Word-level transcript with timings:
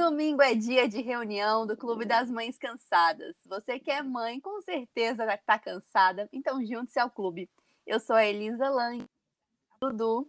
Domingo 0.00 0.40
é 0.40 0.54
dia 0.54 0.88
de 0.88 1.02
reunião 1.02 1.66
do 1.66 1.76
Clube 1.76 2.06
das 2.06 2.30
Mães 2.30 2.56
Cansadas. 2.56 3.36
Você 3.44 3.78
que 3.78 3.90
é 3.90 4.02
mãe, 4.02 4.40
com 4.40 4.58
certeza 4.62 5.26
está 5.26 5.58
cansada, 5.58 6.26
então 6.32 6.64
junte-se 6.64 6.98
ao 6.98 7.10
clube. 7.10 7.50
Eu 7.86 8.00
sou 8.00 8.16
a 8.16 8.24
Elisa 8.24 8.70
Lang, 8.70 9.04
Dudu. 9.78 10.26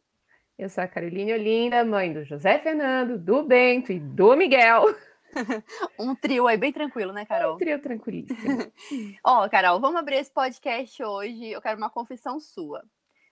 Eu 0.60 0.68
sou 0.68 0.84
a 0.84 0.90
Caroline 0.90 1.32
Olinda, 1.32 1.86
mãe 1.86 2.12
do 2.12 2.26
José 2.26 2.60
Fernando, 2.60 3.18
do 3.18 3.44
Bento 3.44 3.94
e 3.94 4.00
do 4.02 4.36
Miguel. 4.36 4.84
um 5.98 6.14
trio 6.16 6.48
aí 6.48 6.58
bem 6.58 6.74
tranquilo, 6.74 7.14
né, 7.14 7.26
Carol? 7.26 7.56
Um 7.56 7.58
trio 7.58 7.82
tranquilíssimo. 7.82 8.70
Ó, 9.24 9.46
oh, 9.46 9.50
Carol, 9.50 9.80
vamos 9.80 10.02
abrir 10.02 10.18
esse 10.18 10.34
podcast 10.34 11.02
hoje. 11.02 11.48
Eu 11.48 11.62
quero 11.62 11.78
uma 11.78 11.90
confissão 11.90 12.42
sua. 12.42 12.84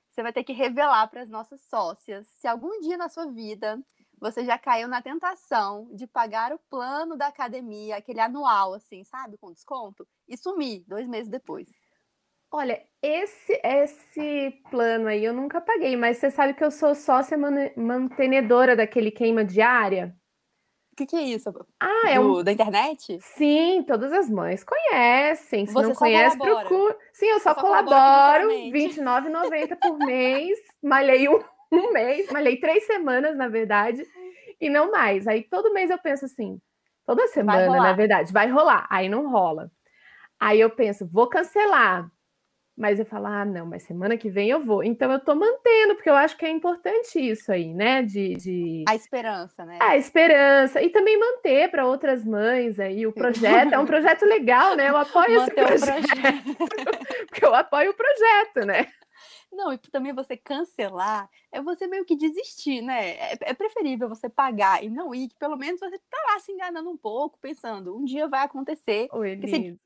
Você 0.09 0.23
vai 0.23 0.31
ter 0.31 0.45
que 0.45 0.53
revelar 0.53 1.05
para 1.09 1.21
as 1.21 1.29
nossas 1.29 1.59
sócias 1.63 2.27
se 2.37 2.47
algum 2.47 2.79
dia 2.79 2.95
na 2.95 3.09
sua 3.09 3.29
vida 3.29 3.77
você 4.19 4.43
já 4.45 4.57
caiu 4.57 4.87
na 4.87 5.01
tentação 5.01 5.89
de 5.93 6.05
pagar 6.05 6.53
o 6.53 6.59
plano 6.69 7.17
da 7.17 7.27
academia, 7.27 7.97
aquele 7.97 8.19
anual, 8.19 8.73
assim, 8.73 9.03
sabe, 9.03 9.37
com 9.37 9.51
desconto, 9.51 10.07
e 10.27 10.37
sumir 10.37 10.83
dois 10.87 11.07
meses 11.07 11.29
depois. 11.29 11.69
Olha, 12.51 12.81
esse 13.01 13.59
esse 13.63 14.51
plano 14.71 15.07
aí 15.07 15.23
eu 15.23 15.33
nunca 15.33 15.61
paguei, 15.61 15.95
mas 15.95 16.17
você 16.17 16.31
sabe 16.31 16.55
que 16.55 16.63
eu 16.63 16.71
sou 16.71 16.95
sócia 16.95 17.37
mantenedora 17.77 18.75
daquele 18.75 19.11
queima 19.11 19.45
diária? 19.45 20.15
O 20.91 20.95
que, 20.95 21.05
que 21.05 21.15
é 21.15 21.21
isso? 21.21 21.49
Ah, 21.79 22.09
é 22.09 22.19
um... 22.19 22.43
da 22.43 22.51
internet? 22.51 23.19
Sim, 23.21 23.83
todas 23.87 24.11
as 24.11 24.29
mães 24.29 24.65
conhecem. 24.65 25.65
Se 25.65 25.71
você 25.71 25.87
não 25.87 25.95
conhece, 25.95 26.37
procura. 26.37 26.97
Sim, 27.13 27.27
eu 27.27 27.39
só, 27.39 27.53
só 27.53 27.61
colaboro 27.61 28.49
R$29,90 28.49 29.79
por 29.79 29.97
mês. 29.99 30.59
Malhei 30.83 31.29
um, 31.29 31.39
um 31.71 31.91
mês, 31.91 32.31
malhei 32.31 32.57
três 32.57 32.85
semanas, 32.85 33.37
na 33.37 33.47
verdade, 33.47 34.05
e 34.59 34.69
não 34.69 34.91
mais. 34.91 35.27
Aí 35.27 35.43
todo 35.43 35.73
mês 35.73 35.89
eu 35.89 35.97
penso 35.97 36.25
assim, 36.25 36.59
toda 37.05 37.27
semana, 37.27 37.75
na 37.77 37.93
verdade, 37.93 38.33
vai 38.33 38.47
rolar. 38.47 38.87
Aí 38.89 39.07
não 39.07 39.29
rola. 39.29 39.71
Aí 40.39 40.59
eu 40.59 40.69
penso, 40.69 41.07
vou 41.07 41.27
cancelar. 41.27 42.09
Mas 42.79 42.97
eu 42.97 43.05
falo, 43.05 43.27
ah, 43.27 43.43
não, 43.43 43.65
mas 43.65 43.83
semana 43.83 44.15
que 44.15 44.29
vem 44.29 44.49
eu 44.49 44.61
vou. 44.61 44.81
Então 44.81 45.11
eu 45.11 45.19
tô 45.19 45.35
mantendo, 45.35 45.95
porque 45.95 46.09
eu 46.09 46.15
acho 46.15 46.37
que 46.37 46.45
é 46.45 46.49
importante 46.49 47.19
isso 47.19 47.51
aí, 47.51 47.73
né? 47.73 48.01
De, 48.01 48.35
de... 48.35 48.85
A 48.87 48.95
esperança, 48.95 49.65
né? 49.65 49.77
A 49.81 49.97
esperança. 49.97 50.81
E 50.81 50.89
também 50.89 51.19
manter 51.19 51.69
para 51.69 51.85
outras 51.85 52.23
mães 52.23 52.79
aí 52.79 53.05
o 53.05 53.11
projeto. 53.11 53.73
é 53.73 53.77
um 53.77 53.85
projeto 53.85 54.23
legal, 54.23 54.77
né? 54.77 54.87
Eu 54.87 54.95
apoio 54.95 55.41
manter 55.41 55.73
esse 55.73 55.85
projeto. 55.85 56.07
projeto. 56.07 56.55
porque 57.27 57.45
eu 57.45 57.53
apoio 57.53 57.91
o 57.91 57.93
projeto, 57.93 58.65
né? 58.65 58.87
Não, 59.51 59.73
e 59.73 59.77
também 59.77 60.13
você 60.13 60.37
cancelar 60.37 61.29
é 61.51 61.61
você 61.61 61.87
meio 61.87 62.05
que 62.05 62.15
desistir, 62.15 62.81
né? 62.81 63.11
É, 63.11 63.37
é, 63.41 63.53
preferível 63.53 64.07
você 64.07 64.29
pagar 64.29 64.83
e 64.83 64.89
não 64.89 65.13
ir, 65.13 65.29
que 65.29 65.35
pelo 65.35 65.57
menos 65.57 65.79
você 65.79 65.97
tá 65.97 66.17
lá 66.31 66.39
se 66.39 66.51
enganando 66.51 66.89
um 66.89 66.97
pouco, 66.97 67.39
pensando, 67.39 67.95
um 67.95 68.05
dia 68.05 68.27
vai 68.27 68.43
acontecer. 68.45 69.07
Oi, 69.11 69.39
se 69.47 69.79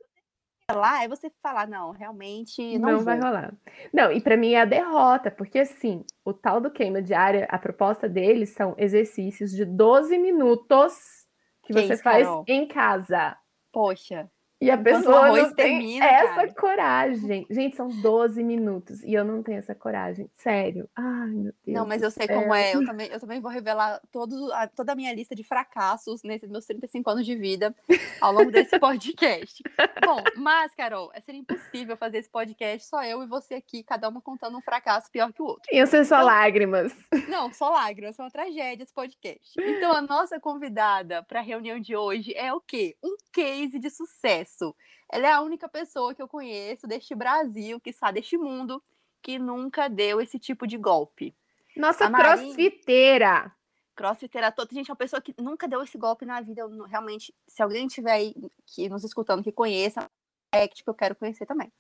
lá 0.72 1.04
é 1.04 1.08
você 1.08 1.30
falar, 1.42 1.68
não, 1.68 1.92
realmente 1.92 2.78
não, 2.80 2.94
não 2.94 3.04
vai 3.04 3.20
rolar. 3.20 3.54
Não, 3.92 4.12
e 4.12 4.22
para 4.22 4.38
mim 4.38 4.54
é 4.54 4.62
a 4.62 4.66
derrota, 4.66 5.30
porque 5.30 5.60
assim, 5.60 6.06
o 6.24 6.34
tal 6.34 6.62
do 6.62 6.72
queima 6.72 7.02
diária, 7.02 7.48
a 7.50 7.60
proposta 7.60 8.08
deles 8.08 8.50
são 8.50 8.74
exercícios 8.78 9.52
de 9.52 9.66
12 9.66 10.18
minutos 10.18 11.24
que, 11.64 11.68
que 11.68 11.74
você 11.74 11.94
isso, 11.94 12.04
faz 12.04 12.28
Carol? 12.28 12.46
em 12.48 12.68
casa. 12.68 13.38
Poxa. 13.72 14.30
E 14.64 14.72
a 14.72 14.78
pessoa 14.78 15.28
não 15.28 15.54
tem 15.54 16.02
essa 16.02 16.36
cara. 16.36 16.54
coragem. 16.54 17.46
Gente, 17.50 17.76
são 17.76 17.90
12 17.90 18.42
minutos 18.42 19.04
e 19.04 19.14
eu 19.14 19.26
não 19.26 19.44
tenho 19.44 19.60
essa 19.60 19.76
coragem. 19.76 20.30
Sério. 20.34 20.90
Ai, 20.96 21.28
meu 21.28 21.54
Deus. 21.66 21.78
Não, 21.78 21.86
mas 21.86 22.02
eu 22.02 22.10
sei 22.10 22.28
como 22.30 22.54
é. 22.54 22.74
Eu 22.74 22.86
também, 22.86 23.10
eu 23.12 23.20
também 23.20 23.42
vou 23.42 23.52
revelar 23.52 24.00
todo, 24.10 24.54
a, 24.54 24.66
toda 24.68 24.94
a 24.94 24.96
minha 24.96 25.14
lista 25.14 25.36
de 25.36 25.44
fracassos 25.44 26.24
nesses 26.24 26.50
meus 26.50 26.66
35 26.66 27.10
anos 27.10 27.26
de 27.26 27.36
vida 27.36 27.76
ao 28.22 28.32
longo 28.32 28.52
desse 28.52 28.80
podcast. 28.80 29.62
Bom, 30.06 30.24
mas, 30.38 30.74
Carol, 30.74 31.12
é 31.14 31.20
seria 31.20 31.42
impossível 31.42 31.98
fazer 31.98 32.20
esse 32.20 32.30
podcast 32.30 32.88
só 32.88 33.04
eu 33.04 33.22
e 33.22 33.28
você 33.28 33.56
aqui, 33.56 33.84
cada 33.84 34.08
uma 34.08 34.22
contando 34.22 34.58
um 34.58 34.62
fracasso 34.62 35.12
pior 35.12 35.34
que 35.34 35.42
o 35.42 35.46
outro. 35.46 35.64
Iam 35.74 35.86
ser 35.86 36.06
só 36.06 36.16
então, 36.16 36.28
lágrimas. 36.28 36.96
Não, 37.28 37.52
só 37.52 37.70
lágrimas. 37.70 38.18
É 38.18 38.24
uma 38.24 38.32
tragédia 38.32 38.84
esse 38.84 38.94
podcast. 38.94 39.60
Então, 39.60 39.92
a 39.92 40.02
nossa 40.02 40.40
convidada 40.40 41.22
para 41.24 41.40
a 41.40 41.44
reunião 41.44 41.80
de 41.80 41.98
hoje 41.98 42.34
é 42.34 42.54
o 42.54 42.62
quê? 42.62 42.96
Um 43.04 43.18
case 43.34 43.78
de 43.78 43.90
sucesso 43.90 44.53
isso. 44.54 44.76
Ela 45.12 45.28
é 45.28 45.32
a 45.32 45.42
única 45.42 45.68
pessoa 45.68 46.14
que 46.14 46.22
eu 46.22 46.28
conheço 46.28 46.88
deste 46.88 47.14
Brasil, 47.16 47.80
que 47.80 47.90
está 47.90 48.12
deste 48.12 48.38
mundo, 48.38 48.82
que 49.22 49.38
nunca 49.38 49.88
deu 49.88 50.22
esse 50.22 50.40
tipo 50.40 50.66
de 50.68 50.78
golpe. 50.78 51.36
Nossa, 51.76 52.10
Marine, 52.10 52.54
crossfiteira! 52.54 53.52
Crossfiteira 53.96 54.52
toda. 54.52 54.74
Gente, 54.74 54.90
é 54.90 54.92
uma 54.92 54.98
pessoa 54.98 55.22
que 55.22 55.34
nunca 55.40 55.68
deu 55.68 55.84
esse 55.84 55.98
golpe 55.98 56.26
na 56.26 56.42
vida. 56.42 56.62
Eu, 56.62 56.84
realmente, 56.84 57.34
se 57.48 57.62
alguém 57.62 57.88
tiver 57.88 58.12
aí 58.12 58.36
que 58.66 58.90
nos 58.90 59.04
escutando 59.04 59.44
que 59.44 59.52
conheça, 59.52 60.10
é 60.52 60.68
que 60.68 60.76
tipo, 60.76 60.92
eu 60.92 60.96
quero 60.96 61.16
conhecer 61.16 61.46
também. 61.46 61.72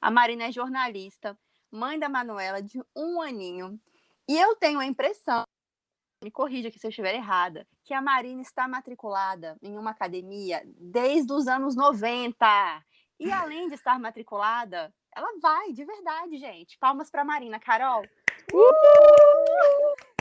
A 0.00 0.10
Marina 0.10 0.44
é 0.44 0.52
jornalista, 0.52 1.38
mãe 1.70 1.98
da 1.98 2.08
Manuela, 2.08 2.62
de 2.62 2.80
um 2.94 3.22
aninho. 3.22 3.80
E 4.28 4.38
eu 4.38 4.54
tenho 4.56 4.78
a 4.78 4.86
impressão 4.86 5.44
me 6.22 6.30
corrija 6.30 6.68
aqui 6.68 6.78
se 6.78 6.86
eu 6.86 6.90
estiver 6.90 7.14
errada, 7.14 7.66
que 7.84 7.92
a 7.92 8.00
Marina 8.00 8.40
está 8.40 8.68
matriculada 8.68 9.56
em 9.60 9.76
uma 9.76 9.90
academia 9.90 10.62
desde 10.78 11.32
os 11.32 11.48
anos 11.48 11.74
90. 11.74 12.46
E 13.18 13.30
além 13.30 13.68
de 13.68 13.74
estar 13.74 13.98
matriculada, 13.98 14.92
ela 15.14 15.28
vai, 15.40 15.72
de 15.72 15.84
verdade, 15.84 16.38
gente. 16.38 16.78
Palmas 16.78 17.10
para 17.10 17.24
Marina. 17.24 17.58
Carol. 17.58 18.02
Uh! 18.52 20.12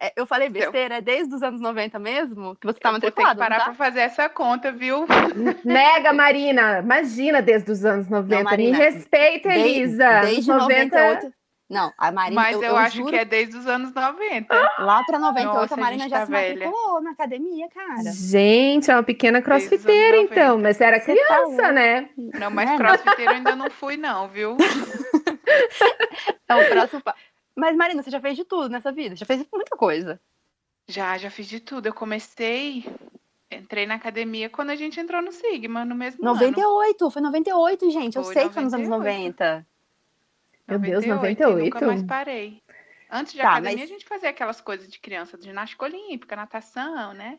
É, 0.00 0.12
eu 0.14 0.26
falei 0.26 0.48
besteira, 0.48 0.98
é 0.98 1.00
desde 1.00 1.34
os 1.34 1.42
anos 1.42 1.60
90 1.60 1.98
mesmo 1.98 2.54
que 2.54 2.66
você 2.66 2.78
está 2.78 2.92
matriculada? 2.92 3.34
Vou 3.34 3.44
ter 3.44 3.44
que 3.44 3.50
parar 3.50 3.58
tá? 3.58 3.64
para 3.64 3.74
fazer 3.74 4.00
essa 4.00 4.28
conta, 4.28 4.70
viu? 4.70 5.06
Nega, 5.64 6.12
Marina. 6.12 6.78
Imagina 6.78 7.42
desde 7.42 7.72
os 7.72 7.84
anos 7.84 8.08
90. 8.08 8.36
Não, 8.36 8.44
Marina, 8.44 8.78
Me 8.78 8.84
respeita, 8.84 9.52
Elisa. 9.52 10.20
Desde, 10.20 10.34
desde 10.34 10.50
90... 10.52 10.96
98. 10.96 11.37
Não, 11.68 11.92
a 11.98 12.10
Marina. 12.10 12.40
Mas 12.40 12.56
eu, 12.56 12.62
eu, 12.62 12.70
eu 12.70 12.76
acho 12.78 12.96
juro... 12.96 13.10
que 13.10 13.16
é 13.16 13.24
desde 13.26 13.56
os 13.58 13.66
anos 13.66 13.92
90. 13.92 14.54
Lá 14.78 15.04
para 15.04 15.18
98, 15.18 15.54
Nossa, 15.54 15.74
a 15.74 15.76
Marina 15.76 16.06
a 16.06 16.08
já 16.08 16.18
tá 16.20 16.26
se 16.26 16.32
matriculou 16.32 17.02
na 17.02 17.10
academia, 17.10 17.68
cara. 17.68 18.10
Gente, 18.10 18.90
é 18.90 18.94
uma 18.94 19.02
pequena 19.02 19.42
crossfiteira, 19.42 20.16
então. 20.16 20.58
Mas 20.58 20.78
você 20.78 20.84
era 20.84 20.98
você 20.98 21.12
criança, 21.12 21.62
tá 21.62 21.72
né? 21.72 22.08
Não, 22.16 22.50
mas 22.50 22.70
é. 22.70 22.76
crossfiteira 22.76 23.32
eu 23.32 23.36
ainda 23.36 23.54
não 23.54 23.70
fui, 23.70 23.98
não, 23.98 24.28
viu? 24.28 24.56
é 26.48 26.56
o 26.56 26.68
próximo. 26.70 27.02
Mas, 27.54 27.76
Marina, 27.76 28.02
você 28.02 28.10
já 28.10 28.20
fez 28.20 28.34
de 28.34 28.44
tudo 28.44 28.70
nessa 28.70 28.90
vida? 28.90 29.14
Já 29.14 29.26
fez 29.26 29.44
muita 29.52 29.76
coisa. 29.76 30.18
Já, 30.86 31.18
já 31.18 31.28
fiz 31.28 31.46
de 31.46 31.60
tudo. 31.60 31.86
Eu 31.86 31.92
comecei. 31.92 32.82
Entrei 33.50 33.84
na 33.86 33.94
academia 33.94 34.48
quando 34.48 34.70
a 34.70 34.76
gente 34.76 34.98
entrou 35.00 35.20
no 35.20 35.32
Sigma, 35.32 35.84
no 35.84 35.94
mesmo 35.94 36.22
98, 36.22 37.02
ano. 37.02 37.10
foi 37.10 37.22
98, 37.22 37.90
gente. 37.90 38.16
Eu 38.16 38.24
foi 38.24 38.34
sei 38.34 38.44
98. 38.44 38.48
que 38.48 38.54
foi 38.54 38.62
nos 38.64 38.74
anos 38.74 38.88
90. 38.88 39.66
Meu 40.68 40.78
Deus, 40.78 41.06
98? 41.06 41.64
Nunca 41.64 41.86
mais 41.86 42.02
parei. 42.02 42.62
Antes 43.10 43.32
de 43.32 43.40
tá, 43.40 43.52
academia, 43.52 43.78
mas... 43.78 43.90
a 43.90 43.92
gente 43.92 44.04
fazia 44.06 44.28
aquelas 44.28 44.60
coisas 44.60 44.86
de 44.86 45.00
criança, 45.00 45.38
de 45.38 45.44
ginástica 45.44 45.84
olímpica, 45.86 46.36
natação, 46.36 47.14
né? 47.14 47.38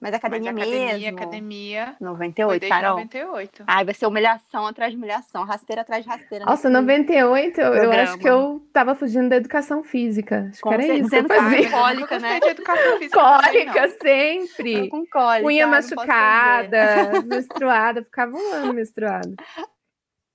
Mas 0.00 0.14
academia, 0.14 0.50
mas 0.50 0.62
academia 0.62 0.98
mesmo. 0.98 1.18
Academia, 1.18 1.96
98, 2.00 2.68
Carol. 2.68 2.96
98. 2.96 3.64
Ai, 3.66 3.84
vai 3.84 3.92
ser 3.92 4.06
humilhação 4.06 4.66
atrás 4.66 4.92
de 4.92 4.96
humilhação, 4.96 5.44
rasteira 5.44 5.82
atrás 5.82 6.02
de 6.02 6.08
rasteira. 6.08 6.46
Nossa, 6.46 6.70
98, 6.70 7.60
eu, 7.60 7.74
eu 7.74 7.92
acho 7.92 8.16
que 8.16 8.26
eu 8.26 8.66
tava 8.72 8.94
fugindo 8.94 9.28
da 9.28 9.36
educação 9.36 9.84
física. 9.84 10.48
Acho 10.50 10.62
Com 10.62 10.70
que 10.70 10.74
era 10.74 10.86
isso. 10.86 11.02
Dizendo 11.02 11.28
que 11.28 11.36
fazia. 11.36 11.70
cólica, 11.70 12.18
né? 12.18 12.40
De 12.40 12.48
educação 12.48 12.98
física 12.98 13.20
cólica, 13.20 13.88
sempre. 14.02 14.88
com 14.88 15.04
cólica. 15.04 15.46
Unha 15.46 15.66
machucada, 15.66 17.22
menstruada, 17.26 18.02
ficava 18.02 18.34
um 18.34 18.52
ano 18.54 18.72
menstruada 18.72 19.34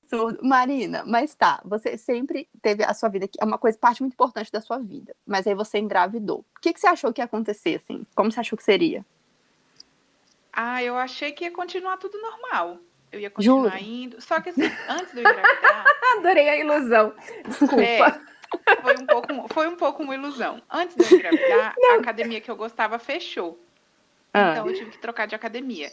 absurdo. 0.05 0.39
Marina, 0.41 1.03
mas 1.05 1.33
tá, 1.35 1.61
você 1.65 1.97
sempre 1.97 2.47
teve 2.61 2.83
a 2.83 2.93
sua 2.93 3.09
vida, 3.09 3.27
que 3.27 3.37
é 3.41 3.45
uma 3.45 3.57
coisa, 3.57 3.77
parte 3.77 4.01
muito 4.01 4.13
importante 4.13 4.51
da 4.51 4.61
sua 4.61 4.77
vida, 4.79 5.15
mas 5.25 5.45
aí 5.47 5.55
você 5.55 5.79
engravidou. 5.79 6.39
O 6.57 6.61
que, 6.61 6.73
que 6.73 6.79
você 6.79 6.87
achou 6.87 7.11
que 7.11 7.21
ia 7.21 7.25
acontecer, 7.25 7.75
assim? 7.75 8.05
Como 8.15 8.31
você 8.31 8.39
achou 8.39 8.57
que 8.57 8.63
seria? 8.63 9.05
Ah, 10.51 10.81
eu 10.81 10.97
achei 10.97 11.31
que 11.31 11.43
ia 11.43 11.51
continuar 11.51 11.97
tudo 11.97 12.19
normal. 12.21 12.77
Eu 13.11 13.19
ia 13.19 13.29
continuar 13.29 13.77
Juro? 13.77 13.83
indo. 13.83 14.21
Só 14.21 14.39
que 14.39 14.49
assim, 14.49 14.63
antes 14.89 15.11
de 15.13 15.21
eu 15.21 15.29
engravidar. 15.29 15.85
Adorei 16.17 16.49
a 16.49 16.57
ilusão. 16.57 17.13
Desculpa. 17.45 17.81
É, 17.81 18.81
foi, 18.81 18.95
um 18.95 19.05
pouco, 19.05 19.53
foi 19.53 19.67
um 19.67 19.75
pouco 19.75 20.03
uma 20.03 20.15
ilusão. 20.15 20.61
Antes 20.69 20.95
de 20.95 21.13
eu 21.13 21.19
engravidar, 21.19 21.75
Não. 21.77 21.95
a 21.95 21.99
academia 21.99 22.39
que 22.39 22.49
eu 22.49 22.55
gostava 22.55 22.97
fechou. 22.97 23.59
Ah. 24.33 24.51
Então 24.51 24.67
eu 24.67 24.73
tive 24.73 24.91
que 24.91 24.97
trocar 24.97 25.27
de 25.27 25.35
academia. 25.35 25.91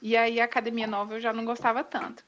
E 0.00 0.16
aí 0.16 0.40
a 0.40 0.44
academia 0.44 0.86
nova 0.86 1.14
eu 1.14 1.20
já 1.20 1.32
não 1.32 1.44
gostava 1.44 1.82
tanto. 1.82 2.24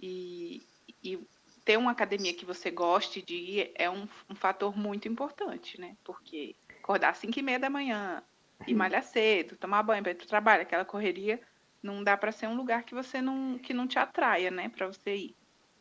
E, 0.00 0.62
e 1.02 1.18
ter 1.64 1.76
uma 1.76 1.90
academia 1.90 2.32
que 2.32 2.46
você 2.46 2.70
goste 2.70 3.20
de 3.20 3.34
ir 3.34 3.72
é 3.74 3.90
um, 3.90 4.08
um 4.30 4.34
fator 4.34 4.76
muito 4.76 5.08
importante, 5.08 5.80
né? 5.80 5.96
Porque 6.04 6.54
acordar 6.82 7.10
às 7.10 7.18
5 7.18 7.38
e 7.38 7.42
meia 7.42 7.58
da 7.58 7.68
manhã, 7.68 8.22
e 8.66 8.72
uhum. 8.72 8.78
malhar 8.78 9.02
cedo, 9.02 9.56
tomar 9.56 9.82
banho 9.82 10.02
para 10.02 10.12
ir 10.12 10.14
para 10.14 10.24
o 10.24 10.28
trabalho, 10.28 10.62
aquela 10.62 10.84
correria, 10.84 11.40
não 11.82 12.02
dá 12.02 12.16
para 12.16 12.32
ser 12.32 12.46
um 12.46 12.56
lugar 12.56 12.82
que 12.82 12.94
você 12.94 13.20
não, 13.20 13.58
que 13.58 13.72
não 13.72 13.86
te 13.86 13.98
atraia, 13.98 14.50
né? 14.50 14.68
Para 14.68 14.86
você 14.86 15.14
ir. 15.14 15.36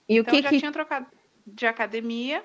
E 0.08 0.18
então, 0.18 0.22
o 0.22 0.36
que 0.36 0.40
eu 0.40 0.44
já 0.44 0.50
que... 0.50 0.60
tinha 0.60 0.72
trocado 0.72 1.08
de 1.46 1.66
academia 1.66 2.44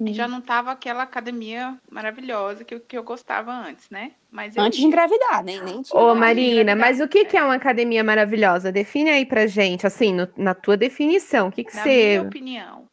E 0.00 0.12
já 0.12 0.28
não 0.28 0.40
tava 0.40 0.70
aquela 0.70 1.02
academia 1.02 1.76
maravilhosa 1.90 2.64
que, 2.64 2.78
que 2.78 2.96
eu 2.96 3.02
gostava 3.02 3.52
antes, 3.52 3.90
né? 3.90 4.12
Mas 4.30 4.56
antes 4.56 4.78
de 4.78 4.86
engravidar, 4.86 5.42
nem, 5.42 5.60
nem 5.60 5.82
tinha. 5.82 6.00
Ô, 6.00 6.14
Marina, 6.14 6.76
mas 6.76 7.00
o 7.00 7.08
que, 7.08 7.20
é. 7.20 7.24
que 7.24 7.36
é 7.36 7.42
uma 7.42 7.56
academia 7.56 8.04
maravilhosa? 8.04 8.70
Define 8.70 9.10
aí 9.10 9.26
pra 9.26 9.48
gente, 9.48 9.86
assim, 9.86 10.14
no, 10.14 10.28
na 10.36 10.54
tua 10.54 10.76
definição. 10.76 11.48
O 11.48 11.52
que, 11.52 11.64
que 11.64 11.74
na 11.74 11.82
você. 11.82 11.88
Na 11.88 12.20
minha 12.20 12.22
opinião, 12.22 12.90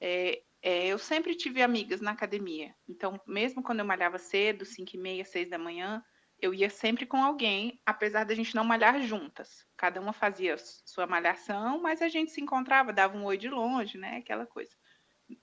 é, 0.00 0.42
é, 0.62 0.86
eu 0.86 0.98
sempre 0.98 1.34
tive 1.34 1.60
amigas 1.60 2.00
na 2.00 2.12
academia. 2.12 2.72
Então, 2.88 3.20
mesmo 3.26 3.60
quando 3.60 3.80
eu 3.80 3.84
malhava 3.84 4.18
cedo, 4.18 4.64
5 4.64 4.94
e 4.94 4.98
meia, 4.98 5.24
6 5.24 5.50
da 5.50 5.58
manhã, 5.58 6.04
eu 6.40 6.54
ia 6.54 6.70
sempre 6.70 7.04
com 7.04 7.16
alguém, 7.16 7.80
apesar 7.84 8.22
da 8.22 8.34
gente 8.34 8.54
não 8.54 8.64
malhar 8.64 9.00
juntas. 9.00 9.66
Cada 9.76 10.00
uma 10.00 10.12
fazia 10.12 10.54
sua 10.84 11.04
malhação, 11.04 11.82
mas 11.82 12.00
a 12.00 12.08
gente 12.08 12.30
se 12.30 12.40
encontrava, 12.40 12.92
dava 12.92 13.16
um 13.18 13.24
oi 13.24 13.36
de 13.36 13.48
longe, 13.48 13.98
né? 13.98 14.18
Aquela 14.18 14.46
coisa 14.46 14.70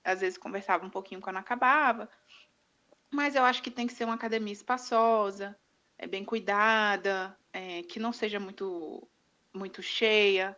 às 0.04 0.20
vezes 0.20 0.38
conversava 0.38 0.84
um 0.84 0.90
pouquinho 0.90 1.20
quando 1.20 1.36
acabava. 1.36 2.08
Mas 3.10 3.34
eu 3.34 3.44
acho 3.44 3.62
que 3.62 3.70
tem 3.70 3.86
que 3.86 3.92
ser 3.92 4.04
uma 4.04 4.14
academia 4.14 4.52
espaçosa, 4.52 5.56
é 5.98 6.06
bem 6.06 6.24
cuidada, 6.24 7.36
é, 7.52 7.82
que 7.82 8.00
não 8.00 8.12
seja 8.12 8.40
muito, 8.40 9.06
muito 9.52 9.82
cheia, 9.82 10.56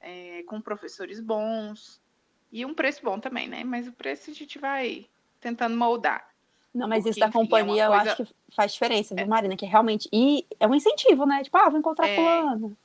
é, 0.00 0.42
com 0.44 0.60
professores 0.60 1.20
bons 1.20 2.00
e 2.50 2.66
um 2.66 2.74
preço 2.74 3.02
bom 3.02 3.18
também, 3.18 3.48
né? 3.48 3.62
Mas 3.64 3.86
o 3.86 3.92
preço 3.92 4.30
a 4.30 4.34
gente 4.34 4.58
vai 4.58 5.06
tentando 5.40 5.76
moldar. 5.76 6.28
Não, 6.74 6.88
mas 6.88 6.98
Porque, 6.98 7.10
isso 7.10 7.20
da 7.20 7.28
enfim, 7.28 7.38
é 7.38 7.42
companhia 7.42 7.82
é 7.82 7.86
eu 7.86 7.92
acho 7.92 8.16
que 8.16 8.34
faz 8.54 8.72
diferença, 8.72 9.14
viu, 9.14 9.24
é. 9.24 9.28
Marina? 9.28 9.56
Que 9.56 9.66
realmente. 9.66 10.08
E 10.12 10.46
é 10.58 10.66
um 10.66 10.74
incentivo, 10.74 11.26
né? 11.26 11.42
Tipo, 11.44 11.58
ah, 11.58 11.68
vou 11.68 11.78
encontrar 11.78 12.08
é, 12.08 12.16
fulano. 12.16 12.76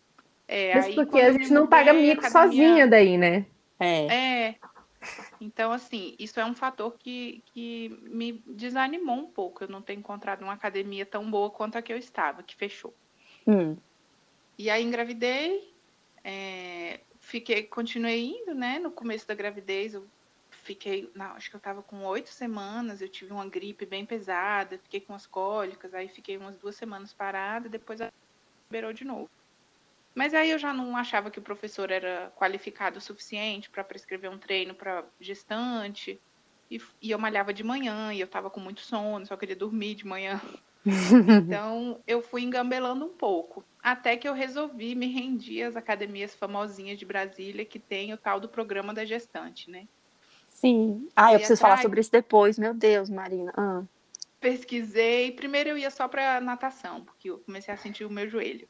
É, 0.47 0.75
Mas 0.75 0.95
porque 0.95 1.19
a 1.19 1.31
gente 1.31 1.51
não 1.51 1.67
paga 1.67 1.93
mico 1.93 2.25
academia... 2.25 2.29
sozinha 2.31 2.87
daí, 2.87 3.17
né? 3.17 3.45
É. 3.79 4.05
É. 4.07 4.55
Então, 5.39 5.71
assim, 5.71 6.15
isso 6.17 6.39
é 6.39 6.45
um 6.45 6.55
fator 6.55 6.95
que, 6.97 7.43
que 7.53 7.89
me 8.03 8.43
desanimou 8.47 9.17
um 9.17 9.27
pouco. 9.27 9.63
Eu 9.63 9.67
não 9.67 9.81
ter 9.81 9.93
encontrado 9.93 10.41
uma 10.41 10.53
academia 10.53 11.05
tão 11.05 11.29
boa 11.29 11.49
quanto 11.49 11.77
a 11.77 11.81
que 11.81 11.93
eu 11.93 11.97
estava, 11.97 12.43
que 12.43 12.55
fechou. 12.55 12.93
Hum. 13.47 13.77
E 14.57 14.69
aí 14.69 14.83
engravidei, 14.83 15.73
é, 16.23 16.99
fiquei, 17.19 17.63
continuei 17.63 18.25
indo, 18.25 18.55
né? 18.55 18.79
No 18.79 18.91
começo 18.91 19.27
da 19.27 19.35
gravidez, 19.35 19.93
eu 19.93 20.07
fiquei, 20.49 21.09
não, 21.15 21.27
acho 21.27 21.49
que 21.49 21.55
eu 21.55 21.59
estava 21.59 21.83
com 21.83 22.03
oito 22.05 22.29
semanas, 22.29 23.01
eu 23.01 23.07
tive 23.07 23.31
uma 23.31 23.47
gripe 23.47 23.85
bem 23.85 24.05
pesada, 24.05 24.79
fiquei 24.79 24.99
com 24.99 25.13
as 25.13 25.27
cólicas, 25.27 25.93
aí 25.93 26.09
fiquei 26.09 26.37
umas 26.37 26.57
duas 26.57 26.75
semanas 26.75 27.13
parada, 27.13 27.69
depois 27.69 27.99
liberou 28.69 28.91
de 28.91 29.05
novo. 29.05 29.29
Mas 30.17 30.33
aí 30.33 30.49
eu 30.49 30.57
já 30.57 30.73
não 30.73 30.97
achava 30.97 31.29
que 31.29 31.37
o 31.37 31.43
professor 31.43 31.91
era 31.91 32.33
qualificado 32.35 32.97
o 32.97 33.01
suficiente 33.01 33.69
para 33.69 33.83
prescrever 33.83 34.31
um 34.31 34.37
treino 34.39 34.73
para 34.73 35.05
gestante. 35.21 36.19
E, 36.71 36.81
e, 36.99 37.11
eu 37.11 37.19
malhava 37.19 37.53
de 37.53 37.63
manhã 37.63 38.11
e 38.11 38.19
eu 38.19 38.25
estava 38.25 38.49
com 38.49 38.59
muito 38.59 38.81
sono, 38.81 39.27
só 39.27 39.37
queria 39.37 39.55
dormir 39.55 39.93
de 39.93 40.07
manhã. 40.07 40.41
então 41.45 42.01
eu 42.07 42.19
fui 42.19 42.41
engambelando 42.41 43.05
um 43.05 43.13
pouco. 43.13 43.63
Até 43.79 44.17
que 44.17 44.27
eu 44.27 44.33
resolvi 44.33 44.95
me 44.95 45.05
rendir 45.05 45.67
às 45.67 45.75
academias 45.75 46.33
famosinhas 46.33 46.97
de 46.97 47.05
Brasília 47.05 47.63
que 47.63 47.77
tem 47.77 48.11
o 48.11 48.17
tal 48.17 48.39
do 48.39 48.49
programa 48.49 48.95
da 48.95 49.05
gestante, 49.05 49.69
né? 49.69 49.87
Sim. 50.47 51.07
Ah, 51.15 51.31
eu 51.31 51.37
preciso 51.37 51.61
falar 51.61 51.77
sobre 51.77 52.01
isso 52.01 52.11
depois. 52.11 52.57
Meu 52.57 52.73
Deus, 52.73 53.07
Marina. 53.07 53.53
Ah. 53.55 53.83
Pesquisei. 54.39 55.31
Primeiro 55.33 55.69
eu 55.69 55.77
ia 55.77 55.91
só 55.91 56.07
para 56.07 56.41
natação, 56.41 57.05
porque 57.05 57.29
eu 57.29 57.37
comecei 57.37 57.71
a 57.71 57.77
sentir 57.77 58.03
o 58.03 58.09
meu 58.09 58.27
joelho. 58.27 58.67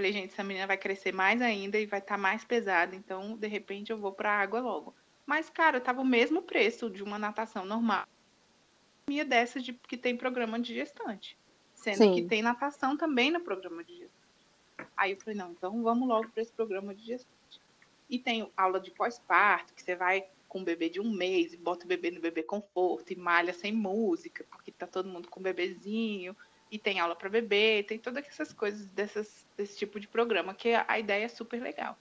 Falei, 0.00 0.14
gente, 0.14 0.32
essa 0.32 0.42
menina 0.42 0.66
vai 0.66 0.78
crescer 0.78 1.12
mais 1.12 1.42
ainda 1.42 1.78
e 1.78 1.84
vai 1.84 1.98
estar 1.98 2.14
tá 2.14 2.18
mais 2.18 2.42
pesada, 2.42 2.96
então 2.96 3.36
de 3.36 3.46
repente 3.46 3.92
eu 3.92 3.98
vou 3.98 4.12
para 4.12 4.30
a 4.30 4.40
água 4.40 4.58
logo. 4.58 4.94
Mas, 5.26 5.50
cara, 5.50 5.78
tava 5.78 6.00
o 6.00 6.06
mesmo 6.06 6.40
preço 6.40 6.88
de 6.88 7.02
uma 7.02 7.18
natação 7.18 7.66
normal. 7.66 8.06
Minha 9.06 9.26
dessa 9.26 9.60
de 9.60 9.74
que 9.74 9.98
tem 9.98 10.16
programa 10.16 10.58
de 10.58 10.72
gestante. 10.72 11.36
Sendo 11.74 11.98
Sim. 11.98 12.14
que 12.14 12.22
tem 12.22 12.40
natação 12.40 12.96
também 12.96 13.30
no 13.30 13.40
programa 13.40 13.84
de 13.84 13.92
gestante. 13.92 14.48
Aí 14.96 15.12
eu 15.12 15.18
falei, 15.18 15.38
não, 15.38 15.52
então 15.52 15.82
vamos 15.82 16.08
logo 16.08 16.30
para 16.30 16.40
esse 16.40 16.52
programa 16.52 16.94
de 16.94 17.04
gestante. 17.04 17.60
E 18.08 18.18
tem 18.18 18.50
aula 18.56 18.80
de 18.80 18.90
pós-parto, 18.92 19.74
que 19.74 19.82
você 19.82 19.94
vai 19.94 20.24
com 20.48 20.60
um 20.60 20.64
bebê 20.64 20.88
de 20.88 20.98
um 20.98 21.10
mês 21.10 21.52
e 21.52 21.58
bota 21.58 21.84
o 21.84 21.88
bebê 21.88 22.10
no 22.10 22.22
bebê 22.22 22.42
conforto 22.42 23.12
e 23.12 23.16
malha 23.16 23.52
sem 23.52 23.70
música, 23.70 24.46
porque 24.50 24.72
tá 24.72 24.86
todo 24.86 25.10
mundo 25.10 25.28
com 25.28 25.40
um 25.40 25.42
bebezinho 25.42 26.34
e 26.70 26.78
tem 26.78 27.00
aula 27.00 27.16
para 27.16 27.28
bebê, 27.28 27.82
tem 27.82 27.98
todas 27.98 28.24
essas 28.26 28.52
coisas 28.52 28.86
dessas, 28.92 29.44
desse 29.56 29.76
tipo 29.76 29.98
de 29.98 30.06
programa, 30.06 30.54
que 30.54 30.72
a 30.74 30.98
ideia 30.98 31.24
é 31.24 31.28
super 31.28 31.60
legal. 31.60 31.96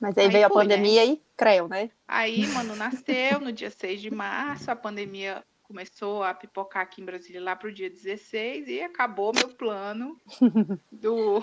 Mas 0.00 0.18
aí, 0.18 0.24
aí 0.24 0.30
veio 0.30 0.48
fui, 0.48 0.62
a 0.62 0.64
né? 0.64 0.74
pandemia 0.74 1.06
né? 1.06 1.12
e 1.12 1.22
creu, 1.36 1.68
né? 1.68 1.90
Aí, 2.08 2.46
mano, 2.48 2.74
nasceu 2.74 3.38
no 3.40 3.50
dia 3.52 3.70
6 3.70 4.00
de 4.00 4.10
março, 4.10 4.70
a 4.70 4.76
pandemia 4.76 5.44
começou 5.62 6.22
a 6.22 6.34
pipocar 6.34 6.82
aqui 6.82 7.00
em 7.00 7.04
Brasília 7.04 7.40
lá 7.40 7.56
para 7.56 7.68
o 7.68 7.72
dia 7.72 7.88
16 7.88 8.68
e 8.68 8.82
acabou 8.82 9.32
meu 9.34 9.48
plano 9.48 10.20
do 10.92 11.40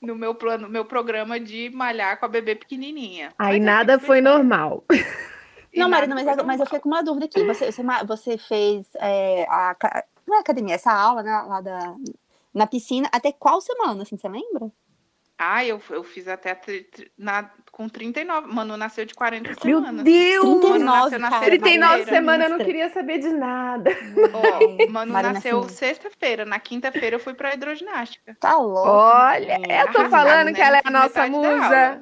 no 0.00 0.14
meu 0.14 0.34
plano, 0.34 0.68
meu 0.68 0.84
programa 0.84 1.40
de 1.40 1.70
malhar 1.70 2.18
com 2.18 2.26
a 2.26 2.28
bebê 2.28 2.54
pequenininha. 2.54 3.32
Aí 3.38 3.58
mas 3.58 3.66
nada 3.66 3.98
foi 3.98 4.20
normal. 4.20 4.84
Não, 5.74 5.88
Marina, 5.88 6.14
mas, 6.14 6.26
mas 6.44 6.60
eu 6.60 6.66
fiquei 6.66 6.80
com 6.80 6.88
uma 6.90 7.02
dúvida 7.02 7.24
aqui. 7.24 7.42
Você, 7.44 7.72
você, 7.72 7.82
você 8.06 8.36
fez 8.36 8.86
é, 8.96 9.46
a, 9.48 10.04
não 10.32 10.38
é 10.38 10.40
academia, 10.40 10.74
essa 10.74 10.92
aula, 10.92 11.22
né, 11.22 11.30
lá 11.30 11.60
da, 11.60 11.94
na 12.52 12.66
piscina, 12.66 13.08
até 13.12 13.30
qual 13.30 13.60
semana, 13.60 14.02
assim, 14.02 14.16
você 14.16 14.28
lembra? 14.28 14.70
Ah, 15.44 15.64
eu, 15.64 15.80
eu 15.90 16.04
fiz 16.04 16.28
até 16.28 16.58
na, 17.18 17.50
com 17.72 17.88
39. 17.88 18.46
Manu 18.54 18.76
nasceu 18.76 19.04
de 19.04 19.12
40 19.12 19.48
Meu 19.48 19.58
semanas. 19.58 20.04
Meu 20.04 20.04
Deus! 20.04 20.60
39, 20.60 21.18
Manu 21.18 21.30
cara, 21.32 21.46
39 21.46 22.04
semanas 22.04 22.50
eu 22.50 22.58
não 22.58 22.64
queria 22.64 22.88
saber 22.90 23.18
de 23.18 23.28
nada. 23.30 23.90
Ó, 24.32 24.86
Manu 24.88 25.12
Marina 25.12 25.32
nasceu 25.32 25.68
sexta-feira. 25.68 26.44
Na 26.44 26.60
quinta-feira 26.60 27.16
eu 27.16 27.20
fui 27.20 27.34
pra 27.34 27.54
hidroginástica. 27.54 28.36
Tá 28.38 28.56
louco. 28.56 28.88
Olha, 28.88 29.58
é, 29.68 29.82
eu 29.82 29.92
tô 29.92 30.08
falando 30.08 30.46
né? 30.46 30.52
que 30.52 30.60
ela 30.60 30.76
é 30.76 30.82
a 30.84 30.90
nossa 30.90 31.26
musa. 31.26 32.00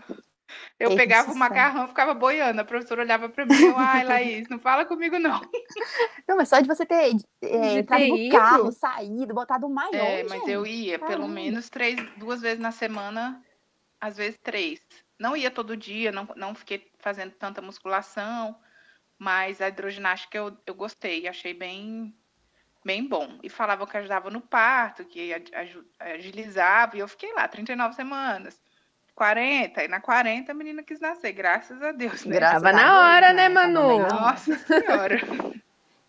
Eu 0.80 0.96
pegava 0.96 1.30
o 1.30 1.36
macarrão 1.36 1.84
e 1.84 1.88
ficava 1.88 2.14
boiando. 2.14 2.58
A 2.58 2.64
professora 2.64 3.02
olhava 3.02 3.28
para 3.28 3.44
mim 3.44 3.52
e 3.52 3.74
ai, 3.76 4.02
Laís, 4.02 4.48
não 4.48 4.58
fala 4.58 4.86
comigo, 4.86 5.18
não. 5.18 5.38
Não, 6.26 6.36
mas 6.36 6.48
só 6.48 6.60
de 6.60 6.68
você 6.68 6.86
ter 6.86 7.16
é, 7.42 7.78
entrado 7.78 8.06
no 8.06 8.16
ido. 8.16 8.36
carro, 8.36 8.72
saído, 8.72 9.34
botado 9.34 9.66
um 9.66 9.70
maior. 9.70 9.94
É, 9.94 10.22
mas 10.22 10.46
eu 10.46 10.64
ia 10.64 10.96
Caramba. 10.98 11.16
pelo 11.16 11.28
menos 11.28 11.68
três, 11.68 11.96
duas 12.16 12.40
vezes 12.40 12.60
na 12.60 12.70
semana, 12.70 13.42
às 14.00 14.16
vezes 14.16 14.38
três. 14.42 14.80
Não 15.18 15.36
ia 15.36 15.50
todo 15.50 15.76
dia, 15.76 16.12
não, 16.12 16.28
não 16.36 16.54
fiquei 16.54 16.88
fazendo 16.98 17.32
tanta 17.32 17.60
musculação, 17.60 18.56
mas 19.18 19.60
a 19.60 19.68
hidroginástica 19.68 20.38
eu, 20.38 20.56
eu 20.64 20.74
gostei, 20.74 21.26
achei 21.26 21.52
bem, 21.52 22.14
bem 22.84 23.06
bom. 23.06 23.38
E 23.42 23.50
falava 23.50 23.86
que 23.86 23.96
ajudava 23.96 24.30
no 24.30 24.40
parto, 24.40 25.04
que 25.04 25.32
agilizava, 25.98 26.96
e 26.96 27.00
eu 27.00 27.08
fiquei 27.08 27.32
lá 27.34 27.48
39 27.48 27.94
semanas. 27.94 28.62
40, 29.20 29.84
e 29.84 29.88
na 29.88 30.00
40 30.00 30.50
a 30.50 30.54
menina 30.54 30.82
quis 30.82 30.98
nascer, 30.98 31.32
graças 31.32 31.82
a 31.82 31.92
Deus. 31.92 32.24
Né? 32.24 32.36
Grava 32.36 32.72
na 32.72 33.00
hora, 33.00 33.34
né, 33.34 33.50
né 33.50 33.54
Manu? 33.54 33.98
Nossa 33.98 34.56
Senhora. 34.56 35.20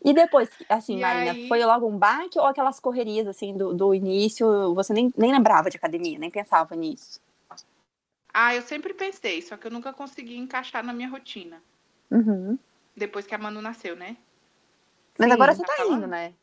E 0.04 0.16
depois, 0.16 0.50
assim, 0.68 0.98
e 0.98 1.02
Marina, 1.02 1.32
aí... 1.32 1.48
foi 1.48 1.64
logo 1.64 1.88
um 1.88 1.96
baque 1.96 2.40
ou 2.40 2.48
aquelas 2.48 2.80
correrias, 2.80 3.28
assim, 3.28 3.56
do, 3.56 3.72
do 3.72 3.94
início, 3.94 4.74
você 4.74 4.94
nem, 4.94 5.14
nem 5.16 5.32
lembrava 5.32 5.70
de 5.70 5.78
academia, 5.78 6.18
nem 6.18 6.32
pensava 6.32 6.76
nisso? 6.76 7.22
Ah, 8.34 8.56
eu 8.56 8.64
sempre 8.64 8.96
pensei, 8.96 9.44
só 9.44 9.56
que 9.56 9.68
eu 9.68 9.70
nunca 9.70 9.94
consegui 9.94 10.36
encaixar 10.36 10.84
na 10.84 10.92
minha 10.92 11.08
rotina. 11.08 11.62
Uhum. 12.10 12.58
Depois 12.98 13.28
que 13.28 13.36
a 13.36 13.38
Manu 13.38 13.62
nasceu, 13.62 13.96
né? 13.96 14.18
Mas 15.20 15.28
Sim, 15.28 15.34
agora 15.36 15.54
você 15.54 15.64
tá, 15.64 15.76
tá 15.76 15.86
indo, 15.86 16.08
né? 16.08 16.34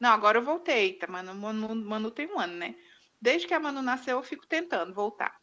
Não, 0.00 0.10
agora 0.10 0.38
eu 0.38 0.42
voltei, 0.42 0.94
tá? 0.94 1.06
Manu, 1.06 1.36
Manu, 1.36 1.76
Manu 1.76 2.10
tem 2.10 2.26
um 2.26 2.40
ano, 2.40 2.54
né? 2.54 2.74
Desde 3.20 3.46
que 3.46 3.54
a 3.54 3.60
Manu 3.60 3.80
nasceu, 3.80 4.16
eu 4.16 4.24
fico 4.24 4.44
tentando 4.44 4.92
voltar. 4.92 5.40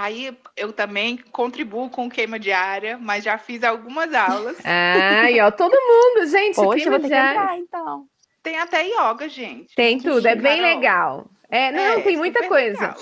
Aí 0.00 0.32
eu 0.56 0.72
também 0.72 1.16
contribuo 1.32 1.90
com 1.90 2.08
queima 2.08 2.38
diária, 2.38 2.96
mas 2.96 3.24
já 3.24 3.36
fiz 3.36 3.64
algumas 3.64 4.14
aulas. 4.14 4.56
Ai, 4.64 5.40
ó, 5.40 5.50
todo 5.50 5.74
mundo, 5.74 6.24
gente, 6.28 6.54
Poxa, 6.54 6.78
queima 6.78 7.00
diária. 7.00 7.40
Entrar, 7.40 7.58
então. 7.58 8.06
Tem 8.40 8.58
até 8.58 8.86
yoga, 8.86 9.28
gente. 9.28 9.74
Tem 9.74 9.98
tudo, 9.98 10.24
é 10.24 10.36
bem 10.36 10.62
legal. 10.62 11.28
É, 11.50 11.72
não, 11.72 11.98
é, 11.98 12.00
tem 12.00 12.16
muita 12.16 12.46
coisa. 12.46 12.80
Legal. 12.80 12.96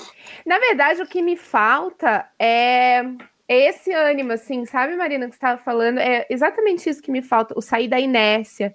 Na 0.46 0.58
verdade, 0.58 1.02
o 1.02 1.06
que 1.06 1.20
me 1.20 1.36
falta 1.36 2.26
é 2.38 3.04
esse 3.46 3.92
ânimo, 3.92 4.32
assim, 4.32 4.64
sabe, 4.64 4.96
Marina, 4.96 5.26
que 5.26 5.32
você 5.32 5.36
estava 5.36 5.60
falando? 5.60 5.98
É 5.98 6.26
exatamente 6.30 6.88
isso 6.88 7.02
que 7.02 7.10
me 7.10 7.20
falta, 7.20 7.52
o 7.58 7.60
sair 7.60 7.88
da 7.88 8.00
inércia. 8.00 8.74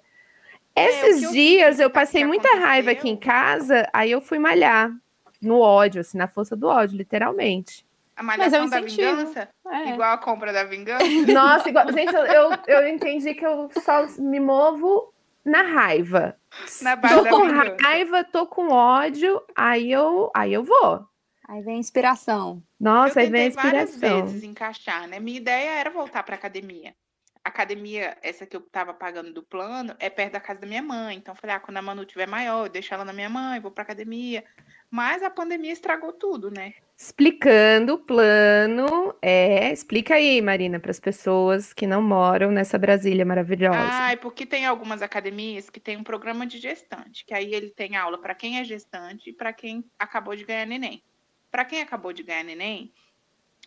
É, 0.76 0.88
Esses 0.88 1.24
é, 1.24 1.30
dias 1.32 1.80
eu, 1.80 1.86
eu 1.86 1.90
passei 1.90 2.24
muita 2.24 2.46
aconteceu. 2.46 2.68
raiva 2.68 2.90
aqui 2.92 3.08
em 3.08 3.16
casa, 3.16 3.88
aí 3.92 4.12
eu 4.12 4.20
fui 4.20 4.38
malhar 4.38 4.92
no 5.40 5.58
ódio, 5.58 6.02
assim, 6.02 6.16
na 6.16 6.28
força 6.28 6.54
do 6.54 6.68
ódio, 6.68 6.96
literalmente. 6.96 7.84
A 8.22 8.24
malhação 8.24 8.68
da 8.68 8.80
vingança? 8.80 9.48
É. 9.68 9.90
Igual 9.90 10.12
a 10.12 10.18
compra 10.18 10.52
da 10.52 10.62
vingança? 10.62 11.04
Nossa, 11.26 11.68
igual... 11.68 11.92
gente, 11.92 12.14
eu, 12.14 12.52
eu 12.68 12.88
entendi 12.88 13.34
que 13.34 13.44
eu 13.44 13.68
só 13.82 14.06
me 14.16 14.38
movo 14.38 15.12
na 15.44 15.62
raiva. 15.62 16.36
Na 16.82 16.96
tô 16.96 17.24
com 17.28 17.48
raiva, 17.82 18.22
tô 18.22 18.46
com 18.46 18.68
ódio, 18.68 19.42
aí 19.56 19.90
eu, 19.90 20.30
aí 20.36 20.52
eu 20.52 20.62
vou. 20.62 21.04
Aí 21.48 21.62
vem 21.62 21.74
a 21.74 21.78
inspiração. 21.78 22.62
Nossa, 22.78 23.18
aí 23.18 23.28
vem 23.28 23.42
a 23.42 23.46
inspiração. 23.46 23.98
várias 23.98 24.30
vezes 24.30 24.44
encaixar, 24.44 25.08
né? 25.08 25.18
Minha 25.18 25.38
ideia 25.38 25.70
era 25.70 25.90
voltar 25.90 26.22
para 26.22 26.36
academia. 26.36 26.94
academia, 27.42 28.16
essa 28.22 28.46
que 28.46 28.54
eu 28.56 28.60
tava 28.60 28.94
pagando 28.94 29.32
do 29.32 29.42
plano, 29.42 29.96
é 29.98 30.08
perto 30.08 30.34
da 30.34 30.40
casa 30.40 30.60
da 30.60 30.66
minha 30.68 30.82
mãe. 30.82 31.16
Então, 31.16 31.34
falei, 31.34 31.56
ah, 31.56 31.60
quando 31.60 31.78
a 31.78 31.82
Manu 31.82 32.04
tiver 32.04 32.28
maior, 32.28 32.66
eu 32.66 32.70
deixo 32.70 32.94
ela 32.94 33.04
na 33.04 33.12
minha 33.12 33.28
mãe, 33.28 33.58
vou 33.58 33.72
pra 33.72 33.82
academia. 33.82 34.44
Mas 34.88 35.24
a 35.24 35.30
pandemia 35.30 35.72
estragou 35.72 36.12
tudo, 36.12 36.50
né? 36.50 36.74
Explicando 37.02 37.94
o 37.94 37.98
plano, 37.98 39.12
é, 39.20 39.72
explica 39.72 40.14
aí, 40.14 40.40
Marina, 40.40 40.78
para 40.78 40.92
as 40.92 41.00
pessoas 41.00 41.72
que 41.72 41.84
não 41.84 42.00
moram 42.00 42.52
nessa 42.52 42.78
Brasília 42.78 43.24
maravilhosa. 43.26 43.76
Ah, 43.76 44.16
porque 44.18 44.46
tem 44.46 44.64
algumas 44.66 45.02
academias 45.02 45.68
que 45.68 45.80
tem 45.80 45.96
um 45.96 46.04
programa 46.04 46.46
de 46.46 46.58
gestante, 46.58 47.24
que 47.24 47.34
aí 47.34 47.52
ele 47.52 47.70
tem 47.70 47.96
aula 47.96 48.18
para 48.18 48.36
quem 48.36 48.60
é 48.60 48.64
gestante 48.64 49.30
e 49.30 49.32
para 49.32 49.52
quem 49.52 49.84
acabou 49.98 50.36
de 50.36 50.44
ganhar 50.44 50.64
neném. 50.64 51.02
Para 51.50 51.64
quem 51.64 51.82
acabou 51.82 52.12
de 52.12 52.22
ganhar 52.22 52.44
neném, 52.44 52.92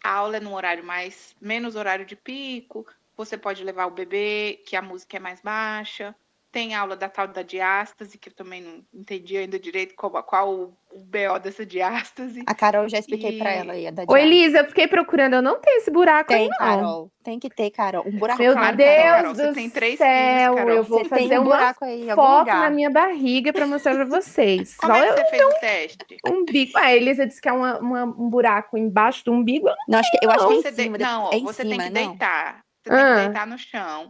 a 0.01 0.12
aula 0.12 0.38
é 0.38 0.39
no 0.39 0.56
horário 0.56 0.86
mais 0.86 1.36
menos 1.42 1.75
horário 1.75 2.06
de 2.06 2.15
pico, 2.15 2.86
você 3.18 3.38
pode 3.38 3.65
levar 3.65 3.88
o 3.88 3.92
bebê, 3.92 4.63
que 4.65 4.77
a 4.77 4.82
música 4.82 5.18
é 5.18 5.20
mais 5.20 5.42
baixa. 5.42 6.15
Tem 6.55 6.74
aula 6.74 6.95
da 6.95 7.09
tal 7.09 7.27
da 7.27 7.41
diástase, 7.41 8.17
que 8.17 8.29
eu 8.29 8.33
também 8.33 8.62
não 8.62 8.81
entendi 8.93 9.35
ainda 9.35 9.59
direito 9.59 9.93
qual, 9.93 10.24
qual 10.24 10.50
o, 10.50 10.74
o 10.89 11.00
BO 11.00 11.38
dessa 11.43 11.65
diástase. 11.65 12.43
A 12.47 12.55
Carol 12.55 12.88
já 12.88 12.97
expliquei 12.97 13.35
e... 13.35 13.38
para 13.38 13.51
ela 13.51 13.74
aí. 13.74 13.88
A 13.88 13.91
da 13.91 14.05
Ô, 14.07 14.15
Elisa, 14.15 14.59
eu 14.59 14.65
fiquei 14.67 14.88
procurando, 14.88 15.33
eu 15.33 15.41
não 15.41 15.59
tenho 15.59 15.79
esse 15.79 15.91
buraco 15.91 16.29
tem, 16.29 16.43
aí, 16.43 16.47
não. 16.47 16.57
Carol. 16.57 17.12
Tem 17.25 17.38
que 17.39 17.50
ter, 17.50 17.71
Carol. 17.71 18.07
Um 18.07 18.17
buraco. 18.17 18.41
Meu 18.41 18.53
claro, 18.53 18.77
Deus 18.77 18.89
Carol, 18.89 19.33
do 19.33 19.38
você 19.38 19.51
tem 19.51 19.69
três 19.69 19.97
céu, 19.97 20.53
filhos, 20.55 20.75
eu 20.77 20.83
vou 20.85 21.00
você 21.00 21.09
fazer 21.09 21.39
um 21.39 21.43
buraco 21.43 21.83
aí, 21.83 22.07
foto 22.15 22.47
na 22.47 22.69
minha 22.69 22.89
barriga 22.89 23.51
para 23.51 23.67
mostrar 23.67 23.93
para 23.93 24.05
vocês. 24.05 24.77
Como 24.79 24.93
Só 24.93 25.03
é 25.03 25.07
que 25.09 25.13
você 25.13 25.29
fez 25.31 25.43
o 25.43 25.59
teste? 25.59 26.17
Umbigo. 26.25 26.71
Ah, 26.77 26.85
a 26.85 26.95
Elisa 26.95 27.27
disse 27.27 27.41
que 27.41 27.50
é 27.50 27.51
uma, 27.51 27.79
uma, 27.79 28.03
um 28.05 28.29
buraco 28.29 28.77
embaixo 28.77 29.25
do 29.25 29.33
umbigo. 29.33 29.67
Não, 29.89 30.00
acho 30.00 30.09
que, 30.09 30.25
eu 30.25 30.31
acho 30.31 30.47
que 30.47 30.53
é 30.53 30.71
em 30.71 30.74
cima. 30.74 30.97
De... 30.97 31.03
Não, 31.03 31.33
é 31.33 31.39
você 31.39 31.63
cima, 31.63 31.75
tem 31.75 31.79
que 31.79 32.00
não. 32.00 32.12
deitar. 32.12 32.62
Você 32.81 32.93
ah. 32.93 32.95
tem 32.95 33.15
que 33.15 33.21
deitar 33.25 33.45
no 33.45 33.57
chão. 33.57 34.09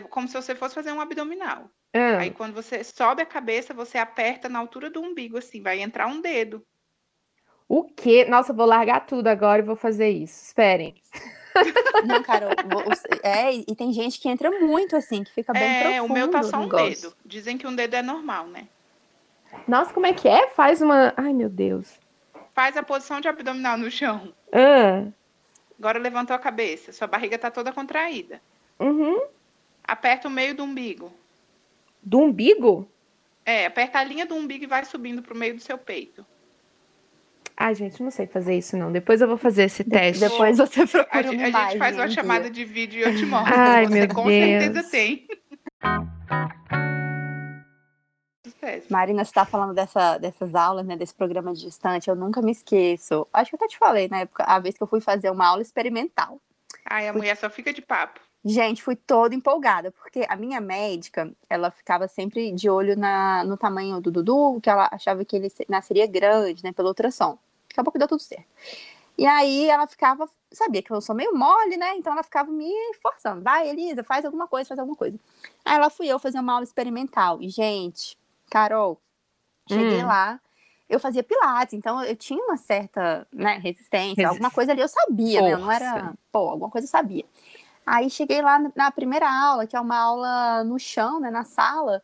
Como 0.00 0.28
se 0.28 0.34
você 0.34 0.54
fosse 0.54 0.74
fazer 0.74 0.92
um 0.92 1.00
abdominal. 1.00 1.70
Ah. 1.92 2.18
Aí 2.18 2.30
quando 2.30 2.54
você 2.54 2.84
sobe 2.84 3.22
a 3.22 3.26
cabeça, 3.26 3.74
você 3.74 3.98
aperta 3.98 4.48
na 4.48 4.58
altura 4.58 4.90
do 4.90 5.00
umbigo, 5.00 5.38
assim, 5.38 5.62
vai 5.62 5.80
entrar 5.80 6.06
um 6.06 6.20
dedo. 6.20 6.64
O 7.68 7.84
quê? 7.84 8.24
Nossa, 8.28 8.52
eu 8.52 8.56
vou 8.56 8.66
largar 8.66 9.06
tudo 9.06 9.28
agora 9.28 9.62
e 9.62 9.64
vou 9.64 9.76
fazer 9.76 10.10
isso. 10.10 10.44
Esperem. 10.44 10.94
Não, 12.06 12.22
Carol, 12.22 12.50
é, 13.22 13.52
e 13.52 13.74
tem 13.76 13.92
gente 13.92 14.20
que 14.20 14.28
entra 14.28 14.50
muito 14.50 14.96
assim, 14.96 15.24
que 15.24 15.32
fica 15.32 15.52
bem 15.52 15.62
é, 15.62 15.80
profundo. 15.80 15.96
É, 15.96 16.02
o 16.02 16.12
meu 16.12 16.28
tá 16.28 16.42
só 16.42 16.58
um 16.58 16.68
dedo. 16.68 17.14
Dizem 17.24 17.58
que 17.58 17.66
um 17.66 17.74
dedo 17.74 17.94
é 17.94 18.02
normal, 18.02 18.46
né? 18.46 18.68
Nossa, 19.66 19.92
como 19.92 20.06
é 20.06 20.12
que 20.12 20.28
é? 20.28 20.48
Faz 20.48 20.80
uma. 20.80 21.12
Ai, 21.16 21.32
meu 21.32 21.48
Deus. 21.48 21.98
Faz 22.54 22.76
a 22.76 22.82
posição 22.82 23.20
de 23.20 23.28
abdominal 23.28 23.76
no 23.76 23.90
chão. 23.90 24.32
Ah. 24.52 25.06
Agora 25.78 25.98
levantou 25.98 26.36
a 26.36 26.38
cabeça. 26.38 26.92
Sua 26.92 27.06
barriga 27.06 27.38
tá 27.38 27.50
toda 27.50 27.72
contraída. 27.72 28.40
Uhum. 28.78 29.20
Aperta 29.90 30.28
o 30.28 30.30
meio 30.30 30.54
do 30.54 30.62
umbigo. 30.62 31.12
Do 32.00 32.20
umbigo? 32.20 32.88
É, 33.44 33.66
aperta 33.66 33.98
a 33.98 34.04
linha 34.04 34.24
do 34.24 34.36
umbigo 34.36 34.62
e 34.62 34.66
vai 34.68 34.84
subindo 34.84 35.20
pro 35.20 35.36
meio 35.36 35.56
do 35.56 35.60
seu 35.60 35.76
peito. 35.76 36.24
Ai, 37.56 37.74
gente, 37.74 38.00
não 38.00 38.12
sei 38.12 38.28
fazer 38.28 38.56
isso, 38.56 38.76
não. 38.76 38.92
Depois 38.92 39.20
eu 39.20 39.26
vou 39.26 39.36
fazer 39.36 39.64
esse 39.64 39.82
teste. 39.82 40.20
Depois 40.20 40.58
você 40.58 40.86
procura 40.86 41.08
A, 41.10 41.18
a 41.18 41.22
gente 41.70 41.78
faz 41.78 41.96
uma 41.96 42.08
chamada 42.08 42.48
de 42.48 42.64
vídeo 42.64 43.00
e 43.00 43.02
eu 43.02 43.16
te 43.16 43.26
mostro. 43.26 43.52
Ai, 43.52 43.86
você 43.86 43.92
meu 43.92 44.14
com 44.14 44.28
Deus. 44.28 44.62
certeza 44.62 44.90
tem. 44.92 45.26
Marina, 48.88 49.24
você 49.24 49.30
está 49.30 49.44
falando 49.44 49.74
dessa, 49.74 50.18
dessas 50.18 50.54
aulas, 50.54 50.86
né, 50.86 50.96
desse 50.96 51.16
programa 51.16 51.52
de 51.52 51.62
gestante, 51.62 52.08
eu 52.08 52.14
nunca 52.14 52.40
me 52.40 52.52
esqueço. 52.52 53.26
Acho 53.32 53.50
que 53.50 53.56
eu 53.56 53.58
até 53.58 53.66
te 53.66 53.76
falei 53.76 54.06
na 54.06 54.20
época, 54.20 54.44
a 54.44 54.60
vez 54.60 54.76
que 54.76 54.82
eu 54.84 54.86
fui 54.86 55.00
fazer 55.00 55.30
uma 55.30 55.48
aula 55.48 55.62
experimental. 55.62 56.40
Ai, 56.84 57.08
a 57.08 57.12
fui... 57.12 57.22
mulher 57.22 57.36
só 57.36 57.50
fica 57.50 57.72
de 57.72 57.82
papo. 57.82 58.20
Gente, 58.42 58.82
fui 58.82 58.96
toda 58.96 59.34
empolgada, 59.34 59.90
porque 59.92 60.26
a 60.28 60.34
minha 60.34 60.60
médica, 60.60 61.30
ela 61.48 61.70
ficava 61.70 62.08
sempre 62.08 62.50
de 62.52 62.70
olho 62.70 62.96
na, 62.96 63.44
no 63.44 63.56
tamanho 63.56 64.00
do 64.00 64.10
Dudu, 64.10 64.58
que 64.62 64.70
ela 64.70 64.88
achava 64.90 65.24
que 65.24 65.36
ele 65.36 65.52
nasceria 65.68 66.06
grande, 66.06 66.64
né, 66.64 66.72
pelo 66.72 66.88
ultrassom. 66.88 67.38
Acabou 67.70 67.92
que 67.92 67.98
deu 67.98 68.08
tudo 68.08 68.20
certo. 68.20 68.46
E 69.18 69.26
aí 69.26 69.68
ela 69.68 69.86
ficava, 69.86 70.26
sabia 70.50 70.82
que 70.82 70.90
eu 70.90 71.00
sou 71.02 71.14
meio 71.14 71.36
mole, 71.36 71.76
né? 71.76 71.94
Então 71.96 72.12
ela 72.14 72.22
ficava 72.22 72.50
me 72.50 72.72
forçando. 73.02 73.42
Vai, 73.42 73.68
Elisa, 73.68 74.02
faz 74.02 74.24
alguma 74.24 74.48
coisa, 74.48 74.68
faz 74.68 74.78
alguma 74.78 74.96
coisa. 74.96 75.18
Aí 75.62 75.76
ela 75.76 75.90
fui 75.90 76.06
eu 76.06 76.18
fazer 76.18 76.40
uma 76.40 76.54
aula 76.54 76.64
experimental. 76.64 77.36
E, 77.42 77.50
gente, 77.50 78.16
Carol, 78.50 78.98
cheguei 79.68 80.02
hum. 80.02 80.06
lá, 80.06 80.40
eu 80.88 80.98
fazia 80.98 81.22
pilates, 81.22 81.74
então 81.74 82.02
eu 82.02 82.16
tinha 82.16 82.42
uma 82.42 82.56
certa 82.56 83.26
né, 83.30 83.60
resistência, 83.62 84.26
alguma 84.26 84.50
coisa 84.50 84.72
ali 84.72 84.80
eu 84.80 84.88
sabia, 84.88 85.42
né? 85.42 85.52
Eu 85.52 85.58
não 85.58 85.70
era, 85.70 86.14
pô, 86.32 86.48
alguma 86.48 86.70
coisa 86.70 86.86
eu 86.86 86.90
sabia. 86.90 87.24
Aí 87.90 88.08
cheguei 88.08 88.40
lá 88.40 88.56
na 88.76 88.92
primeira 88.92 89.28
aula, 89.28 89.66
que 89.66 89.74
é 89.74 89.80
uma 89.80 89.98
aula 89.98 90.62
no 90.62 90.78
chão, 90.78 91.18
né, 91.18 91.28
na 91.28 91.42
sala, 91.42 92.00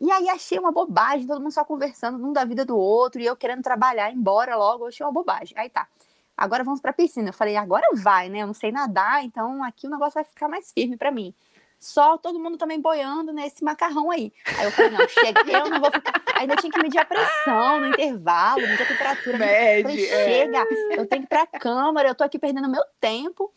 e 0.00 0.10
aí 0.10 0.30
achei 0.30 0.58
uma 0.58 0.72
bobagem, 0.72 1.26
todo 1.26 1.42
mundo 1.42 1.52
só 1.52 1.62
conversando, 1.62 2.26
um 2.26 2.32
da 2.32 2.42
vida 2.42 2.64
do 2.64 2.74
outro, 2.74 3.20
e 3.20 3.26
eu 3.26 3.36
querendo 3.36 3.62
trabalhar, 3.62 4.10
embora 4.10 4.56
logo, 4.56 4.84
eu 4.84 4.88
achei 4.88 5.04
uma 5.04 5.12
bobagem. 5.12 5.54
Aí 5.58 5.68
tá. 5.68 5.86
Agora 6.34 6.64
vamos 6.64 6.80
pra 6.80 6.90
piscina. 6.90 7.28
Eu 7.28 7.32
falei, 7.34 7.54
agora 7.54 7.86
vai, 7.96 8.30
né? 8.30 8.38
Eu 8.38 8.46
não 8.46 8.54
sei 8.54 8.72
nadar, 8.72 9.22
então 9.22 9.62
aqui 9.62 9.86
o 9.86 9.90
negócio 9.90 10.14
vai 10.14 10.24
ficar 10.24 10.48
mais 10.48 10.72
firme 10.72 10.96
para 10.96 11.10
mim. 11.10 11.34
Só 11.78 12.16
todo 12.16 12.40
mundo 12.40 12.56
também 12.56 12.80
boiando 12.80 13.30
nesse 13.30 13.62
macarrão 13.62 14.10
aí. 14.10 14.32
Aí 14.56 14.64
eu 14.64 14.70
falei, 14.70 14.90
não, 14.90 15.06
chega, 15.06 15.42
eu 15.52 15.68
não 15.68 15.80
vou 15.80 15.92
ficar. 15.92 16.14
Ainda 16.36 16.56
tinha 16.56 16.72
que 16.72 16.80
medir 16.80 16.98
a 16.98 17.04
pressão 17.04 17.80
no 17.80 17.88
intervalo, 17.88 18.62
medir 18.62 18.84
a 18.84 18.86
temperatura. 18.86 19.36
Mede, 19.36 19.82
falei, 19.82 20.06
chega, 20.06 20.58
é. 20.60 20.98
eu 20.98 21.06
tenho 21.06 21.26
que 21.26 21.26
ir 21.26 21.28
pra 21.28 21.46
câmara, 21.46 22.08
eu 22.08 22.14
tô 22.14 22.24
aqui 22.24 22.38
perdendo 22.38 22.70
meu 22.70 22.82
tempo 22.98 23.52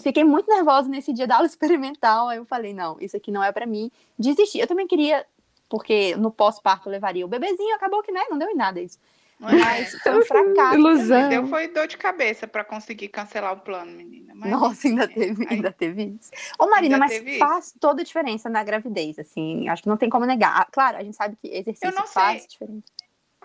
fiquei 0.00 0.24
muito 0.24 0.48
nervosa 0.48 0.88
nesse 0.88 1.12
dia 1.12 1.26
da 1.26 1.36
aula 1.36 1.46
experimental. 1.48 2.28
Aí 2.28 2.38
eu 2.38 2.44
falei, 2.44 2.74
não, 2.74 2.96
isso 3.00 3.16
aqui 3.16 3.30
não 3.30 3.42
é 3.42 3.52
para 3.52 3.66
mim. 3.66 3.90
Desisti. 4.18 4.58
Eu 4.58 4.66
também 4.66 4.86
queria, 4.86 5.24
porque 5.68 6.16
no 6.16 6.30
pós-parto 6.30 6.88
levaria 6.88 7.24
o 7.24 7.28
bebezinho, 7.28 7.74
acabou 7.74 8.02
que 8.02 8.12
né, 8.12 8.22
não 8.30 8.38
deu 8.38 8.50
em 8.50 8.56
nada 8.56 8.80
isso. 8.80 8.98
Mas 9.38 9.94
foi 10.00 10.18
um 10.18 10.22
fracasso. 10.22 10.78
Ilusão. 10.78 11.28
Deu 11.28 11.46
foi 11.46 11.68
dor 11.68 11.86
de 11.86 11.96
cabeça 11.96 12.46
para 12.46 12.64
conseguir 12.64 13.08
cancelar 13.08 13.52
o 13.52 13.60
plano, 13.60 13.90
menina. 13.92 14.32
Mas, 14.34 14.50
Nossa, 14.50 14.88
ainda 14.88 15.08
teve, 15.08 15.46
ainda 15.48 15.72
teve 15.72 16.16
isso. 16.20 16.30
Ô, 16.58 16.66
Marina, 16.68 16.98
mas 16.98 17.12
faz 17.38 17.66
isso. 17.66 17.78
toda 17.78 18.02
a 18.02 18.04
diferença 18.04 18.48
na 18.48 18.62
gravidez, 18.62 19.18
assim. 19.18 19.68
Acho 19.68 19.82
que 19.82 19.88
não 19.88 19.96
tem 19.96 20.08
como 20.08 20.24
negar. 20.24 20.66
Claro, 20.70 20.98
a 20.98 21.02
gente 21.02 21.16
sabe 21.16 21.36
que 21.40 21.48
exercício 21.48 21.92
faz 22.06 22.42
sei. 22.42 22.48
diferença. 22.48 22.84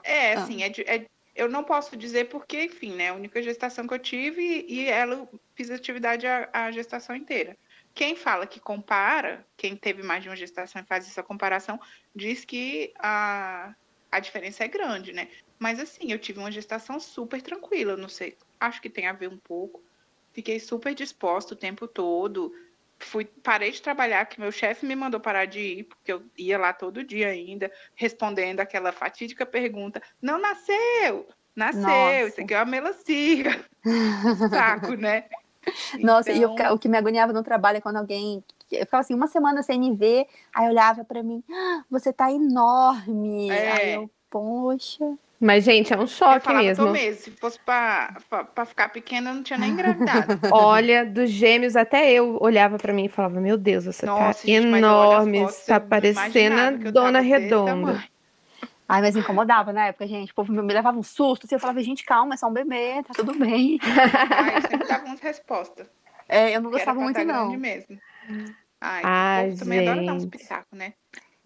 É, 0.03 0.33
ah. 0.33 0.43
assim, 0.43 0.63
é, 0.63 0.71
é 0.85 1.05
eu 1.39 1.47
não 1.47 1.63
posso 1.63 1.95
dizer 1.95 2.27
porque, 2.27 2.65
enfim, 2.65 2.93
né? 2.93 3.09
A 3.09 3.13
única 3.13 3.41
gestação 3.41 3.87
que 3.87 3.93
eu 3.93 3.99
tive 3.99 4.65
e 4.67 4.85
ela 4.87 5.25
fiz 5.55 5.71
atividade 5.71 6.27
a, 6.27 6.49
a, 6.51 6.69
gestação 6.69 7.15
inteira. 7.15 7.57
Quem 7.95 8.13
fala 8.13 8.45
que 8.45 8.59
compara, 8.59 9.47
quem 9.55 9.73
teve 9.73 10.03
mais 10.03 10.21
de 10.21 10.27
uma 10.27 10.35
gestação 10.35 10.81
e 10.81 10.85
faz 10.85 11.07
essa 11.07 11.23
comparação, 11.23 11.79
diz 12.13 12.43
que 12.43 12.93
a, 12.99 13.73
a 14.11 14.19
diferença 14.19 14.65
é 14.65 14.67
grande, 14.67 15.13
né? 15.13 15.29
Mas 15.57 15.79
assim, 15.79 16.11
eu 16.11 16.19
tive 16.19 16.39
uma 16.39 16.51
gestação 16.51 16.99
super 16.99 17.41
tranquila, 17.41 17.95
não 17.95 18.09
sei, 18.09 18.37
acho 18.59 18.81
que 18.81 18.89
tem 18.89 19.07
a 19.07 19.13
ver 19.13 19.29
um 19.29 19.37
pouco. 19.37 19.81
Fiquei 20.33 20.59
super 20.59 20.93
disposta 20.93 21.53
o 21.53 21.57
tempo 21.57 21.87
todo. 21.87 22.53
Fui, 22.99 23.25
parei 23.25 23.71
de 23.71 23.81
trabalhar, 23.81 24.25
que 24.25 24.39
meu 24.39 24.51
chefe 24.51 24.85
me 24.85 24.95
mandou 24.95 25.19
parar 25.19 25.45
de 25.45 25.59
ir, 25.59 25.83
porque 25.85 26.11
eu 26.11 26.21
ia 26.37 26.57
lá 26.57 26.73
todo 26.73 27.03
dia 27.03 27.29
ainda, 27.29 27.71
respondendo 27.95 28.59
aquela 28.59 28.91
fatídica 28.91 29.45
pergunta: 29.45 30.01
não 30.21 30.39
nasceu? 30.39 31.27
Nasceu, 31.55 31.81
Nossa. 31.81 32.27
isso 32.27 32.41
aqui 32.41 32.53
é 32.53 32.57
uma 32.57 32.65
melancia. 32.65 33.65
Saco, 34.49 34.93
né? 34.93 35.25
Nossa, 35.99 36.31
então... 36.31 36.55
e 36.57 36.61
eu, 36.61 36.73
o 36.73 36.79
que 36.79 36.87
me 36.87 36.97
agoniava 36.97 37.33
no 37.33 37.43
trabalho 37.43 37.77
é 37.77 37.81
quando 37.81 37.97
alguém. 37.97 38.43
Eu 38.71 38.85
ficava 38.85 39.01
assim, 39.01 39.15
uma 39.15 39.27
semana 39.27 39.63
sem 39.63 39.79
me 39.79 39.95
ver, 39.95 40.27
aí 40.53 40.69
olhava 40.69 41.03
para 41.03 41.23
mim, 41.23 41.43
ah, 41.51 41.83
você 41.89 42.13
tá 42.13 42.31
enorme. 42.31 43.49
É. 43.49 43.71
Aí 43.71 43.93
eu, 43.95 44.09
poxa. 44.29 45.17
Mas, 45.39 45.63
gente, 45.63 45.93
é 45.93 45.97
um 45.97 46.05
choque 46.05 46.51
mesmo. 46.53 46.91
mesmo. 46.91 47.21
Se 47.21 47.31
fosse 47.31 47.57
para 47.59 48.65
ficar 48.65 48.89
pequena, 48.89 49.29
eu 49.29 49.35
não 49.35 49.43
tinha 49.43 49.57
nem 49.57 49.71
engravidado. 49.71 50.37
Olha, 50.51 51.05
dos 51.05 51.29
gêmeos, 51.29 51.77
até 51.77 52.11
eu 52.11 52.37
olhava 52.41 52.77
para 52.77 52.91
mim 52.91 53.05
e 53.05 53.09
falava: 53.09 53.39
Meu 53.39 53.57
Deus, 53.57 53.85
você 53.85 54.05
tá 54.05 54.11
Nossa, 54.11 54.41
tá 54.41 54.47
gente, 54.47 54.67
enorme, 54.67 55.43
está 55.45 55.79
parecendo 55.79 56.87
a 56.87 56.91
Dona 56.91 57.21
Redonda. 57.21 58.03
Ai, 58.89 59.01
mas 59.01 59.15
incomodava 59.15 59.71
na 59.71 59.85
época, 59.85 60.07
gente. 60.07 60.31
O 60.31 60.35
povo 60.35 60.51
me 60.51 60.73
levava 60.73 60.97
um 60.97 61.03
susto. 61.03 61.45
Assim, 61.45 61.53
eu 61.53 61.59
falava, 61.59 61.81
gente, 61.83 62.03
calma, 62.03 62.33
é 62.33 62.37
só 62.37 62.47
um 62.47 62.53
bebê, 62.53 63.03
tá 63.03 63.13
tudo 63.13 63.37
bem. 63.37 63.79
Ai, 63.85 64.57
eu 64.57 64.61
sempre 64.63 64.87
dava 64.87 65.05
umas 65.05 65.19
respostas. 65.19 65.87
É, 66.27 66.55
eu 66.55 66.61
não 66.61 66.71
gostava 66.71 66.99
muito, 66.99 67.23
não. 67.23 67.55
mesmo. 67.55 67.99
Ai, 68.81 69.01
Ai 69.03 69.53
também 69.53 69.87
adora 69.87 70.03
dar 70.03 70.13
uns 70.13 70.25
pitacos, 70.25 70.77
né? 70.77 70.93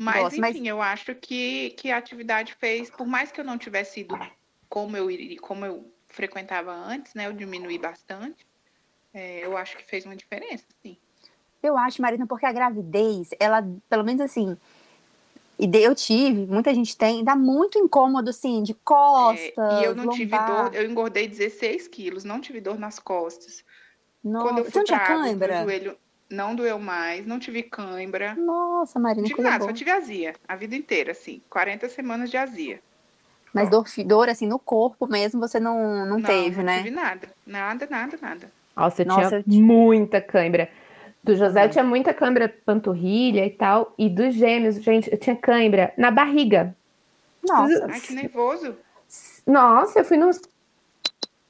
Mas, 0.04 0.24
Nossa, 0.24 0.36
enfim, 0.36 0.60
mas... 0.60 0.66
eu 0.66 0.82
acho 0.82 1.16
que, 1.16 1.72
que 1.72 1.90
a 1.90 1.98
atividade 1.98 2.54
fez, 2.60 2.90
por 2.90 3.08
mais 3.08 3.32
que 3.32 3.40
eu 3.40 3.46
não 3.46 3.58
tivesse 3.58 4.02
ido 4.02 4.20
como 4.68 4.98
eu 4.98 5.08
como 5.40 5.66
eu 5.66 5.90
frequentava 6.10 6.72
antes, 6.74 7.14
né? 7.14 7.28
Eu 7.28 7.34
diminuí 7.34 7.78
bastante. 7.78 8.46
É, 9.14 9.46
eu 9.46 9.56
acho 9.56 9.78
que 9.78 9.84
fez 9.84 10.06
uma 10.06 10.16
diferença, 10.16 10.66
sim. 10.82 10.98
Eu 11.62 11.78
acho, 11.78 12.02
Marina, 12.02 12.28
porque 12.28 12.46
a 12.46 12.52
gravidez, 12.52 13.30
ela, 13.40 13.66
pelo 13.90 14.04
menos 14.04 14.22
assim, 14.22 14.58
e 15.58 15.70
eu 15.78 15.96
tive, 15.96 16.46
muita 16.46 16.74
gente 16.74 16.98
tem, 16.98 17.24
dá 17.24 17.36
muito 17.36 17.80
incômodo, 17.80 18.30
assim, 18.30 18.62
de 18.64 18.74
costas. 18.74 19.58
É, 19.58 19.80
e 19.80 19.84
eu 19.86 19.96
não 19.96 20.06
lombar. 20.06 20.18
tive 20.18 20.38
dor, 20.38 20.76
eu 20.76 20.90
engordei 20.90 21.28
16 21.28 21.88
quilos, 21.88 22.24
não 22.26 22.42
tive 22.42 22.60
dor 22.60 22.78
nas 22.78 23.00
costas. 23.00 23.64
Nossa, 24.24 24.48
Quando 24.48 24.58
eu 24.58 24.64
fui 24.66 24.72
você 24.74 24.80
não 24.80 24.86
tinha 24.86 25.00
cãibra? 25.00 25.64
Joelho, 25.64 25.98
não 26.34 26.56
doeu 26.56 26.80
mais, 26.80 27.26
não 27.26 27.40
tive 27.40 27.64
cãibra. 27.64 28.36
Nossa, 28.36 29.00
Marina, 29.00 29.22
não 29.22 29.30
tive 29.30 29.42
nada, 29.42 29.60
boa. 29.60 29.70
só 29.70 29.76
tive 29.76 29.92
azia, 29.92 30.34
a 30.48 30.56
vida 30.56 30.76
inteira, 30.76 31.12
assim, 31.12 31.42
40 31.50 31.88
semanas 31.90 32.30
de 32.30 32.38
azia. 32.38 32.82
Mas 33.54 33.70
dor, 33.70 33.86
dor 34.06 34.30
assim, 34.30 34.48
no 34.48 34.58
corpo 34.58 35.08
mesmo, 35.08 35.40
você 35.40 35.60
não, 35.60 36.06
não, 36.06 36.18
não 36.18 36.22
teve, 36.22 36.58
não 36.58 36.64
né? 36.64 36.76
Não 36.78 36.84
tive 36.84 36.96
nada, 36.96 37.30
nada, 37.46 37.88
nada, 37.90 38.20
nada. 38.20 38.52
Nossa, 38.76 39.04
eu 39.04 39.06
Nossa, 39.06 39.44
tinha 39.44 39.60
eu 39.60 39.64
muita 39.64 40.20
cãibra. 40.20 40.70
Do 41.24 41.36
José 41.36 41.64
eu 41.64 41.70
tinha 41.70 41.84
muita 41.84 42.14
cãibra 42.14 42.54
panturrilha 42.66 43.46
e 43.46 43.52
tal. 43.52 43.94
E 43.98 44.10
dos 44.10 44.34
gêmeos, 44.34 44.76
gente, 44.82 45.10
eu 45.12 45.18
tinha 45.18 45.36
cãibra 45.36 45.94
na 45.96 46.10
barriga. 46.10 46.76
Nossa. 47.48 47.88
Ai, 47.90 48.00
que 48.00 48.14
nervoso. 48.14 48.76
Nossa, 49.46 50.00
eu 50.00 50.06
fui 50.06 50.18
no. 50.18 50.32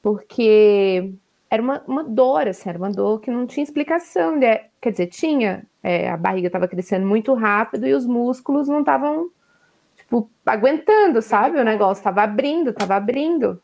Porque 0.02 1.14
era 1.54 1.62
uma, 1.62 1.84
uma 1.88 2.04
dor, 2.04 2.48
assim, 2.48 2.68
era 2.68 2.80
uma 2.80 2.90
dor 2.90 3.20
que 3.20 3.30
não 3.30 3.46
tinha 3.46 3.64
explicação. 3.64 4.36
Né? 4.36 4.62
Quer 4.82 4.90
dizer, 4.90 5.06
tinha. 5.06 5.64
É, 5.84 6.10
a 6.10 6.18
barriga 6.18 6.48
estava 6.48 6.68
crescendo 6.68 7.06
muito 7.06 7.32
rápido 7.36 7.86
e 7.86 7.94
os 7.94 8.08
músculos 8.08 8.68
não 8.68 8.80
estavam, 8.80 9.30
tipo, 9.96 10.28
aguentando, 10.44 11.22
sabe? 11.22 11.60
O 11.60 11.64
negócio 11.64 12.02
estava 12.02 12.24
abrindo, 12.24 12.72
estava 12.72 12.96
abrindo. 12.96 13.62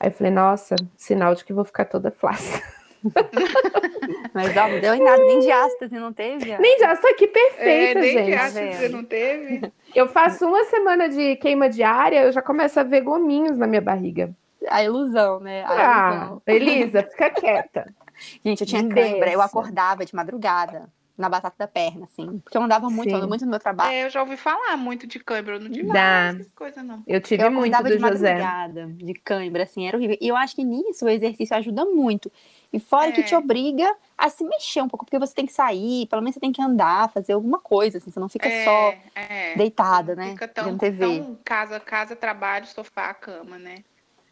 Aí 0.00 0.08
eu 0.08 0.12
falei, 0.12 0.32
nossa, 0.32 0.76
sinal 0.96 1.34
de 1.34 1.44
que 1.44 1.52
vou 1.52 1.64
ficar 1.64 1.84
toda 1.84 2.10
flácida. 2.10 2.64
Mas 4.32 4.56
ó, 4.56 4.68
não 4.68 4.80
deu 4.80 4.94
em 4.94 5.02
nada, 5.02 5.22
nem 5.24 5.40
de 5.40 5.52
ástase 5.52 5.96
não 5.96 6.12
teve. 6.12 6.56
Nem 6.56 6.78
de 6.78 6.84
ástase, 6.84 7.12
aqui 7.12 7.26
perfeita, 7.26 7.98
é, 7.98 8.00
nem 8.00 8.12
gente. 8.12 8.16
Nem 8.16 8.30
de 8.30 8.34
ástase 8.34 8.88
não 8.88 9.04
teve. 9.04 9.72
Eu 9.94 10.08
faço 10.08 10.46
uma 10.46 10.64
semana 10.64 11.10
de 11.10 11.36
queima 11.36 11.68
diária, 11.68 12.22
eu 12.22 12.32
já 12.32 12.40
começo 12.40 12.80
a 12.80 12.82
ver 12.82 13.02
gominhos 13.02 13.58
na 13.58 13.66
minha 13.66 13.82
barriga. 13.82 14.34
A 14.68 14.82
ilusão, 14.82 15.40
né? 15.40 15.62
A 15.64 15.68
ah, 15.70 16.14
ilusão. 16.14 16.42
Elisa, 16.46 17.02
fica 17.02 17.30
quieta. 17.30 17.94
Gente, 18.44 18.60
eu 18.60 18.66
tinha 18.66 18.88
cãibra, 18.88 19.30
eu 19.30 19.42
acordava 19.42 20.04
de 20.04 20.14
madrugada 20.14 20.88
na 21.16 21.28
batata 21.28 21.54
da 21.58 21.68
perna, 21.68 22.04
assim. 22.04 22.40
Porque 22.40 22.58
eu 22.58 22.62
andava 22.62 22.90
muito, 22.90 23.08
eu 23.08 23.16
andava 23.16 23.28
muito 23.28 23.44
no 23.44 23.50
meu 23.50 23.60
trabalho. 23.60 23.92
É, 23.92 24.04
eu 24.04 24.10
já 24.10 24.20
ouvi 24.20 24.36
falar 24.36 24.76
muito 24.76 25.06
de 25.06 25.20
cãibra, 25.20 25.54
eu 25.54 25.60
não 25.60 25.70
tive 25.70 25.96
essas 25.96 26.52
coisas, 26.54 26.84
não. 26.84 27.02
Eu 27.06 27.20
tive 27.20 27.44
eu 27.44 27.50
muito 27.52 27.76
do 27.76 27.88
de 27.88 27.98
José. 27.98 28.34
madrugada, 28.34 28.86
de 28.86 29.14
cãibra, 29.14 29.62
assim, 29.62 29.86
era 29.86 29.96
horrível. 29.96 30.18
E 30.20 30.26
eu 30.26 30.36
acho 30.36 30.56
que 30.56 30.64
nisso 30.64 31.04
o 31.04 31.08
exercício 31.08 31.56
ajuda 31.56 31.84
muito. 31.84 32.30
E 32.72 32.80
fora 32.80 33.10
é. 33.10 33.12
que 33.12 33.22
te 33.22 33.34
obriga 33.34 33.94
a 34.18 34.28
se 34.28 34.42
mexer 34.42 34.82
um 34.82 34.88
pouco, 34.88 35.04
porque 35.04 35.18
você 35.18 35.32
tem 35.32 35.46
que 35.46 35.52
sair, 35.52 36.06
pelo 36.06 36.20
menos 36.20 36.34
você 36.34 36.40
tem 36.40 36.50
que 36.50 36.60
andar, 36.60 37.08
fazer 37.10 37.34
alguma 37.34 37.60
coisa, 37.60 37.98
assim, 37.98 38.10
você 38.10 38.18
não 38.18 38.28
fica 38.28 38.48
é, 38.48 38.64
só 38.64 38.94
é. 39.14 39.54
deitada, 39.56 40.16
né? 40.16 40.30
Fica 40.30 40.48
tão, 40.48 40.76
TV. 40.76 40.98
tão 40.98 41.38
casa, 41.44 41.78
casa, 41.78 42.16
trabalho, 42.16 42.66
sofá, 42.66 43.14
cama, 43.14 43.56
né? 43.56 43.76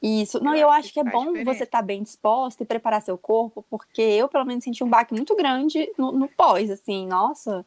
Isso. 0.03 0.43
Não, 0.43 0.55
eu, 0.55 0.63
eu 0.63 0.71
acho 0.71 0.93
que 0.93 0.99
é 0.99 1.05
bom 1.05 1.27
diferença. 1.27 1.55
você 1.55 1.65
estar 1.65 1.79
tá 1.79 1.83
bem 1.85 2.03
disposta 2.03 2.63
e 2.63 2.67
preparar 2.67 3.01
seu 3.01 3.17
corpo, 3.17 3.65
porque 3.71 4.03
eu, 4.03 4.29
pelo 4.29 4.45
menos, 4.45 4.65
senti 4.65 4.83
um 4.83 4.89
baque 4.89 5.15
muito 5.15 5.37
grande 5.37 5.93
no, 5.97 6.11
no 6.11 6.29
pós, 6.29 6.71
assim, 6.71 7.07
nossa, 7.07 7.65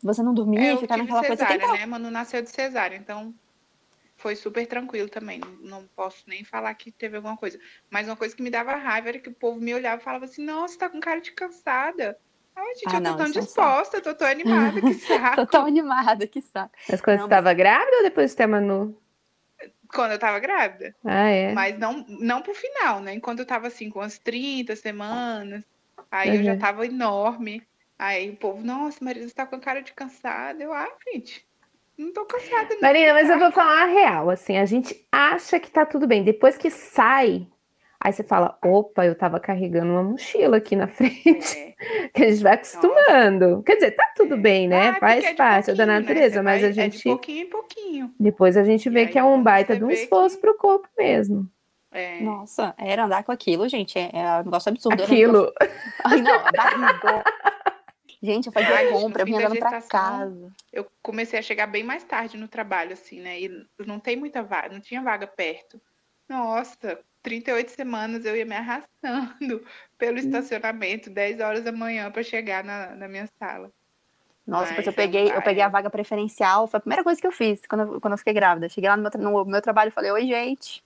você 0.00 0.22
não 0.22 0.32
dormir, 0.32 0.58
é, 0.58 0.76
ficar 0.76 0.96
naquela 0.96 1.24
cesárea, 1.24 1.58
coisa. 1.58 1.72
né? 1.74 1.86
Mano 1.86 2.10
nasceu 2.10 2.40
de 2.40 2.50
cesárea, 2.50 2.96
então 2.96 3.34
foi 4.16 4.36
super 4.36 4.64
tranquilo 4.66 5.08
também. 5.08 5.40
Não 5.60 5.84
posso 5.96 6.22
nem 6.28 6.44
falar 6.44 6.72
que 6.74 6.92
teve 6.92 7.16
alguma 7.16 7.36
coisa. 7.36 7.58
Mas 7.90 8.06
uma 8.06 8.16
coisa 8.16 8.36
que 8.36 8.42
me 8.42 8.50
dava 8.50 8.76
raiva 8.76 9.08
era 9.08 9.18
que 9.18 9.28
o 9.28 9.34
povo 9.34 9.60
me 9.60 9.74
olhava 9.74 10.00
e 10.00 10.04
falava 10.04 10.26
assim: 10.26 10.44
Nossa, 10.44 10.78
tá 10.78 10.88
com 10.88 11.00
cara 11.00 11.20
de 11.20 11.32
cansada. 11.32 12.16
Ai, 12.54 12.74
gente, 12.76 12.86
ah, 12.86 12.98
eu 12.98 13.02
tô 13.02 13.10
não, 13.10 13.16
tão 13.16 13.30
disposta, 13.30 14.00
tô 14.00 14.14
tão 14.14 14.28
animada, 14.28 14.80
que 14.80 14.94
saco. 14.94 15.34
tô 15.36 15.46
tão 15.46 15.66
animada, 15.66 16.26
que 16.26 16.40
saco. 16.40 16.72
Mas 16.88 17.00
quando 17.00 17.16
não, 17.16 17.24
você 17.24 17.26
estava 17.26 17.48
mas... 17.48 17.56
grávida 17.56 17.96
ou 17.96 18.02
depois 18.04 18.30
de 18.30 18.36
ter 18.36 18.44
a 18.44 18.48
Manu? 18.48 18.96
Quando 19.92 20.12
eu 20.12 20.18
tava 20.18 20.38
grávida. 20.38 20.94
Ah, 21.04 21.28
é? 21.28 21.52
Mas 21.52 21.78
não, 21.78 22.04
não 22.08 22.42
pro 22.42 22.54
final, 22.54 23.00
né? 23.00 23.14
Enquanto 23.14 23.40
eu 23.40 23.46
tava 23.46 23.66
assim, 23.66 23.90
com 23.90 24.00
umas 24.00 24.18
30 24.18 24.74
semanas. 24.76 25.62
Aí 26.10 26.30
uhum. 26.30 26.36
eu 26.36 26.44
já 26.44 26.56
tava 26.56 26.86
enorme. 26.86 27.62
Aí 27.98 28.30
o 28.30 28.36
povo, 28.36 28.64
nossa, 28.64 29.04
Marisa, 29.04 29.28
você 29.28 29.34
tá 29.34 29.46
com 29.46 29.60
cara 29.60 29.80
de 29.80 29.92
cansada. 29.92 30.62
Eu, 30.62 30.72
ah, 30.72 30.88
gente, 31.12 31.46
não 31.96 32.12
tô 32.12 32.24
cansada, 32.24 32.74
não. 32.74 32.80
Marina, 32.80 33.12
mas 33.14 33.30
eu 33.30 33.38
vou 33.38 33.52
falar 33.52 33.82
a 33.82 33.86
real, 33.86 34.30
assim, 34.30 34.56
a 34.56 34.64
gente 34.64 35.06
acha 35.12 35.60
que 35.60 35.70
tá 35.70 35.86
tudo 35.86 36.06
bem. 36.06 36.24
Depois 36.24 36.58
que 36.58 36.70
sai, 36.70 37.46
aí 38.04 38.12
você 38.12 38.22
fala, 38.22 38.58
opa, 38.62 39.06
eu 39.06 39.14
tava 39.14 39.40
carregando 39.40 39.92
uma 39.92 40.02
mochila 40.02 40.58
aqui 40.58 40.76
na 40.76 40.86
frente. 40.88 41.74
É. 41.80 42.08
que 42.12 42.22
a 42.22 42.30
gente 42.30 42.42
vai 42.42 42.52
acostumando. 42.52 43.48
Nossa. 43.48 43.62
Quer 43.62 43.74
dizer, 43.76 43.90
tá 43.92 44.12
tudo 44.14 44.34
é. 44.34 44.36
bem, 44.36 44.68
né? 44.68 44.90
Ah, 44.90 45.00
Faz 45.00 45.24
é 45.24 45.34
parte 45.34 45.72
da 45.72 45.86
né? 45.86 46.00
natureza, 46.00 46.36
né? 46.36 46.42
mas 46.42 46.60
vai, 46.60 46.70
a 46.70 46.72
gente. 46.72 46.96
É 46.96 46.98
de 46.98 47.02
pouquinho 47.02 47.42
em 47.46 47.48
pouquinho. 47.48 48.14
Depois 48.20 48.56
a 48.58 48.62
gente 48.62 48.90
vê 48.90 49.06
que 49.06 49.18
é 49.18 49.24
um 49.24 49.42
baita 49.42 49.74
de 49.74 49.82
um 49.82 49.90
esforço 49.90 50.36
que... 50.36 50.42
pro 50.42 50.56
corpo 50.58 50.86
mesmo. 50.98 51.48
É. 51.90 52.20
Nossa, 52.20 52.74
era 52.76 53.04
andar 53.04 53.24
com 53.24 53.32
aquilo, 53.32 53.66
gente. 53.68 53.98
É, 53.98 54.10
é 54.12 54.40
um 54.40 54.44
negócio 54.44 54.68
absurdo. 54.68 55.02
Aquilo. 55.02 55.50
Ai, 56.04 56.20
não, 56.20 56.42
barriga. 56.52 57.24
Gente, 58.22 58.46
eu 58.46 58.52
fazia 58.52 58.74
Ai, 58.74 58.90
compra, 58.90 59.22
eu 59.22 59.26
vinha 59.26 59.38
andando 59.38 59.58
pra 59.58 59.80
casa. 59.80 60.52
Eu 60.72 60.86
comecei 61.02 61.38
a 61.38 61.42
chegar 61.42 61.66
bem 61.66 61.84
mais 61.84 62.04
tarde 62.04 62.36
no 62.36 62.48
trabalho, 62.48 62.92
assim, 62.92 63.20
né? 63.20 63.40
E 63.40 63.66
não 63.86 63.98
tem 63.98 64.16
muita 64.16 64.42
vaga, 64.42 64.70
não 64.70 64.80
tinha 64.80 65.02
vaga 65.02 65.26
perto. 65.26 65.80
Nossa, 66.28 66.98
38 67.22 67.70
semanas 67.70 68.24
eu 68.24 68.36
ia 68.36 68.44
me 68.44 68.54
arrastando 68.54 69.64
pelo 69.98 70.16
hum. 70.16 70.20
estacionamento, 70.20 71.10
10 71.10 71.40
horas 71.40 71.64
da 71.64 71.72
manhã 71.72 72.10
para 72.10 72.22
chegar 72.22 72.62
na, 72.62 72.94
na 72.94 73.08
minha 73.08 73.28
sala. 73.38 73.70
Nossa, 74.46 74.74
Mas, 74.74 74.86
eu 74.86 74.92
peguei, 74.92 75.30
eu 75.30 75.40
peguei 75.40 75.62
a 75.62 75.68
vaga 75.68 75.88
preferencial, 75.88 76.66
foi 76.66 76.76
a 76.76 76.80
primeira 76.80 77.02
coisa 77.02 77.18
que 77.18 77.26
eu 77.26 77.32
fiz 77.32 77.62
quando 77.66 77.94
eu, 77.94 78.00
quando 78.00 78.12
eu 78.12 78.18
fiquei 78.18 78.34
grávida. 78.34 78.68
Cheguei 78.68 78.90
lá 78.90 78.96
no 78.96 79.02
meu, 79.02 79.10
no 79.44 79.44
meu 79.46 79.62
trabalho 79.62 79.88
e 79.88 79.92
falei, 79.92 80.10
oi, 80.10 80.26
gente. 80.26 80.84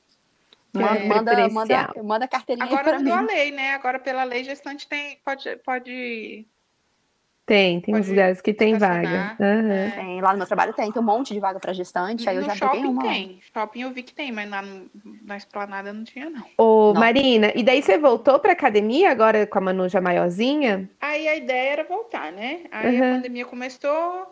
Manda, 0.72 0.98
é, 0.98 1.08
manda, 1.08 1.48
manda, 1.48 2.02
manda 2.04 2.28
carteirinha 2.28 2.66
Agora 2.66 2.98
mudou 2.98 3.14
a 3.14 3.20
lei, 3.22 3.50
né? 3.50 3.74
Agora 3.74 3.98
pela 3.98 4.22
lei 4.22 4.44
gestante 4.44 4.86
tem, 4.86 5.18
pode, 5.24 5.56
pode 5.56 6.46
tem, 7.48 7.80
tem 7.80 7.96
uns 7.96 8.06
lugares 8.06 8.42
que 8.42 8.52
tem 8.52 8.76
vaga. 8.76 9.34
Uhum. 9.40 9.90
Tem, 9.90 10.20
lá 10.20 10.32
no 10.32 10.38
meu 10.38 10.46
trabalho 10.46 10.74
tem, 10.74 10.92
tem 10.92 11.02
um 11.02 11.04
monte 11.04 11.32
de 11.32 11.40
vaga 11.40 11.58
para 11.58 11.72
gestante, 11.72 12.28
aí 12.28 12.36
eu 12.36 12.42
já 12.42 12.54
peguei 12.54 12.84
uma. 12.84 13.02
tem, 13.02 13.40
shopping 13.40 13.80
eu 13.80 13.90
vi 13.90 14.02
que 14.02 14.12
tem, 14.12 14.30
mas 14.30 14.48
na, 14.50 14.62
na 15.24 15.36
esplanada 15.38 15.90
não 15.90 16.04
tinha 16.04 16.28
não. 16.28 16.44
Ô, 16.58 16.92
não. 16.92 17.00
Marina, 17.00 17.50
e 17.56 17.62
daí 17.62 17.82
você 17.82 17.96
voltou 17.96 18.38
para 18.38 18.52
academia 18.52 19.10
agora 19.10 19.46
com 19.46 19.56
a 19.56 19.60
Manu 19.62 19.88
já 19.88 19.98
maiorzinha? 19.98 20.90
Aí 21.00 21.26
a 21.26 21.36
ideia 21.36 21.72
era 21.72 21.84
voltar, 21.84 22.30
né? 22.30 22.64
Aí 22.70 23.00
uhum. 23.00 23.12
a 23.12 23.14
pandemia 23.14 23.46
começou 23.46 24.30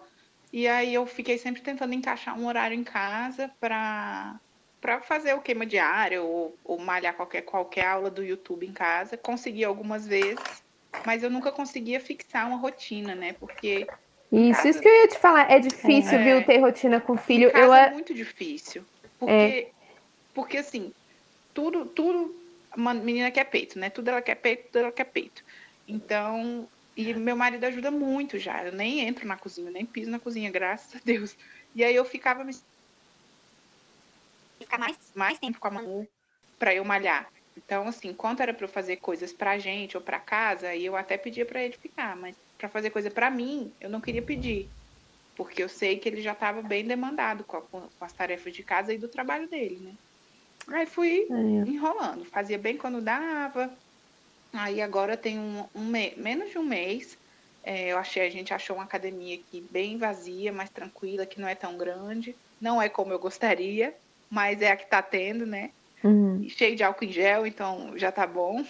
e 0.53 0.69
aí 0.69 0.93
eu 0.93 1.07
fiquei 1.07 1.39
sempre 1.39 1.63
tentando 1.63 1.95
encaixar 1.95 2.39
um 2.39 2.47
horário 2.47 2.79
em 2.79 2.85
casa 2.85 3.51
para 3.59 4.37
para 4.79 5.01
fazer 5.01 5.35
o 5.35 5.41
queima 5.41 5.67
diário 5.67 6.23
ou, 6.23 6.57
ou 6.63 6.79
malhar 6.79 7.15
qualquer, 7.15 7.43
qualquer 7.43 7.87
aula 7.87 8.09
do 8.09 8.23
YouTube 8.23 8.65
em 8.65 8.73
casa. 8.73 9.17
Consegui 9.17 9.65
algumas 9.65 10.07
vezes 10.07 10.63
mas 11.05 11.23
eu 11.23 11.31
nunca 11.31 11.53
conseguia 11.53 12.01
fixar 12.01 12.47
uma 12.47 12.57
rotina, 12.57 13.15
né? 13.15 13.35
Porque. 13.35 13.87
Isso, 14.33 14.57
casa... 14.57 14.69
isso 14.69 14.81
que 14.81 14.89
eu 14.89 14.95
ia 14.95 15.09
te 15.09 15.19
falar. 15.19 15.51
É 15.51 15.59
difícil, 15.59 16.19
é, 16.19 16.25
viu, 16.25 16.45
ter 16.45 16.59
rotina 16.59 17.01
com 17.01 17.17
filho. 17.17 17.51
eu 17.51 17.73
é 17.73 17.91
muito 17.91 18.15
difícil. 18.15 18.85
Porque, 19.19 19.33
é. 19.33 19.71
porque 20.35 20.59
assim, 20.59 20.93
tudo, 21.55 21.87
tudo. 21.87 22.35
Uma 22.77 22.93
menina 22.93 23.31
quer 23.31 23.45
peito, 23.45 23.79
né? 23.79 23.89
Tudo 23.89 24.09
ela 24.09 24.21
quer 24.21 24.35
peito, 24.35 24.67
tudo 24.67 24.79
ela 24.79 24.93
quer 24.93 25.05
peito. 25.05 25.43
Então, 25.89 26.69
e 26.97 27.13
meu 27.15 27.37
marido 27.37 27.65
ajuda 27.65 27.91
muito 27.91 28.39
já. 28.39 28.65
Eu 28.65 28.73
nem 28.73 29.01
entro 29.01 29.27
na 29.27 29.37
cozinha, 29.37 29.71
nem 29.71 29.85
piso 29.85 30.11
na 30.11 30.19
cozinha, 30.19 30.51
graças 30.51 30.97
a 30.97 31.01
Deus. 31.05 31.37
E 31.75 31.85
aí 31.85 31.95
eu 31.95 32.05
ficava 32.05 32.43
me. 32.45 32.55
Ficar 34.59 34.79
mais, 34.79 34.97
mais 35.15 35.39
tempo 35.39 35.61
com 35.61 35.69
a 35.69 35.71
mão 35.71 36.09
para 36.59 36.75
eu 36.75 36.85
malhar. 36.85 37.29
Então, 37.57 37.89
assim, 37.89 38.13
quanto 38.13 38.43
era 38.43 38.53
para 38.53 38.65
eu 38.65 38.69
fazer 38.69 38.97
coisas 38.97 39.33
pra 39.33 39.59
gente 39.59 39.97
ou 39.97 40.03
pra 40.03 40.21
casa, 40.21 40.69
aí 40.69 40.85
eu 40.85 40.95
até 40.95 41.17
pedia 41.17 41.47
para 41.47 41.63
ele 41.63 41.77
ficar, 41.77 42.15
mas 42.17 42.37
para 42.59 42.69
fazer 42.69 42.91
coisa 42.91 43.11
para 43.11 43.31
mim, 43.31 43.75
eu 43.81 43.89
não 43.89 44.01
queria 44.01 44.23
pedir, 44.23 44.71
porque 45.35 45.63
eu 45.63 45.69
sei 45.69 45.99
que 45.99 46.09
ele 46.09 46.21
já 46.21 46.33
estava 46.33 46.63
bem 46.63 46.85
demandado 46.85 47.45
com, 47.45 47.57
a, 47.57 47.63
com, 47.63 47.89
as 48.01 48.13
tarefas 48.13 48.53
de 48.53 48.63
casa 48.63 48.93
e 48.93 48.99
do 48.99 49.09
trabalho 49.09 49.49
dele, 49.49 49.81
né? 49.81 49.95
Aí 50.69 50.87
fui 50.87 51.27
é. 51.31 51.69
enrolando, 51.69 52.25
fazia 52.27 52.59
bem 52.59 52.77
quando 52.77 53.01
dava. 53.01 53.77
Aí 54.53 54.81
agora 54.81 55.17
tem 55.17 55.39
um, 55.39 55.67
um 55.75 55.85
menos 55.85 56.51
de 56.51 56.59
um 56.59 56.63
mês, 56.63 57.19
é, 57.67 57.89
eu 57.89 57.99
achei, 57.99 58.25
a 58.25 58.31
gente 58.31 58.55
achou 58.55 58.77
uma 58.77 58.85
academia 58.85 59.35
aqui 59.35 59.61
bem 59.73 59.99
vazia, 59.99 60.53
mais 60.53 60.71
tranquila, 60.71 61.27
que 61.27 61.41
não 61.41 61.49
é 61.49 61.55
tão 61.57 61.77
grande. 61.77 62.37
Não 62.61 62.81
é 62.81 62.89
como 62.89 63.13
eu 63.13 63.19
gostaria, 63.19 63.93
mas 64.31 64.63
é 64.63 64.71
a 64.71 64.77
que 64.77 64.85
está 64.85 65.03
tendo, 65.03 65.45
né? 65.45 65.73
Uhum. 66.05 66.47
Cheio 66.49 66.77
de 66.77 66.85
álcool 66.85 67.05
em 67.05 67.13
gel, 67.13 67.47
então 67.47 67.93
já 67.97 68.13
tá 68.13 68.27
bom. 68.27 68.65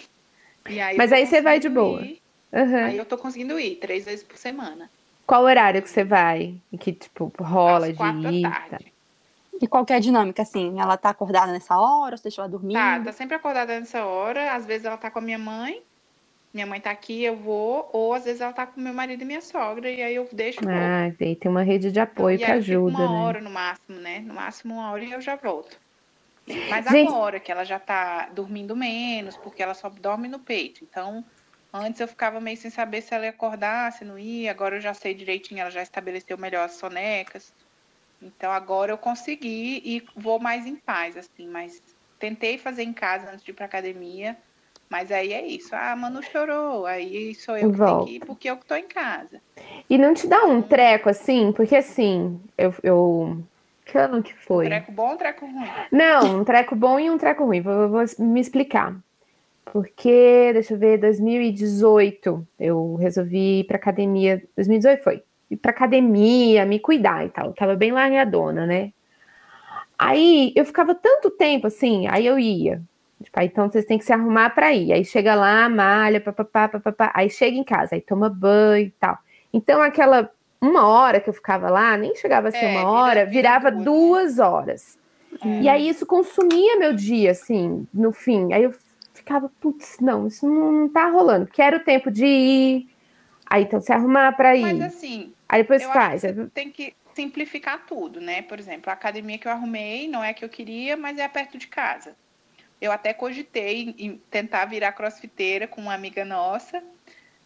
Aí 0.65 0.97
Mas 0.97 1.11
aí 1.11 1.25
você 1.25 1.41
vai 1.41 1.59
de 1.59 1.69
boa. 1.69 2.01
Uhum. 2.01 2.85
Aí 2.85 2.97
eu 2.97 3.05
tô 3.05 3.17
conseguindo 3.17 3.59
ir 3.59 3.75
três 3.75 4.05
vezes 4.05 4.23
por 4.23 4.37
semana. 4.37 4.89
Qual 5.25 5.43
horário 5.43 5.81
que 5.81 5.89
você 5.89 6.03
vai? 6.03 6.55
E 6.71 6.77
que, 6.77 6.93
tipo, 6.93 7.31
rola 7.39 7.87
Às 7.87 7.97
de 7.97 8.37
ir? 8.37 8.41
Tá. 8.41 8.79
E 9.61 9.67
qual 9.67 9.85
que 9.85 9.91
é 9.91 9.97
a 9.97 9.99
dinâmica, 9.99 10.41
assim? 10.41 10.79
Ela 10.79 10.95
tá 10.97 11.09
acordada 11.09 11.51
nessa 11.51 11.77
hora, 11.77 12.15
você 12.15 12.23
deixa 12.23 12.41
ela 12.41 12.49
dormir? 12.49 12.73
Tá, 12.73 12.99
tá 12.99 13.11
sempre 13.11 13.35
acordada 13.35 13.77
nessa 13.77 14.05
hora. 14.05 14.53
Às 14.53 14.65
vezes 14.65 14.85
ela 14.85 14.97
tá 14.97 15.09
com 15.11 15.19
a 15.19 15.21
minha 15.21 15.37
mãe, 15.37 15.81
minha 16.53 16.65
mãe 16.65 16.79
tá 16.79 16.91
aqui, 16.91 17.23
eu 17.23 17.35
vou. 17.35 17.89
Ou 17.91 18.13
às 18.13 18.23
vezes 18.23 18.39
ela 18.39 18.53
tá 18.53 18.65
com 18.65 18.79
meu 18.79 18.93
marido 18.93 19.21
e 19.21 19.25
minha 19.25 19.41
sogra, 19.41 19.89
e 19.89 20.01
aí 20.01 20.15
eu 20.15 20.29
deixo. 20.31 20.59
Ah, 20.67 21.11
tem, 21.17 21.35
tem 21.35 21.51
uma 21.51 21.63
rede 21.63 21.91
de 21.91 21.99
apoio 21.99 22.35
então, 22.35 22.45
que 22.45 22.51
ajuda, 22.51 22.97
uma 22.97 23.11
né? 23.11 23.25
hora 23.25 23.41
no 23.41 23.49
máximo, 23.49 23.99
né? 23.99 24.19
No 24.19 24.33
máximo 24.33 24.75
uma 24.75 24.91
hora 24.91 25.03
e 25.03 25.11
eu 25.11 25.19
já 25.19 25.35
volto. 25.35 25.77
Mas 26.69 26.85
Gente... 26.85 27.09
agora 27.09 27.39
que 27.39 27.51
ela 27.51 27.65
já 27.65 27.79
tá 27.79 28.29
dormindo 28.29 28.75
menos, 28.75 29.35
porque 29.37 29.61
ela 29.61 29.73
só 29.73 29.89
dorme 29.89 30.27
no 30.27 30.39
peito. 30.39 30.83
Então, 30.83 31.25
Antes 31.73 31.99
eu 31.99 32.07
ficava 32.07 32.39
meio 32.39 32.57
sem 32.57 32.71
saber 32.71 33.01
se 33.01 33.13
ela 33.13 33.25
ia 33.25 33.29
acordar, 33.29 33.91
se 33.91 34.05
não 34.05 34.17
ia. 34.17 34.51
Agora 34.51 34.77
eu 34.77 34.81
já 34.81 34.93
sei 34.93 35.13
direitinho, 35.13 35.61
ela 35.61 35.69
já 35.69 35.81
estabeleceu 35.81 36.37
melhor 36.37 36.65
as 36.65 36.73
sonecas. 36.73 37.53
Então 38.21 38.51
agora 38.51 38.91
eu 38.91 38.97
consegui 38.97 39.81
e 39.85 40.03
vou 40.15 40.39
mais 40.39 40.65
em 40.65 40.75
paz, 40.75 41.17
assim. 41.17 41.47
Mas 41.47 41.81
tentei 42.17 42.57
fazer 42.57 42.83
em 42.83 42.93
casa 42.93 43.29
antes 43.31 43.43
de 43.43 43.51
ir 43.51 43.53
pra 43.53 43.65
academia. 43.65 44.37
Mas 44.89 45.11
aí 45.11 45.33
é 45.33 45.45
isso. 45.45 45.75
Ah, 45.75 45.91
a 45.91 45.95
Manu 45.95 46.23
chorou. 46.23 46.85
Aí 46.85 47.35
sou 47.35 47.57
eu 47.57 47.71
que 47.71 47.77
tenho 47.77 48.05
que 48.05 48.15
ir 48.15 48.19
porque 48.25 48.49
eu 48.49 48.57
que 48.57 48.65
tô 48.65 48.75
em 48.75 48.87
casa. 48.87 49.41
E 49.89 49.97
não 49.97 50.13
te 50.13 50.27
dá 50.27 50.45
um 50.45 50.61
treco 50.61 51.09
assim? 51.09 51.51
Porque 51.51 51.75
assim, 51.75 52.39
eu. 52.57 52.73
eu... 52.81 53.43
Que 53.87 53.97
ano 53.97 54.21
que 54.21 54.33
foi? 54.33 54.65
Um 54.65 54.69
treco 54.69 54.91
bom 54.91 55.13
um 55.13 55.17
treco 55.17 55.45
ruim? 55.45 55.67
Não, 55.91 56.39
um 56.39 56.43
treco 56.43 56.75
bom 56.75 56.99
e 56.99 57.09
um 57.09 57.17
treco 57.17 57.45
ruim. 57.45 57.61
Vou, 57.61 57.89
vou 57.89 58.03
me 58.19 58.41
explicar. 58.41 58.93
Porque, 59.63 60.51
deixa 60.53 60.73
eu 60.73 60.77
ver, 60.77 60.97
2018 60.97 62.45
eu 62.59 62.95
resolvi 62.95 63.61
ir 63.61 63.63
pra 63.63 63.77
academia. 63.77 64.43
2018 64.55 65.03
foi. 65.03 65.23
Ir 65.49 65.55
pra 65.55 65.71
academia, 65.71 66.65
me 66.65 66.79
cuidar 66.79 67.25
e 67.25 67.29
tal. 67.29 67.47
Eu 67.47 67.53
tava 67.53 67.75
bem 67.75 67.93
largadona, 67.93 68.65
né? 68.65 68.91
Aí 69.97 70.51
eu 70.55 70.65
ficava 70.65 70.93
tanto 70.93 71.31
tempo 71.31 71.67
assim, 71.67 72.07
aí 72.07 72.25
eu 72.25 72.37
ia. 72.37 72.81
Tipo, 73.23 73.39
então 73.41 73.69
vocês 73.69 73.85
têm 73.85 73.97
que 73.97 74.03
se 74.05 74.11
arrumar 74.11 74.49
para 74.49 74.73
ir. 74.73 74.91
Aí 74.91 75.05
chega 75.05 75.33
lá, 75.33 75.69
malha, 75.69 76.19
papapá, 76.19 76.67
papapá. 76.67 77.11
Aí 77.15 77.29
chega 77.29 77.57
em 77.57 77.63
casa, 77.63 77.95
aí 77.95 78.01
toma 78.01 78.29
banho 78.29 78.87
e 78.87 78.91
tal. 78.99 79.17
Então, 79.53 79.81
aquela 79.81 80.29
uma 80.61 80.87
hora 80.87 81.19
que 81.19 81.29
eu 81.29 81.33
ficava 81.33 81.69
lá, 81.69 81.95
nem 81.97 82.15
chegava 82.15 82.47
a 82.47 82.51
ser 82.51 82.65
é, 82.65 82.77
uma 82.77 82.89
hora, 82.89 83.25
virava 83.25 83.71
duas 83.71 84.39
horas. 84.39 84.97
É. 85.43 85.61
E 85.61 85.69
aí 85.69 85.87
isso 85.87 86.05
consumia 86.05 86.77
meu 86.77 86.93
dia, 86.93 87.31
assim, 87.31 87.87
no 87.93 88.11
fim. 88.11 88.53
Aí 88.53 88.63
eu 88.63 88.73
ficava, 89.13 89.51
putz, 89.59 89.97
não, 89.99 90.27
isso 90.27 90.47
não, 90.47 90.71
não 90.71 90.89
tá 90.89 91.09
rolando. 91.09 91.47
Quero 91.47 91.83
tempo 91.83 92.09
de 92.09 92.25
ir. 92.25 92.89
Aí 93.45 93.63
então 93.63 93.79
se 93.79 93.91
arrumar 93.91 94.33
para 94.33 94.55
ir. 94.55 94.61
Mas 94.61 94.81
assim, 94.81 95.33
aí 95.47 95.61
depois 95.61 95.83
faz. 95.83 96.23
tem 96.53 96.71
que 96.71 96.93
simplificar 97.13 97.85
tudo, 97.85 98.19
né? 98.19 98.41
Por 98.41 98.59
exemplo, 98.59 98.89
a 98.89 98.93
academia 98.93 99.37
que 99.37 99.47
eu 99.47 99.51
arrumei 99.51 100.07
não 100.07 100.23
é 100.23 100.29
a 100.29 100.33
que 100.33 100.45
eu 100.45 100.49
queria, 100.49 100.95
mas 100.95 101.17
é 101.17 101.27
perto 101.27 101.57
de 101.57 101.67
casa. 101.67 102.15
Eu 102.79 102.91
até 102.91 103.13
cogitei 103.13 103.95
em 103.97 104.21
tentar 104.29 104.65
virar 104.65 104.91
crossfiteira 104.91 105.67
com 105.67 105.81
uma 105.81 105.95
amiga 105.95 106.23
nossa, 106.23 106.83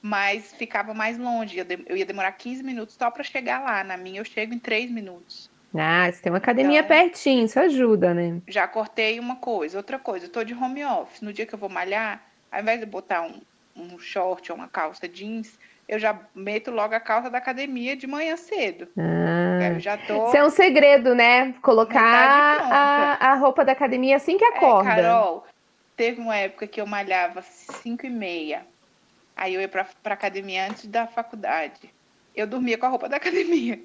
mas 0.01 0.53
ficava 0.53 0.93
mais 0.93 1.17
longe. 1.17 1.57
Eu 1.85 1.95
ia 1.95 2.05
demorar 2.05 2.31
15 2.31 2.63
minutos 2.63 2.95
só 2.95 3.11
para 3.11 3.23
chegar 3.23 3.61
lá. 3.61 3.83
Na 3.83 3.97
minha, 3.97 4.19
eu 4.21 4.25
chego 4.25 4.53
em 4.53 4.59
3 4.59 4.89
minutos. 4.89 5.49
Ah, 5.73 6.11
você 6.11 6.21
tem 6.21 6.31
uma 6.31 6.37
academia 6.37 6.79
então, 6.79 6.89
pertinho, 6.89 7.45
isso 7.45 7.59
ajuda, 7.59 8.13
né? 8.13 8.41
Já 8.47 8.67
cortei 8.67 9.19
uma 9.19 9.37
coisa. 9.37 9.77
Outra 9.77 9.97
coisa, 9.97 10.25
eu 10.25 10.29
tô 10.29 10.43
de 10.43 10.53
home 10.53 10.83
office. 10.83 11.21
No 11.21 11.31
dia 11.31 11.45
que 11.45 11.53
eu 11.53 11.59
vou 11.59 11.69
malhar, 11.69 12.21
ao 12.51 12.59
invés 12.59 12.79
de 12.79 12.85
botar 12.85 13.21
um, 13.21 13.41
um 13.75 13.97
short 13.97 14.51
ou 14.51 14.57
uma 14.57 14.67
calça 14.67 15.07
jeans, 15.07 15.57
eu 15.87 15.97
já 15.97 16.17
meto 16.35 16.71
logo 16.71 16.93
a 16.93 16.99
calça 16.99 17.29
da 17.29 17.37
academia 17.37 17.95
de 17.95 18.05
manhã 18.05 18.35
cedo. 18.35 18.87
Ah. 18.97 19.73
Eu 19.73 19.79
já 19.79 19.97
tô. 19.97 20.27
Isso 20.27 20.37
é 20.37 20.43
um 20.43 20.49
segredo, 20.49 21.15
né? 21.15 21.53
Colocar 21.61 22.01
a, 22.01 23.31
a 23.31 23.35
roupa 23.35 23.63
da 23.63 23.71
academia 23.71 24.17
assim 24.17 24.37
que 24.37 24.43
é, 24.43 24.57
acorda. 24.57 24.91
É, 24.91 24.95
Carol, 24.95 25.45
teve 25.95 26.19
uma 26.19 26.35
época 26.35 26.67
que 26.67 26.81
eu 26.81 26.87
malhava 26.87 27.41
5 27.41 28.05
e 28.05 28.09
meia. 28.09 28.65
Aí 29.41 29.55
eu 29.55 29.61
ia 29.61 29.67
pra, 29.67 29.87
pra 30.03 30.13
academia 30.13 30.67
antes 30.67 30.85
da 30.85 31.07
faculdade. 31.07 31.91
Eu 32.35 32.45
dormia 32.45 32.77
com 32.77 32.85
a 32.85 32.89
roupa 32.89 33.09
da 33.09 33.17
academia. 33.17 33.81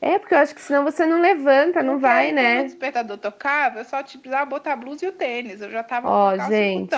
É, 0.00 0.18
porque 0.18 0.32
eu 0.32 0.38
acho 0.38 0.54
que 0.54 0.62
senão 0.62 0.82
você 0.82 1.04
não 1.04 1.20
levanta, 1.20 1.82
não 1.82 1.94
porque 1.94 2.06
vai, 2.06 2.32
né? 2.32 2.54
Quando 2.54 2.60
o 2.60 2.68
despertador 2.68 3.18
tocava, 3.18 3.80
eu 3.80 3.84
só 3.84 4.02
precisava 4.02 4.46
botar 4.46 4.72
a 4.72 4.76
blusa 4.76 5.04
e 5.04 5.08
o 5.08 5.12
tênis. 5.12 5.60
Eu 5.60 5.70
já 5.70 5.82
tava 5.82 6.08
Ó, 6.08 6.34
com 6.38 6.48
gente, 6.48 6.96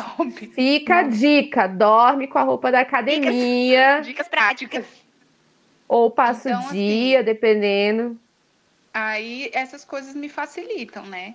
fica 0.54 0.98
a 0.98 1.02
dica, 1.02 1.66
dorme 1.66 2.28
com 2.28 2.38
a 2.38 2.42
roupa 2.42 2.70
da 2.70 2.78
academia. 2.78 4.02
Dicas, 4.02 4.06
dicas 4.06 4.28
práticas. 4.28 4.86
Ou 5.88 6.12
passa 6.12 6.50
então, 6.50 6.68
o 6.68 6.72
dia, 6.72 7.18
assim, 7.18 7.24
dependendo. 7.24 8.20
Aí 8.94 9.50
essas 9.52 9.84
coisas 9.84 10.14
me 10.14 10.28
facilitam, 10.28 11.04
né? 11.06 11.34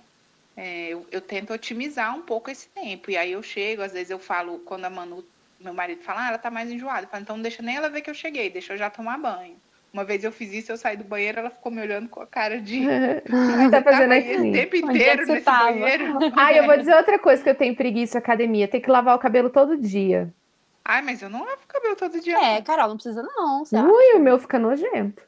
É, 0.56 0.88
eu, 0.88 1.06
eu, 1.10 1.20
tento 1.20 1.52
otimizar 1.52 2.16
um 2.16 2.22
pouco 2.22 2.50
esse 2.50 2.66
tempo. 2.68 3.10
E 3.10 3.16
aí 3.18 3.32
eu 3.32 3.42
chego, 3.42 3.82
às 3.82 3.92
vezes 3.92 4.08
eu 4.08 4.18
falo, 4.18 4.60
quando 4.60 4.86
a 4.86 4.90
Manu, 4.90 5.22
meu 5.60 5.74
marido 5.74 6.02
fala, 6.02 6.24
ah, 6.24 6.28
ela 6.28 6.38
tá 6.38 6.50
mais 6.50 6.70
enjoada. 6.70 7.02
Eu 7.04 7.08
falo, 7.08 7.22
então 7.22 7.36
não 7.36 7.42
deixa 7.42 7.62
nem 7.62 7.76
ela 7.76 7.88
ver 7.88 8.00
que 8.00 8.10
eu 8.10 8.14
cheguei, 8.14 8.50
deixa 8.50 8.74
eu 8.74 8.78
já 8.78 8.90
tomar 8.90 9.18
banho. 9.18 9.56
Uma 9.92 10.04
vez 10.04 10.24
eu 10.24 10.32
fiz 10.32 10.52
isso, 10.52 10.70
eu 10.70 10.76
saí 10.76 10.96
do 10.96 11.04
banheiro, 11.04 11.38
ela 11.38 11.48
ficou 11.48 11.72
me 11.72 11.80
olhando 11.80 12.08
com 12.08 12.20
a 12.20 12.26
cara 12.26 12.60
de. 12.60 12.84
tá 13.70 13.82
fazendo 13.82 14.12
aqui 14.12 14.36
o 14.36 14.52
tempo 14.52 14.76
inteiro 14.76 15.22
é 15.22 15.26
nesse 15.26 15.44
tava? 15.44 15.72
banheiro. 15.72 16.18
Ah, 16.36 16.52
eu 16.52 16.66
vou 16.66 16.76
dizer 16.76 16.94
outra 16.94 17.18
coisa 17.18 17.42
que 17.42 17.48
eu 17.48 17.54
tenho 17.54 17.74
preguiça 17.74 18.18
academia: 18.18 18.68
tem 18.68 18.80
que 18.80 18.90
lavar 18.90 19.16
o 19.16 19.18
cabelo 19.18 19.48
todo 19.48 19.76
dia. 19.76 20.30
Ai, 20.84 21.00
mas 21.00 21.22
eu 21.22 21.30
não 21.30 21.44
lavo 21.44 21.62
o 21.64 21.66
cabelo 21.66 21.96
todo 21.96 22.20
dia. 22.20 22.38
É, 22.38 22.60
Carol, 22.60 22.88
não 22.88 22.96
precisa, 22.96 23.22
não. 23.22 23.62
Ui, 23.62 24.16
o 24.16 24.20
meu 24.20 24.38
fica 24.38 24.58
nojento. 24.58 25.22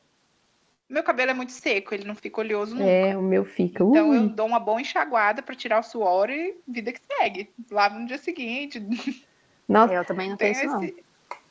Meu 0.89 1.03
cabelo 1.03 1.31
é 1.31 1.35
muito 1.35 1.53
seco, 1.53 1.95
ele 1.95 2.05
não 2.05 2.15
fica 2.15 2.41
oleoso 2.41 2.75
nunca. 2.75 2.91
É, 2.91 3.17
o 3.17 3.23
meu 3.23 3.45
fica. 3.45 3.85
Então 3.85 4.15
eu 4.15 4.29
dou 4.29 4.47
uma 4.47 4.59
boa 4.59 4.81
enxaguada 4.81 5.43
para 5.43 5.55
tirar 5.55 5.81
o 5.81 5.83
suor 5.83 6.31
e 6.31 6.57
vida 6.67 6.93
que 6.93 7.01
segue. 7.07 7.51
Lavo 7.71 7.99
no 7.99 8.07
dia 8.07 8.19
seguinte. 8.19 8.81
Nossa, 9.69 9.95
eu 9.95 10.05
também 10.05 10.31
não 10.31 10.37
tenho 10.37 10.53
isso, 10.53 10.67
não. 10.67 10.83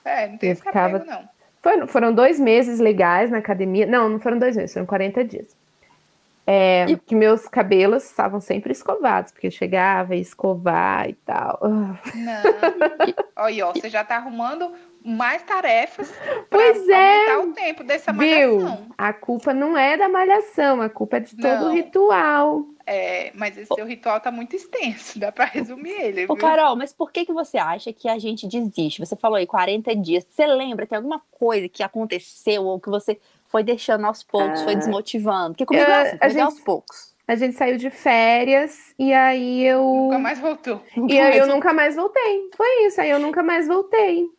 É, 0.04 0.28
não 0.28 0.38
tem 0.38 0.52
esse 0.52 0.62
ficava... 0.62 1.00
não. 1.00 1.30
Foram, 1.62 1.88
foram 1.88 2.14
dois 2.14 2.40
meses 2.40 2.80
legais 2.80 3.30
na 3.30 3.40
academia. 3.40 3.86
Não, 3.86 4.08
não 4.08 4.20
foram 4.20 4.40
dois 4.40 4.56
meses, 4.56 4.74
foram 4.74 4.86
40 4.86 5.24
dias. 5.24 5.56
É, 6.50 6.86
e... 6.88 6.96
Que 6.96 7.14
meus 7.14 7.46
cabelos 7.46 8.06
estavam 8.06 8.40
sempre 8.40 8.72
escovados, 8.72 9.34
porque 9.34 9.48
eu 9.48 9.52
chegava 9.52 10.16
e 10.16 10.22
escovar 10.22 11.10
e 11.10 11.14
tal. 11.14 11.60
Não. 11.62 12.44
Olha, 13.36 13.68
ó, 13.68 13.74
você 13.74 13.90
já 13.90 14.04
tá 14.04 14.16
arrumando 14.16 14.72
mais 15.04 15.44
tarefas 15.44 16.14
pois 16.50 16.88
é. 16.88 17.32
aumentar 17.32 17.50
o 17.50 17.54
tempo 17.54 17.84
dessa 17.84 18.14
malhação. 18.14 18.60
Viu? 18.60 18.96
A 18.98 19.12
culpa 19.12 19.54
não 19.54 19.78
é 19.78 19.98
da 19.98 20.08
malhação, 20.08 20.82
a 20.82 20.90
culpa 20.90 21.18
é 21.18 21.20
de 21.20 21.36
todo 21.36 21.66
não. 21.66 21.68
o 21.68 21.74
ritual. 21.74 22.66
É, 22.90 23.34
mas 23.36 23.58
esse 23.58 23.68
seu 23.76 23.86
ritual 23.86 24.18
tá 24.22 24.32
muito 24.32 24.56
extenso, 24.56 25.20
dá 25.20 25.30
para 25.30 25.44
resumir 25.44 25.92
ele. 25.92 26.26
Ô, 26.30 26.38
Carol, 26.38 26.74
mas 26.78 26.94
por 26.94 27.12
que, 27.12 27.26
que 27.26 27.34
você 27.34 27.58
acha 27.58 27.92
que 27.92 28.08
a 28.08 28.18
gente 28.18 28.48
desiste? 28.48 29.02
Você 29.02 29.14
falou 29.14 29.36
aí 29.36 29.46
40 29.46 29.94
dias. 29.98 30.26
Você 30.30 30.48
lembra? 30.48 30.88
Tem 30.88 30.96
alguma 30.96 31.22
coisa 31.30 31.68
que 31.68 31.84
aconteceu 31.84 32.64
ou 32.64 32.80
que 32.80 32.90
você 32.90 33.20
foi 33.50 33.62
deixando 33.62 34.06
aos 34.06 34.24
poucos, 34.24 34.62
ah, 34.62 34.64
foi 34.64 34.76
desmotivando? 34.78 35.50
Porque 35.50 35.66
comigo 35.66 35.86
eu, 35.86 35.92
é 35.92 36.02
assim, 36.08 36.18
foi 36.18 36.30
gente, 36.30 36.42
aos 36.42 36.60
poucos. 36.62 37.14
A 37.28 37.36
gente 37.36 37.58
saiu 37.58 37.78
de 37.78 37.90
férias 37.90 38.94
e 38.98 39.12
aí 39.12 39.66
eu. 39.66 39.84
Nunca 39.84 40.20
mais 40.20 40.40
voltou. 40.40 40.82
Nunca 40.96 41.14
e 41.14 41.20
aí 41.20 41.38
eu 41.38 41.48
nunca 41.48 41.74
mais 41.74 41.96
voltei. 41.98 42.50
Foi 42.56 42.86
isso, 42.86 43.02
aí 43.02 43.10
eu 43.10 43.20
nunca 43.20 43.44
mais 43.44 43.68
voltei. 43.68 44.30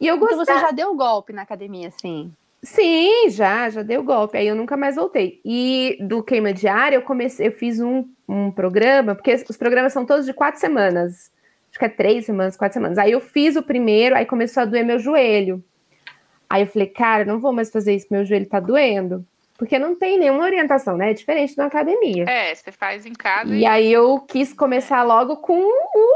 E 0.00 0.08
eu 0.08 0.18
gostei. 0.18 0.42
Então 0.42 0.56
você 0.56 0.60
já 0.60 0.72
deu 0.72 0.96
golpe 0.96 1.32
na 1.32 1.42
academia, 1.42 1.86
assim? 1.86 2.34
Sim, 2.64 3.28
já, 3.28 3.68
já 3.68 3.82
deu 3.82 4.02
golpe. 4.02 4.38
Aí 4.38 4.48
eu 4.48 4.56
nunca 4.56 4.76
mais 4.76 4.96
voltei. 4.96 5.40
E 5.44 5.98
do 6.00 6.22
queima 6.22 6.52
diária, 6.52 6.96
eu 6.96 7.02
comecei, 7.02 7.46
eu 7.46 7.52
fiz 7.52 7.78
um, 7.78 8.08
um 8.26 8.50
programa, 8.50 9.14
porque 9.14 9.34
os 9.34 9.56
programas 9.56 9.92
são 9.92 10.06
todos 10.06 10.24
de 10.24 10.32
quatro 10.32 10.58
semanas. 10.58 11.30
Acho 11.70 11.78
que 11.78 11.84
é 11.84 11.88
três 11.88 12.24
semanas, 12.24 12.56
quatro 12.56 12.74
semanas. 12.74 12.96
Aí 12.96 13.12
eu 13.12 13.20
fiz 13.20 13.54
o 13.56 13.62
primeiro, 13.62 14.16
aí 14.16 14.24
começou 14.24 14.62
a 14.62 14.66
doer 14.66 14.84
meu 14.84 14.98
joelho. 14.98 15.62
Aí 16.48 16.62
eu 16.62 16.66
falei, 16.66 16.88
cara, 16.88 17.24
não 17.24 17.38
vou 17.38 17.52
mais 17.52 17.70
fazer 17.70 17.94
isso, 17.94 18.06
meu 18.10 18.24
joelho 18.24 18.46
tá 18.46 18.60
doendo. 18.60 19.26
Porque 19.58 19.78
não 19.78 19.94
tem 19.94 20.18
nenhuma 20.18 20.44
orientação, 20.44 20.96
né? 20.96 21.10
É 21.10 21.14
diferente 21.14 21.54
da 21.54 21.66
academia. 21.66 22.24
É, 22.24 22.54
você 22.54 22.72
faz 22.72 23.04
em 23.04 23.12
casa. 23.12 23.54
E, 23.54 23.60
e 23.60 23.66
aí 23.66 23.92
eu 23.92 24.20
quis 24.20 24.52
começar 24.52 25.02
logo 25.02 25.36
com 25.36 25.60
o 25.60 26.14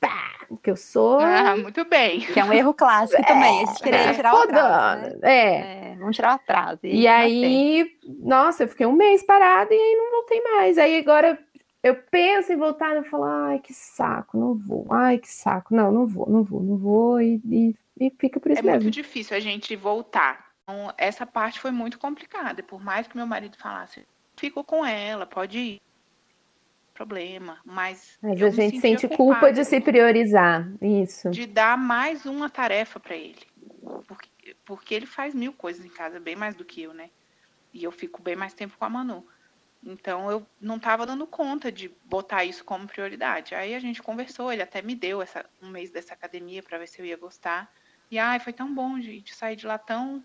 pá, 0.00 0.31
que 0.56 0.70
eu 0.70 0.76
sou. 0.76 1.20
Ah, 1.20 1.56
muito 1.56 1.84
bem. 1.84 2.20
Que 2.20 2.40
é 2.40 2.44
um 2.44 2.52
erro 2.52 2.74
clássico 2.74 3.20
é, 3.22 3.24
também. 3.24 3.66
Gente 3.66 3.82
queria 3.82 4.00
é, 4.00 4.14
tirar 4.14 4.34
o 4.34 4.38
atraso. 4.38 5.18
Né? 5.18 5.18
É. 5.22 5.92
é. 5.92 5.96
Vamos 5.98 6.16
tirar 6.16 6.32
o 6.32 6.34
atraso. 6.34 6.80
E, 6.84 7.02
e 7.02 7.08
aí, 7.08 7.96
nossa, 8.20 8.64
eu 8.64 8.68
fiquei 8.68 8.86
um 8.86 8.92
mês 8.92 9.22
parada 9.22 9.72
e 9.72 9.76
aí 9.76 9.96
não 9.96 10.10
voltei 10.10 10.42
mais. 10.42 10.78
Aí 10.78 10.98
agora 10.98 11.38
eu 11.82 11.96
penso 12.10 12.52
em 12.52 12.56
voltar 12.56 12.96
e 12.96 13.04
falo, 13.04 13.24
ai, 13.24 13.58
que 13.58 13.72
saco, 13.72 14.38
não 14.38 14.54
vou. 14.54 14.86
Ai, 14.90 15.18
que 15.18 15.30
saco. 15.30 15.74
Não, 15.74 15.90
não 15.90 16.06
vou, 16.06 16.28
não 16.28 16.42
vou, 16.42 16.62
não 16.62 16.76
vou. 16.76 17.20
E, 17.20 17.40
e, 17.44 17.74
e 17.98 18.10
fica 18.18 18.38
por 18.38 18.50
isso 18.50 18.60
é 18.60 18.64
mesmo. 18.64 18.80
É 18.80 18.82
muito 18.82 18.94
difícil 18.94 19.36
a 19.36 19.40
gente 19.40 19.74
voltar. 19.76 20.52
Então, 20.62 20.92
essa 20.96 21.26
parte 21.26 21.60
foi 21.60 21.70
muito 21.70 21.98
complicada. 21.98 22.62
Por 22.62 22.82
mais 22.82 23.06
que 23.06 23.16
meu 23.16 23.26
marido 23.26 23.56
falasse, 23.56 24.06
fico 24.36 24.62
com 24.62 24.84
ela, 24.84 25.26
pode 25.26 25.58
ir 25.58 25.82
problema, 26.92 27.58
mas. 27.64 28.18
Mas 28.22 28.42
a 28.42 28.50
gente 28.50 28.80
sente 28.80 29.08
culpa 29.08 29.52
de 29.52 29.64
se 29.64 29.80
priorizar, 29.80 30.70
isso. 30.80 31.30
De 31.30 31.46
dar 31.46 31.76
mais 31.76 32.26
uma 32.26 32.48
tarefa 32.48 33.00
para 33.00 33.16
ele. 33.16 33.40
Porque, 34.06 34.56
porque 34.64 34.94
ele 34.94 35.06
faz 35.06 35.34
mil 35.34 35.52
coisas 35.52 35.84
em 35.84 35.88
casa, 35.88 36.20
bem 36.20 36.36
mais 36.36 36.54
do 36.54 36.64
que 36.64 36.82
eu, 36.82 36.94
né? 36.94 37.10
E 37.72 37.82
eu 37.84 37.90
fico 37.90 38.22
bem 38.22 38.36
mais 38.36 38.54
tempo 38.54 38.76
com 38.78 38.84
a 38.84 38.90
Manu. 38.90 39.26
Então 39.84 40.30
eu 40.30 40.46
não 40.60 40.76
estava 40.76 41.04
dando 41.04 41.26
conta 41.26 41.72
de 41.72 41.90
botar 42.04 42.44
isso 42.44 42.64
como 42.64 42.86
prioridade. 42.86 43.54
Aí 43.54 43.74
a 43.74 43.80
gente 43.80 44.02
conversou, 44.02 44.52
ele 44.52 44.62
até 44.62 44.80
me 44.80 44.94
deu 44.94 45.20
essa, 45.20 45.44
um 45.60 45.68
mês 45.68 45.90
dessa 45.90 46.14
academia 46.14 46.62
para 46.62 46.78
ver 46.78 46.86
se 46.86 47.00
eu 47.00 47.06
ia 47.06 47.16
gostar. 47.16 47.72
E 48.10 48.18
ai, 48.18 48.38
foi 48.38 48.52
tão 48.52 48.72
bom, 48.72 49.00
gente, 49.00 49.34
sair 49.34 49.56
de 49.56 49.66
lá 49.66 49.78
tão 49.78 50.22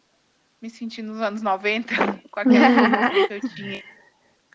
me 0.62 0.70
sentindo 0.70 1.12
nos 1.12 1.22
anos 1.22 1.42
90 1.42 1.96
com 2.30 2.40
aquela 2.40 3.10
que 3.28 3.34
eu 3.34 3.50
tinha. 3.50 3.97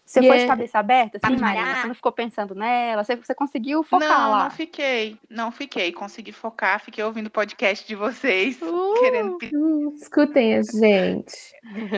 Você 0.05 0.21
foi 0.21 0.39
de 0.39 0.47
cabeça 0.47 0.79
aberta, 0.79 1.19
assim, 1.23 1.37
Marina? 1.39 1.81
Você 1.81 1.87
não 1.87 1.95
ficou 1.95 2.13
pensando 2.13 2.55
nela? 2.55 3.05
Você, 3.05 3.17
você 3.17 3.35
conseguiu 3.35 3.83
focar 3.83 4.09
não, 4.09 4.31
lá? 4.31 4.45
Não, 4.45 4.51
fiquei. 4.51 5.19
Não 5.31 5.53
fiquei. 5.53 5.93
Consegui 5.93 6.33
focar. 6.33 6.81
Fiquei 6.81 7.03
ouvindo 7.03 7.29
o 7.29 7.31
podcast 7.31 7.87
de 7.87 7.95
vocês. 7.95 8.61
Uh, 8.61 8.95
querendo... 9.01 9.39
Uh, 9.55 9.95
escutem 9.95 10.57
a 10.57 10.63
gente. 10.63 11.37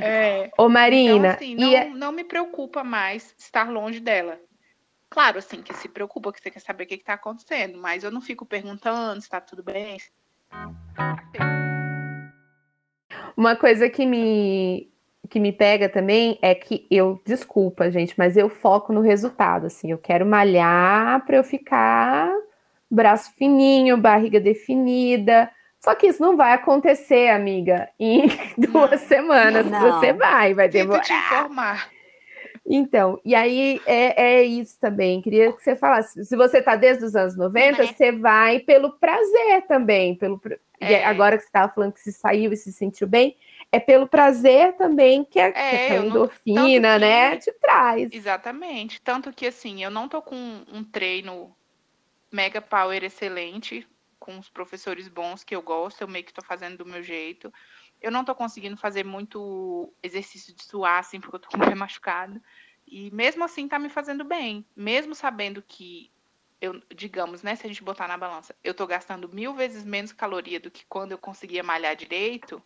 É. 0.01 0.51
Ô, 0.59 0.69
Marina. 0.69 1.15
Então, 1.15 1.31
assim, 1.31 1.55
não, 1.57 1.73
e... 1.73 1.85
não 1.95 2.13
me 2.13 2.25
preocupa 2.25 2.85
mais 2.85 3.35
estar 3.39 3.71
longe 3.71 4.01
dela. 4.01 4.39
Claro, 5.09 5.39
assim, 5.39 5.63
que 5.63 5.73
se 5.75 5.89
preocupa, 5.89 6.33
que 6.33 6.41
você 6.41 6.51
quer 6.51 6.61
saber 6.61 6.85
o 6.85 6.87
que 6.87 6.95
está 6.95 7.15
acontecendo. 7.15 7.79
Mas 7.79 8.05
eu 8.05 8.11
não 8.11 8.21
fico 8.21 8.45
perguntando 8.45 9.21
se 9.21 9.27
está 9.27 9.41
tudo 9.41 9.63
bem. 9.63 9.99
Uma 13.37 13.57
coisa 13.57 13.89
que 13.89 14.07
me 14.07 14.94
que 15.29 15.41
me 15.41 15.53
pega 15.53 15.89
também 15.89 16.39
é 16.43 16.55
que 16.55 16.87
eu, 16.91 17.21
desculpa, 17.25 17.91
gente, 17.91 18.15
mas 18.17 18.37
eu 18.37 18.49
foco 18.49 18.93
no 18.93 19.01
resultado, 19.01 19.67
assim, 19.67 19.91
eu 19.91 19.99
quero 19.99 20.27
malhar 20.27 21.25
para 21.25 21.37
eu 21.37 21.45
ficar 21.45 22.31
braço 22.91 23.33
fininho, 23.37 23.97
barriga 23.97 24.41
definida. 24.41 25.51
Só 25.81 25.95
que 25.95 26.07
isso 26.07 26.23
não 26.23 26.37
vai 26.37 26.53
acontecer, 26.53 27.29
amiga, 27.29 27.89
em 27.99 28.27
duas 28.57 28.91
não, 28.91 28.99
semanas. 28.99 29.67
Não. 29.67 29.81
Você 29.81 30.13
vai, 30.13 30.55
vai 30.55 30.69
demorar. 30.69 31.03
te 31.03 31.13
informar. 31.13 31.91
Então, 32.67 33.21
e 33.23 33.35
aí 33.35 33.79
é, 33.85 34.23
é, 34.23 34.43
isso 34.43 34.79
também. 34.81 35.21
Queria 35.21 35.53
que 35.53 35.63
você 35.63 35.77
falasse. 35.77 36.25
Se 36.25 36.35
você 36.35 36.59
está 36.59 36.77
desde 36.77 37.05
os 37.05 37.15
anos 37.15 37.37
90, 37.37 37.83
é. 37.83 37.87
você 37.87 38.13
vai 38.13 38.61
pelo 38.61 38.93
prazer 38.93 39.67
também. 39.69 40.15
Pelo, 40.15 40.41
é. 40.81 41.05
Agora 41.05 41.37
que 41.37 41.43
você 41.43 41.49
estava 41.49 41.71
falando 41.71 41.93
que 41.93 42.01
se 42.01 42.13
saiu 42.13 42.51
e 42.53 42.57
se 42.57 42.73
sentiu 42.73 43.07
bem, 43.07 43.37
é 43.75 43.81
pelo 43.81 44.07
prazer 44.07 44.77
também 44.77 45.25
que 45.25 45.41
a, 45.41 45.49
é, 45.49 45.89
que 45.89 45.93
a 45.95 45.97
endorfina, 46.05 46.99
não, 46.99 46.99
né, 46.99 47.37
te 47.37 47.53
traz. 47.53 48.13
Exatamente. 48.13 49.01
Tanto 49.01 49.33
que, 49.33 49.47
assim, 49.47 49.83
eu 49.83 49.91
não 49.91 50.09
tô 50.09 50.23
com 50.23 50.65
um 50.73 50.85
treino 50.85 51.55
mega 52.31 52.61
power 52.61 53.03
excelente, 53.03 53.87
com 54.19 54.39
os 54.39 54.49
professores 54.49 55.09
bons 55.09 55.45
que 55.45 55.55
eu 55.55 55.61
gosto, 55.63 56.01
eu 56.01 56.09
meio 56.09 56.25
que 56.25 56.33
tô 56.33 56.43
fazendo 56.43 56.79
do 56.79 56.87
meu 56.87 57.03
jeito. 57.03 57.53
Eu 58.01 58.11
não 58.11 58.25
tô 58.25 58.35
conseguindo 58.35 58.77
fazer 58.77 59.05
muito 59.05 59.93
exercício 60.03 60.55
de 60.55 60.63
suar, 60.63 61.01
assim, 61.01 61.21
porque 61.21 61.37
eu 61.37 61.41
tô 61.41 61.49
com 61.49 61.59
o 61.59 61.67
pé 61.67 61.75
machucado. 61.75 62.41
E 62.87 63.11
mesmo 63.11 63.45
assim 63.45 63.67
tá 63.67 63.79
me 63.79 63.89
fazendo 63.89 64.25
bem. 64.25 64.65
Mesmo 64.77 65.15
sabendo 65.15 65.63
que 65.67 66.11
eu, 66.61 66.81
digamos, 66.95 67.43
né, 67.43 67.55
se 67.57 67.67
a 67.67 67.69
gente 67.69 67.83
botar 67.83 68.09
na 68.09 68.17
balança, 68.17 68.55
eu 68.63 68.73
tô 68.73 68.87
gastando 68.87 69.29
mil 69.29 69.55
vezes 69.55 69.85
menos 69.85 70.13
caloria 70.13 70.59
do 70.59 70.71
que 70.71 70.87
quando 70.87 71.13
eu 71.13 71.19
conseguia 71.19 71.63
malhar 71.63 71.95
direito, 71.95 72.63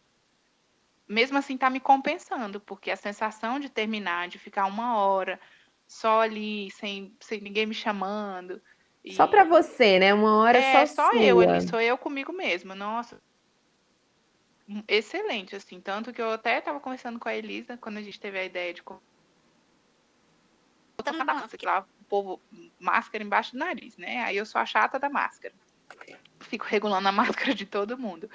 mesmo 1.09 1.39
assim 1.39 1.57
tá 1.57 1.71
me 1.71 1.81
compensando, 1.81 2.61
porque 2.61 2.91
a 2.91 2.97
sensação 2.97 3.59
de 3.59 3.69
terminar, 3.69 4.29
de 4.29 4.39
ficar 4.39 4.67
uma 4.67 4.99
hora 4.99 5.41
só 5.87 6.21
ali, 6.21 6.71
sem, 6.73 7.17
sem 7.19 7.41
ninguém 7.41 7.67
me 7.67 7.75
chamando. 7.75 8.61
E... 9.03 9.15
Só 9.15 9.27
para 9.27 9.43
você, 9.45 9.99
né? 9.99 10.13
Uma 10.13 10.37
hora 10.37 10.59
é, 10.59 10.87
só, 10.87 10.95
só 10.95 11.11
sua. 11.11 11.23
eu 11.23 11.41
ali, 11.41 11.67
sou 11.67 11.81
eu 11.81 11.97
comigo 11.97 12.33
mesma. 12.33 12.75
Nossa. 12.75 13.21
Excelente, 14.87 15.57
assim. 15.57 15.81
Tanto 15.81 16.13
que 16.13 16.21
eu 16.21 16.31
até 16.31 16.59
estava 16.59 16.79
conversando 16.79 17.19
com 17.19 17.29
a 17.29 17.35
Elisa 17.35 17.79
quando 17.79 17.97
a 17.97 18.03
gente 18.03 18.21
teve 18.21 18.39
a 18.39 18.45
ideia 18.45 18.75
de. 18.75 18.83
Botando 20.97 21.17
na 21.17 21.25
balança, 21.25 21.57
que 21.57 21.65
lá 21.65 21.87
o 22.01 22.05
povo, 22.05 22.43
máscara 22.79 23.25
embaixo 23.25 23.53
do 23.53 23.59
nariz, 23.59 23.97
né? 23.97 24.23
Aí 24.25 24.37
eu 24.37 24.45
sou 24.45 24.61
a 24.61 24.67
chata 24.67 24.99
da 24.99 25.09
máscara. 25.09 25.55
Fico 26.41 26.67
regulando 26.67 27.09
a 27.09 27.13
máscara 27.13 27.55
de 27.55 27.65
todo 27.65 27.97
mundo. 27.97 28.29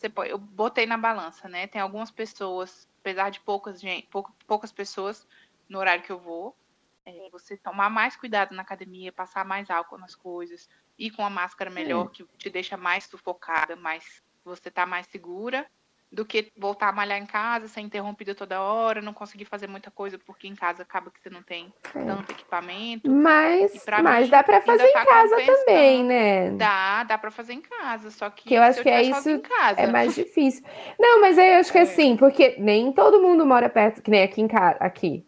Você 0.00 0.08
pode, 0.08 0.30
eu 0.30 0.38
botei 0.38 0.86
na 0.86 0.96
balança, 0.96 1.46
né? 1.46 1.66
Tem 1.66 1.78
algumas 1.78 2.10
pessoas, 2.10 2.88
apesar 3.00 3.28
de 3.28 3.38
poucas, 3.40 3.78
gente, 3.78 4.08
poucas 4.46 4.72
pessoas 4.72 5.28
no 5.68 5.78
horário 5.78 6.02
que 6.02 6.10
eu 6.10 6.18
vou, 6.18 6.56
é, 7.04 7.28
você 7.30 7.54
tomar 7.58 7.90
mais 7.90 8.16
cuidado 8.16 8.54
na 8.54 8.62
academia, 8.62 9.12
passar 9.12 9.44
mais 9.44 9.68
álcool 9.68 9.98
nas 9.98 10.14
coisas, 10.14 10.70
ir 10.98 11.10
com 11.10 11.22
a 11.22 11.28
máscara 11.28 11.68
melhor, 11.68 12.06
Sim. 12.06 12.12
que 12.12 12.38
te 12.38 12.48
deixa 12.48 12.78
mais 12.78 13.04
sufocada, 13.04 13.76
mais 13.76 14.22
você 14.42 14.70
tá 14.70 14.86
mais 14.86 15.06
segura 15.06 15.70
do 16.12 16.24
que 16.24 16.50
voltar 16.56 16.88
a 16.88 16.92
malhar 16.92 17.18
em 17.18 17.26
casa, 17.26 17.68
ser 17.68 17.80
interrompida 17.80 18.34
toda 18.34 18.60
hora, 18.60 19.00
não 19.00 19.12
conseguir 19.12 19.44
fazer 19.44 19.68
muita 19.68 19.90
coisa, 19.90 20.18
porque 20.18 20.48
em 20.48 20.56
casa 20.56 20.82
acaba 20.82 21.10
que 21.10 21.20
você 21.20 21.30
não 21.30 21.42
tem 21.42 21.72
é. 21.94 22.04
tanto 22.04 22.32
equipamento. 22.32 23.08
Mas, 23.08 23.84
mas 24.02 24.24
mim, 24.24 24.30
dá 24.30 24.42
para 24.42 24.60
fazer 24.60 24.86
em 24.86 24.92
tá 24.92 25.06
casa 25.06 25.36
também, 25.46 26.04
né? 26.04 26.50
Dá, 26.50 27.04
dá 27.04 27.16
para 27.16 27.30
fazer 27.30 27.52
em 27.52 27.60
casa, 27.60 28.10
só 28.10 28.28
que, 28.28 28.48
que 28.48 28.54
eu 28.54 28.62
acho 28.62 28.82
que 28.82 28.88
é 28.88 29.02
isso 29.02 29.40
é 29.76 29.86
mais 29.86 30.14
difícil. 30.14 30.64
Não, 30.98 31.20
mas 31.20 31.38
eu 31.38 31.54
acho 31.54 31.70
que 31.70 31.78
é 31.78 31.82
assim, 31.82 32.16
porque 32.16 32.56
nem 32.58 32.92
todo 32.92 33.22
mundo 33.22 33.46
mora 33.46 33.68
perto, 33.68 34.02
que 34.02 34.10
nem 34.10 34.24
aqui 34.24 34.40
em 34.40 34.48
casa, 34.48 34.78
aqui. 34.80 35.24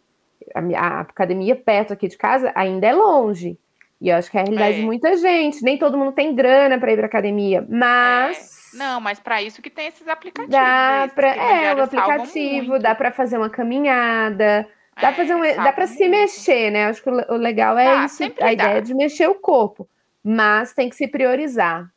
A, 0.53 0.59
a 0.59 0.99
academia 0.99 1.55
perto 1.55 1.93
aqui 1.93 2.09
de 2.09 2.17
casa 2.17 2.51
ainda 2.53 2.87
é 2.87 2.93
longe. 2.93 3.57
E 4.01 4.09
eu 4.09 4.17
acho 4.17 4.29
que 4.29 4.37
é 4.37 4.41
a 4.41 4.43
realidade 4.43 4.75
é. 4.75 4.79
de 4.81 4.85
muita 4.85 5.15
gente. 5.15 5.63
Nem 5.63 5.77
todo 5.77 5.97
mundo 5.97 6.11
tem 6.11 6.35
grana 6.35 6.77
para 6.77 6.91
ir 6.91 6.97
para 6.97 7.05
academia, 7.05 7.65
mas 7.69 8.37
é 8.37 8.62
não, 8.73 8.99
mas 8.99 9.19
para 9.19 9.41
isso 9.41 9.61
que 9.61 9.69
tem 9.69 9.87
esses 9.87 10.07
aplicativos. 10.07 10.51
Dá 10.51 11.09
para 11.13 11.35
é, 11.35 11.75
o 11.75 11.83
aplicativo, 11.83 12.79
dá 12.79 12.95
para 12.95 13.11
fazer 13.11 13.37
uma 13.37 13.49
caminhada, 13.49 14.67
dá 14.99 15.09
é, 15.09 15.13
fazer 15.13 15.35
um, 15.35 15.41
dá 15.41 15.71
para 15.71 15.87
se 15.87 16.07
mexer, 16.07 16.71
né? 16.71 16.85
Acho 16.87 17.01
que 17.01 17.09
o 17.09 17.35
legal 17.35 17.77
é 17.77 17.85
tá, 17.85 18.05
isso, 18.05 18.23
a 18.23 18.27
dá. 18.27 18.53
ideia 18.53 18.81
de 18.81 18.93
mexer 18.93 19.27
o 19.27 19.35
corpo, 19.35 19.87
mas 20.23 20.73
tem 20.73 20.89
que 20.89 20.95
se 20.95 21.07
priorizar. 21.07 21.91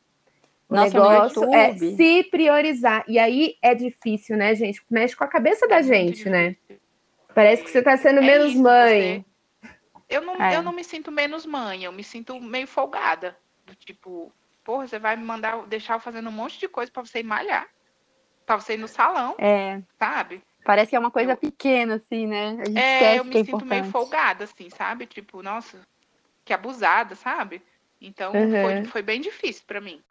O 0.69 0.75
Nossa, 0.75 0.99
negócio 0.99 1.55
é 1.55 1.75
se 1.77 2.25
priorizar. 2.25 3.05
E 3.07 3.19
aí 3.19 3.57
é 3.63 3.75
difícil, 3.75 4.37
né, 4.37 4.55
gente? 4.55 4.83
Mexe 4.91 5.15
com 5.15 5.23
a 5.23 5.29
cabeça 5.29 5.69
da 5.69 5.81
gente, 5.81 6.29
né? 6.29 6.57
Parece 7.35 7.63
que 7.63 7.71
você 7.71 7.79
está 7.79 7.97
sendo 7.97 8.19
é 8.19 8.23
menos 8.23 8.53
isso, 8.53 8.63
mãe. 8.63 9.25
Você... 9.63 9.71
Eu 10.09 10.23
não, 10.23 10.43
é. 10.43 10.57
eu 10.57 10.63
não 10.63 10.73
me 10.73 10.83
sinto 10.83 11.11
menos 11.13 11.45
mãe, 11.45 11.85
eu 11.85 11.93
me 11.93 12.03
sinto 12.03 12.41
meio 12.41 12.67
folgada. 12.67 13.37
Do 13.65 13.75
tipo, 13.75 14.33
porra, 14.67 14.89
você 14.89 14.99
vai 14.99 15.17
me 15.17 15.23
mandar, 15.23 15.65
deixar 15.69 15.95
eu 15.95 16.01
fazendo 16.01 16.29
um 16.29 16.33
monte 16.33 16.59
de 16.59 16.67
coisa 16.67 16.91
para 16.91 17.05
você 17.05 17.21
ir 17.21 17.23
malhar. 17.23 17.69
Pra 18.45 18.59
você 18.59 18.75
ir 18.75 18.79
no 18.79 18.89
salão. 18.89 19.37
É. 19.39 19.81
Sabe? 19.97 20.43
Parece 20.65 20.91
que 20.91 20.97
é 20.97 20.99
uma 20.99 21.11
coisa 21.13 21.33
eu, 21.33 21.37
pequena, 21.37 21.95
assim, 21.95 22.27
né? 22.27 22.59
A 22.61 22.65
gente 22.65 22.79
é, 22.79 23.19
eu 23.19 23.25
me 23.25 23.31
é 23.31 23.33
sinto 23.35 23.49
importante. 23.49 23.69
meio 23.69 23.85
folgada, 23.85 24.45
assim, 24.45 24.69
sabe? 24.69 25.07
Tipo, 25.07 25.41
nossa, 25.41 25.81
que 26.45 26.53
abusada, 26.53 27.15
sabe? 27.15 27.63
Então 28.01 28.33
uhum. 28.33 28.63
foi, 28.63 28.85
foi 28.87 29.03
bem 29.03 29.21
difícil 29.21 29.63
para 29.67 29.81
mim. 29.81 30.03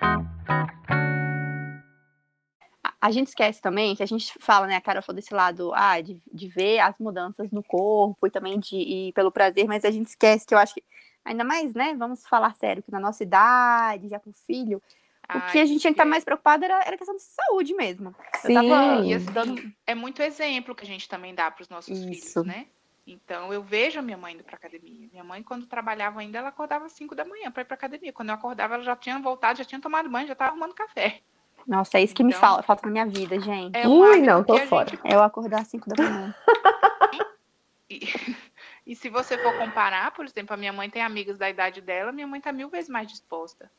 A 3.01 3.11
gente 3.11 3.27
esquece 3.27 3.61
também 3.61 3.95
que 3.95 4.01
a 4.01 4.07
gente 4.07 4.33
fala, 4.39 4.65
né? 4.65 4.77
A 4.77 4.81
cara 4.81 5.01
falou 5.01 5.17
desse 5.17 5.33
lado, 5.33 5.71
ah, 5.75 5.99
de, 5.99 6.19
de 6.33 6.47
ver 6.47 6.79
as 6.79 6.97
mudanças 6.97 7.51
no 7.51 7.61
corpo 7.61 8.25
e 8.25 8.31
também 8.31 8.57
de 8.57 8.77
ir 8.77 9.13
pelo 9.13 9.31
prazer, 9.31 9.67
mas 9.67 9.83
a 9.83 9.91
gente 9.91 10.07
esquece 10.07 10.45
que 10.45 10.53
eu 10.53 10.57
acho 10.57 10.73
que 10.73 10.83
ainda 11.25 11.43
mais, 11.43 11.73
né? 11.73 11.95
Vamos 11.95 12.25
falar 12.25 12.53
sério, 12.55 12.83
que 12.83 12.91
na 12.91 12.99
nossa 12.99 13.23
idade, 13.23 14.07
já 14.07 14.19
com 14.19 14.31
filho, 14.31 14.81
Ai, 15.27 15.39
o 15.39 15.51
que 15.51 15.59
a 15.59 15.65
gente 15.65 15.81
tinha 15.81 15.91
que 15.91 15.95
estar 15.95 16.03
tá 16.03 16.09
mais 16.09 16.23
preocupado 16.23 16.63
era, 16.63 16.81
era 16.85 16.97
questão 16.97 17.15
de 17.15 17.23
saúde 17.23 17.73
mesmo. 17.73 18.15
Sim. 18.41 18.53
Tava, 18.53 18.99
assim, 18.99 19.17
dando... 19.33 19.73
é 19.85 19.95
muito 19.95 20.21
exemplo 20.21 20.75
que 20.75 20.83
a 20.83 20.87
gente 20.87 21.09
também 21.09 21.33
dá 21.33 21.49
para 21.49 21.63
os 21.63 21.69
nossos 21.69 21.97
Isso. 21.97 22.07
filhos, 22.07 22.47
né? 22.47 22.67
Então 23.07 23.53
eu 23.53 23.61
vejo 23.61 23.99
a 23.99 24.01
minha 24.01 24.17
mãe 24.17 24.33
indo 24.33 24.43
para 24.43 24.55
academia. 24.55 25.07
Minha 25.11 25.23
mãe, 25.23 25.43
quando 25.43 25.67
trabalhava 25.67 26.21
ainda, 26.21 26.39
ela 26.39 26.49
acordava 26.49 26.85
às 26.85 26.91
5 26.93 27.13
da 27.13 27.23
manhã 27.23 27.51
para 27.51 27.61
ir 27.61 27.65
para 27.65 27.75
academia. 27.75 28.11
Quando 28.11 28.29
eu 28.29 28.35
acordava, 28.35 28.75
ela 28.75 28.83
já 28.83 28.95
tinha 28.95 29.19
voltado, 29.19 29.59
já 29.59 29.65
tinha 29.65 29.81
tomado 29.81 30.09
banho, 30.09 30.27
já 30.27 30.33
estava 30.33 30.51
arrumando 30.51 30.73
café. 30.73 31.21
Nossa, 31.67 31.97
é 31.97 32.03
isso 32.03 32.13
que 32.13 32.23
então, 32.23 32.35
me 32.35 32.39
falta, 32.39 32.63
falta 32.63 32.85
na 32.85 32.91
minha 32.91 33.05
vida, 33.05 33.39
gente. 33.39 33.75
É 33.75 33.87
Ui, 33.87 34.21
não, 34.21 34.43
tô 34.43 34.57
fora. 34.65 34.89
Gente... 34.89 35.01
É 35.03 35.15
eu 35.15 35.23
acordar 35.23 35.61
às 35.61 35.67
5 35.67 35.89
da 35.89 36.03
manhã. 36.03 36.35
e... 37.89 38.07
E 38.85 38.95
se 38.95 39.09
você 39.09 39.37
for 39.37 39.57
comparar, 39.57 40.11
por 40.11 40.25
exemplo, 40.25 40.53
a 40.53 40.57
minha 40.57 40.71
mãe 40.71 40.89
tem 40.89 41.01
amigas 41.01 41.37
da 41.37 41.49
idade 41.49 41.81
dela, 41.81 42.11
minha 42.11 42.27
mãe 42.27 42.39
tá 42.39 42.51
mil 42.51 42.69
vezes 42.69 42.89
mais 42.89 43.07
disposta. 43.07 43.69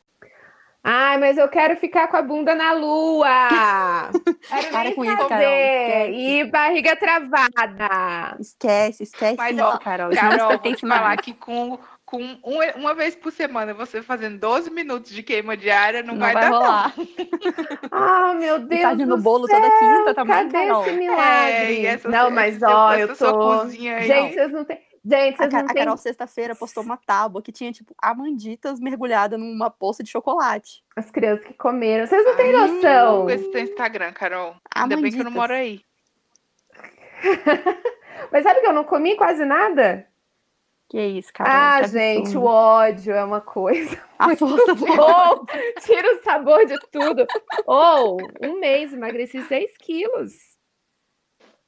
Ai, 0.88 1.18
mas 1.18 1.36
eu 1.36 1.48
quero 1.48 1.76
ficar 1.76 2.06
com 2.06 2.16
a 2.16 2.22
bunda 2.22 2.54
na 2.54 2.72
lua. 2.72 3.26
quero 4.48 4.70
Para 4.70 4.94
com 4.94 5.04
isso, 5.04 5.28
Carol. 5.28 6.12
E 6.12 6.44
barriga 6.44 6.94
travada. 6.94 8.36
Esquece, 8.38 9.02
esquece. 9.02 9.36
Mas, 9.36 9.58
ó, 9.58 9.78
Carol, 9.78 10.12
Carol 10.12 10.58
vou 10.58 10.74
te 10.74 10.86
falar 10.86 11.16
que 11.16 11.34
com 11.34 11.76
com 12.06 12.22
um, 12.22 12.60
uma 12.76 12.94
vez 12.94 13.16
por 13.16 13.32
semana 13.32 13.74
você 13.74 14.00
fazendo 14.00 14.38
12 14.38 14.70
minutos 14.70 15.10
de 15.10 15.24
queima 15.24 15.56
diária, 15.56 16.04
não, 16.04 16.14
não 16.14 16.20
vai, 16.20 16.32
vai 16.32 16.42
dar 16.44 16.50
rolar. 16.50 16.94
Ah, 17.90 18.32
meu 18.34 18.60
Deus. 18.60 18.82
Tá 18.82 18.94
no 18.94 19.18
bolo 19.18 19.48
toda 19.48 19.68
quinta 19.78 20.14
também, 20.14 20.48
Cadê 20.48 20.52
Carol? 20.52 20.86
esse 20.86 20.96
milagre? 20.96 21.86
É, 21.86 22.00
não, 22.04 22.30
mas 22.30 22.62
ó, 22.62 22.94
eu 22.94 23.16
tô. 23.16 23.68
Gente, 23.70 24.34
vocês 24.34 24.52
não 24.52 24.64
têm. 24.64 24.78
Gente, 25.08 25.36
vocês 25.36 25.54
a, 25.54 25.62
não 25.62 25.70
a 25.70 25.74
Carol, 25.74 25.96
sexta-feira, 25.96 26.56
postou 26.56 26.82
uma 26.82 26.96
tábua 26.96 27.40
que 27.40 27.52
tinha, 27.52 27.70
tipo, 27.70 27.94
amanditas 28.02 28.80
mergulhada 28.80 29.38
numa 29.38 29.70
poça 29.70 30.02
de 30.02 30.10
chocolate. 30.10 30.82
As 30.96 31.12
crianças 31.12 31.46
que 31.46 31.54
comeram. 31.54 32.04
Vocês 32.04 32.24
não 32.24 32.36
têm 32.36 32.52
noção. 32.52 33.30
Esse 33.30 33.48
teu 33.52 33.60
Instagram, 33.60 34.12
Carol. 34.12 34.56
Ainda 34.74 34.96
bem 34.96 35.12
que 35.12 35.20
eu 35.20 35.24
não 35.24 35.30
moro 35.30 35.52
aí. 35.52 35.80
Mas 38.32 38.42
sabe 38.42 38.60
que 38.60 38.66
eu 38.66 38.72
não 38.72 38.82
comi 38.82 39.16
quase 39.16 39.44
nada? 39.44 40.08
Que 40.88 41.00
isso, 41.00 41.32
cara. 41.32 41.76
Ah, 41.76 41.82
gente, 41.86 42.36
o 42.36 42.42
ódio 42.42 43.12
é 43.12 43.24
uma 43.24 43.40
coisa. 43.40 44.00
A 44.18 44.34
força 44.36 44.74
do 44.74 44.90
ódio. 44.90 45.46
Tira 45.82 46.16
o 46.16 46.22
sabor 46.24 46.66
de 46.66 46.78
tudo. 46.90 47.26
Ou, 47.64 48.16
oh, 48.16 48.46
um 48.46 48.58
mês, 48.58 48.92
emagreci 48.92 49.40
6 49.40 49.76
quilos. 49.78 50.32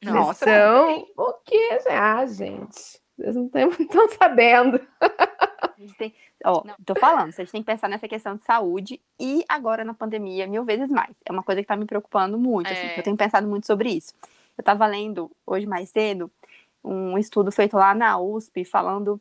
Nossa. 0.02 0.44
Então, 0.44 1.06
o 1.16 1.32
que? 1.44 1.78
Ah, 1.88 2.26
gente. 2.26 3.00
Eles 3.18 3.34
não 3.34 3.50
estão 3.78 4.08
sabendo. 4.10 4.80
Tem, 5.96 6.14
ó, 6.44 6.62
tô 6.84 6.94
falando, 6.94 7.32
vocês 7.32 7.50
têm 7.50 7.62
que 7.62 7.66
pensar 7.66 7.88
nessa 7.88 8.08
questão 8.08 8.36
de 8.36 8.42
saúde 8.42 9.00
e 9.18 9.44
agora 9.48 9.84
na 9.84 9.94
pandemia 9.94 10.46
mil 10.46 10.64
vezes 10.64 10.90
mais. 10.90 11.16
É 11.24 11.32
uma 11.32 11.42
coisa 11.42 11.60
que 11.60 11.68
tá 11.68 11.76
me 11.76 11.86
preocupando 11.86 12.38
muito, 12.38 12.66
assim, 12.66 12.80
é. 12.80 12.86
assim, 12.86 12.96
eu 12.96 13.02
tenho 13.02 13.16
pensado 13.16 13.46
muito 13.46 13.66
sobre 13.66 13.90
isso. 13.90 14.12
Eu 14.56 14.64
tava 14.64 14.86
lendo 14.86 15.30
hoje 15.46 15.66
mais 15.66 15.88
cedo 15.90 16.30
um 16.82 17.18
estudo 17.18 17.52
feito 17.52 17.76
lá 17.76 17.94
na 17.94 18.18
USP 18.18 18.64
falando 18.64 19.20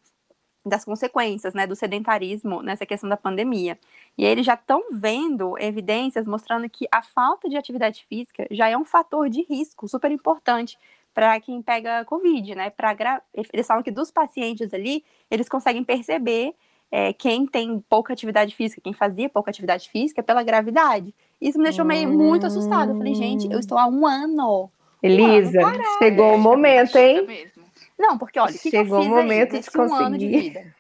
das 0.66 0.84
consequências, 0.84 1.54
né, 1.54 1.66
do 1.66 1.76
sedentarismo 1.76 2.62
nessa 2.62 2.86
questão 2.86 3.10
da 3.10 3.18
pandemia. 3.18 3.80
E 4.18 4.26
eles 4.26 4.46
já 4.46 4.56
estão 4.56 4.84
vendo 4.92 5.58
evidências 5.58 6.28
mostrando 6.28 6.70
que 6.70 6.88
a 6.92 7.02
falta 7.02 7.48
de 7.48 7.56
atividade 7.56 8.04
física 8.06 8.46
já 8.52 8.68
é 8.68 8.78
um 8.78 8.86
fator 8.86 9.30
de 9.30 9.44
risco 9.44 9.88
super 9.88 10.12
importante 10.12 10.78
para 11.18 11.40
quem 11.40 11.64
pega 11.64 12.06
Covid, 12.06 12.54
né? 12.54 12.70
Pra 12.70 12.94
gra... 12.94 13.20
Eles 13.52 13.66
falam 13.66 13.82
que 13.82 13.90
dos 13.90 14.12
pacientes 14.12 14.72
ali, 14.72 15.04
eles 15.32 15.50
conseguem 15.50 15.84
perceber 15.84 16.54
é, 16.92 17.12
quem 17.12 17.48
tem 17.48 17.84
pouca 17.90 18.14
atividade 18.14 18.56
física, 18.56 18.80
quem 18.80 18.94
fazia 18.94 19.28
pouca 19.28 19.50
atividade 19.50 19.90
física 19.90 20.22
pela 20.22 20.44
gravidade. 20.44 21.16
Isso 21.42 21.58
me 21.58 21.64
deixou 21.64 21.84
meio 21.84 22.08
muito 22.08 22.46
assustada. 22.46 22.92
Eu 22.92 22.98
falei, 22.98 23.16
gente, 23.16 23.52
eu 23.52 23.58
estou 23.58 23.80
há 23.80 23.88
um 23.88 24.06
ano. 24.06 24.70
Elisa, 25.02 25.60
um 25.60 25.66
ano 25.66 25.84
chegou 25.98 26.36
o 26.36 26.38
momento, 26.38 26.96
hein? 27.00 27.50
Não, 27.98 28.16
porque 28.16 28.40
olha, 28.40 28.54
que 28.54 28.70
chegou 28.70 29.02
que 29.02 29.08
o 29.08 29.10
momento 29.10 29.60
de 29.60 29.72
conseguir. 29.72 29.92
Um 29.92 29.96
ano 29.96 30.18
de 30.20 30.28
vida? 30.28 30.76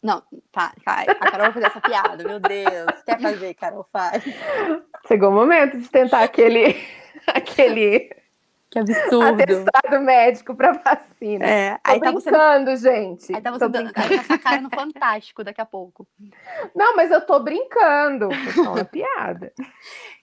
Não, 0.00 0.22
tá, 0.52 0.74
tá, 0.84 1.06
a 1.08 1.30
Carol 1.32 1.46
vai 1.46 1.52
fazer 1.54 1.66
essa 1.66 1.80
piada, 1.80 2.22
meu 2.22 2.38
Deus. 2.38 3.02
Quer 3.04 3.20
fazer, 3.20 3.54
Carol, 3.54 3.84
faz. 3.92 4.22
Chegou 5.08 5.30
o 5.30 5.34
momento 5.34 5.76
de 5.76 5.88
tentar 5.88 6.22
aquele, 6.22 6.76
aquele 7.26 8.15
que 8.76 8.92
absurdo. 8.92 9.42
Atestado 9.42 10.00
médico 10.00 10.54
para 10.54 10.72
vacina. 10.72 11.44
É, 11.44 11.74
Tô 11.74 11.80
aí 11.84 12.00
brincando, 12.00 12.30
tá 12.30 12.76
você... 12.76 12.76
gente. 12.76 13.34
Aí 13.34 13.40
tá 13.40 13.50
você 13.50 13.68
dando, 13.68 13.90
essa 13.96 14.38
cara 14.38 14.60
no 14.60 14.70
Fantástico 14.70 15.42
daqui 15.42 15.60
a 15.60 15.66
pouco. 15.66 16.06
Não, 16.74 16.94
mas 16.96 17.10
eu 17.10 17.20
tô 17.24 17.40
brincando. 17.40 18.28
Foi 18.30 18.64
só 18.64 18.72
uma 18.72 18.84
piada. 18.84 19.52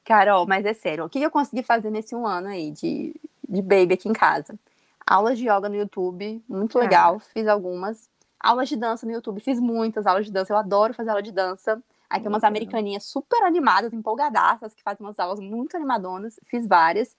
Carol, 0.05 0.45
mas 0.45 0.65
é 0.65 0.73
sério. 0.73 1.05
O 1.05 1.09
que 1.09 1.21
eu 1.21 1.31
consegui 1.31 1.63
fazer 1.63 1.89
nesse 1.89 2.15
um 2.15 2.27
ano 2.27 2.49
aí 2.49 2.71
de, 2.71 3.15
de 3.47 3.61
baby 3.61 3.93
aqui 3.93 4.09
em 4.09 4.13
casa? 4.13 4.57
Aulas 5.05 5.37
de 5.37 5.45
yoga 5.49 5.67
no 5.67 5.75
YouTube, 5.75 6.43
muito 6.47 6.77
legal. 6.77 7.17
Ah. 7.17 7.25
Fiz 7.33 7.47
algumas. 7.47 8.09
Aulas 8.39 8.67
de 8.67 8.75
dança 8.75 9.05
no 9.05 9.11
YouTube, 9.13 9.39
fiz 9.39 9.59
muitas 9.59 10.05
aulas 10.05 10.25
de 10.25 10.31
dança. 10.31 10.51
Eu 10.51 10.57
adoro 10.57 10.93
fazer 10.93 11.09
aula 11.09 11.23
de 11.23 11.31
dança. 11.31 11.81
Aí 12.09 12.19
tem 12.19 12.29
umas 12.29 12.43
americaninhas 12.43 13.05
super 13.05 13.41
animadas, 13.43 13.91
empolgadaças, 13.91 14.75
que 14.75 14.83
fazem 14.83 15.05
umas 15.05 15.17
aulas 15.17 15.39
muito 15.39 15.75
animadonas. 15.75 16.39
Fiz 16.45 16.67
várias. 16.67 17.15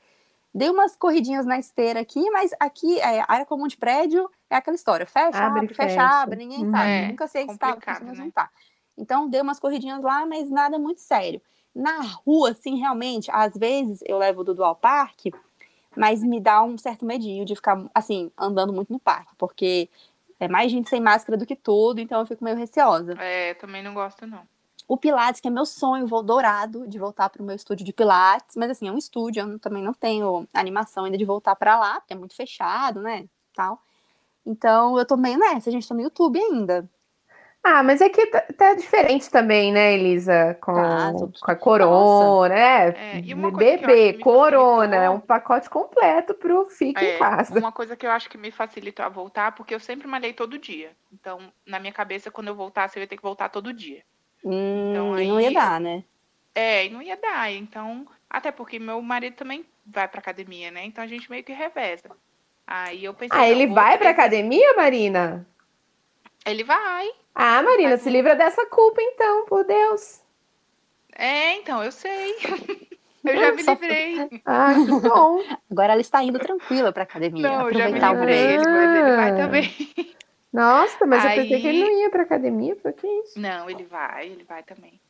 Dei 0.54 0.70
umas 0.70 0.94
corridinhas 0.94 1.44
na 1.44 1.58
esteira 1.58 1.98
aqui, 1.98 2.30
mas 2.30 2.52
aqui, 2.60 3.00
é, 3.00 3.22
a 3.22 3.26
área 3.26 3.44
comum 3.44 3.66
de 3.66 3.76
prédio 3.76 4.30
é 4.48 4.54
aquela 4.54 4.76
história. 4.76 5.04
Fecha, 5.04 5.36
abre, 5.36 5.62
abre 5.62 5.74
fecha, 5.74 5.88
fecha, 5.88 6.22
abre, 6.22 6.36
ninguém 6.36 6.70
sabe. 6.70 6.90
É, 6.90 7.08
Nunca 7.08 7.26
sei 7.26 7.48
se 7.48 7.58
tá, 7.58 7.76
se 7.96 8.04
né? 8.04 8.12
não 8.14 8.30
tá. 8.30 8.48
Então, 8.96 9.28
dei 9.28 9.40
umas 9.40 9.58
corridinhas 9.58 10.00
lá, 10.00 10.24
mas 10.24 10.48
nada 10.48 10.78
muito 10.78 11.00
sério. 11.00 11.42
Na 11.74 12.02
rua, 12.02 12.52
assim, 12.52 12.78
realmente, 12.78 13.28
às 13.32 13.52
vezes 13.56 13.98
eu 14.06 14.16
levo 14.16 14.42
o 14.42 14.44
Dudu 14.44 14.62
ao 14.62 14.76
parque, 14.76 15.32
mas 15.96 16.22
me 16.22 16.40
dá 16.40 16.62
um 16.62 16.78
certo 16.78 17.04
medinho 17.04 17.44
de 17.44 17.56
ficar, 17.56 17.84
assim, 17.92 18.30
andando 18.38 18.72
muito 18.72 18.92
no 18.92 19.00
parque, 19.00 19.34
porque 19.36 19.88
é 20.38 20.46
mais 20.46 20.70
gente 20.70 20.88
sem 20.88 21.00
máscara 21.00 21.36
do 21.36 21.44
que 21.44 21.56
tudo, 21.56 22.00
então 22.00 22.20
eu 22.20 22.26
fico 22.26 22.44
meio 22.44 22.56
receosa. 22.56 23.14
É, 23.20 23.54
também 23.54 23.82
não 23.82 23.92
gosto, 23.92 24.24
não 24.24 24.46
o 24.86 24.96
Pilates, 24.96 25.40
que 25.40 25.48
é 25.48 25.50
meu 25.50 25.64
sonho, 25.64 26.06
vou 26.06 26.22
dourado 26.22 26.86
de 26.86 26.98
voltar 26.98 27.30
para 27.30 27.42
o 27.42 27.44
meu 27.44 27.56
estúdio 27.56 27.84
de 27.86 27.92
Pilates, 27.92 28.56
mas 28.56 28.70
assim, 28.70 28.88
é 28.88 28.92
um 28.92 28.98
estúdio, 28.98 29.42
eu 29.42 29.58
também 29.58 29.82
não 29.82 29.94
tenho 29.94 30.46
animação 30.52 31.04
ainda 31.04 31.16
de 31.16 31.24
voltar 31.24 31.56
para 31.56 31.78
lá, 31.78 32.00
porque 32.00 32.12
é 32.12 32.16
muito 32.16 32.36
fechado, 32.36 33.00
né, 33.00 33.26
tal. 33.54 33.80
Então, 34.44 34.98
eu 34.98 35.06
tô 35.06 35.16
meio 35.16 35.38
nessa, 35.38 35.70
a 35.70 35.72
gente 35.72 35.88
tá 35.88 35.94
no 35.94 36.02
YouTube 36.02 36.38
ainda. 36.38 36.88
Ah, 37.66 37.82
mas 37.82 38.02
é 38.02 38.10
que 38.10 38.26
tá, 38.26 38.42
tá 38.58 38.74
diferente 38.74 39.30
também, 39.30 39.72
né, 39.72 39.94
Elisa? 39.94 40.54
Com, 40.60 40.74
tá, 40.74 41.12
com 41.40 41.50
a 41.50 41.56
corona, 41.56 42.54
né? 42.54 42.88
É, 42.88 43.50
bebê, 43.56 44.12
corona, 44.18 44.96
é 44.96 45.08
um 45.08 45.18
pacote 45.18 45.70
completo 45.70 46.34
pro 46.34 46.66
Fique 46.66 47.02
é, 47.02 47.16
em 47.16 47.18
Casa. 47.18 47.58
Uma 47.58 47.72
coisa 47.72 47.96
que 47.96 48.06
eu 48.06 48.10
acho 48.10 48.28
que 48.28 48.36
me 48.36 48.50
facilitou 48.50 49.02
a 49.02 49.08
voltar, 49.08 49.54
porque 49.54 49.74
eu 49.74 49.80
sempre 49.80 50.06
malhei 50.06 50.34
todo 50.34 50.58
dia. 50.58 50.90
Então, 51.10 51.50
na 51.66 51.80
minha 51.80 51.92
cabeça, 51.92 52.30
quando 52.30 52.48
eu 52.48 52.54
voltasse, 52.54 52.98
eu 52.98 53.00
ia 53.00 53.06
ter 53.06 53.16
que 53.16 53.22
voltar 53.22 53.48
todo 53.48 53.72
dia. 53.72 54.02
Hum, 54.44 54.90
então, 54.90 55.14
aí, 55.14 55.28
não 55.28 55.40
ia 55.40 55.52
dar, 55.52 55.80
né? 55.80 56.04
É, 56.54 56.86
e 56.86 56.90
não 56.90 57.00
ia 57.00 57.16
dar. 57.16 57.50
Então, 57.52 58.06
até 58.28 58.52
porque 58.52 58.78
meu 58.78 59.00
marido 59.00 59.34
também 59.34 59.64
vai 59.86 60.06
pra 60.06 60.20
academia, 60.20 60.70
né? 60.70 60.84
Então 60.84 61.02
a 61.02 61.06
gente 61.06 61.30
meio 61.30 61.42
que 61.42 61.52
reveza. 61.52 62.10
Aí 62.66 63.04
eu 63.04 63.14
pensei. 63.14 63.38
Ah, 63.38 63.48
ele 63.48 63.66
vai 63.66 63.98
pra 63.98 64.10
academia, 64.10 64.74
Marina? 64.74 65.46
Ele 66.46 66.62
vai. 66.62 67.08
Ah, 67.34 67.62
Marina, 67.62 67.90
vai 67.90 67.98
se 67.98 68.10
livra 68.10 68.36
dessa 68.36 68.66
culpa, 68.66 69.00
então, 69.00 69.46
por 69.46 69.64
Deus. 69.64 70.20
É, 71.16 71.56
então, 71.56 71.82
eu 71.82 71.92
sei. 71.92 72.36
Eu 73.24 73.38
já 73.38 73.52
me 73.52 73.62
livrei. 73.62 74.42
Ah, 74.44 74.74
que 74.74 75.08
bom. 75.08 75.40
Agora 75.70 75.94
ela 75.94 76.00
está 76.02 76.22
indo 76.22 76.38
tranquila 76.38 76.92
para 76.92 77.04
academia. 77.04 77.48
Não, 77.48 77.68
eu 77.68 77.74
já 77.74 77.88
me 77.88 77.98
livrei, 77.98 78.58
mas 78.58 78.94
ele 78.94 79.16
vai 79.16 79.34
também. 79.34 80.14
Nossa, 80.54 81.04
mas 81.04 81.24
Aí... 81.24 81.38
eu 81.38 81.42
pensei 81.42 81.60
que 81.60 81.66
ele 81.66 81.80
não 81.80 82.00
ia 82.00 82.10
pra 82.10 82.22
academia, 82.22 82.76
foi 82.76 82.92
que 82.92 83.04
isso? 83.08 83.40
Não, 83.40 83.68
ele 83.68 83.82
vai, 83.82 84.28
ele 84.28 84.44
vai 84.44 84.62
também. 84.62 85.00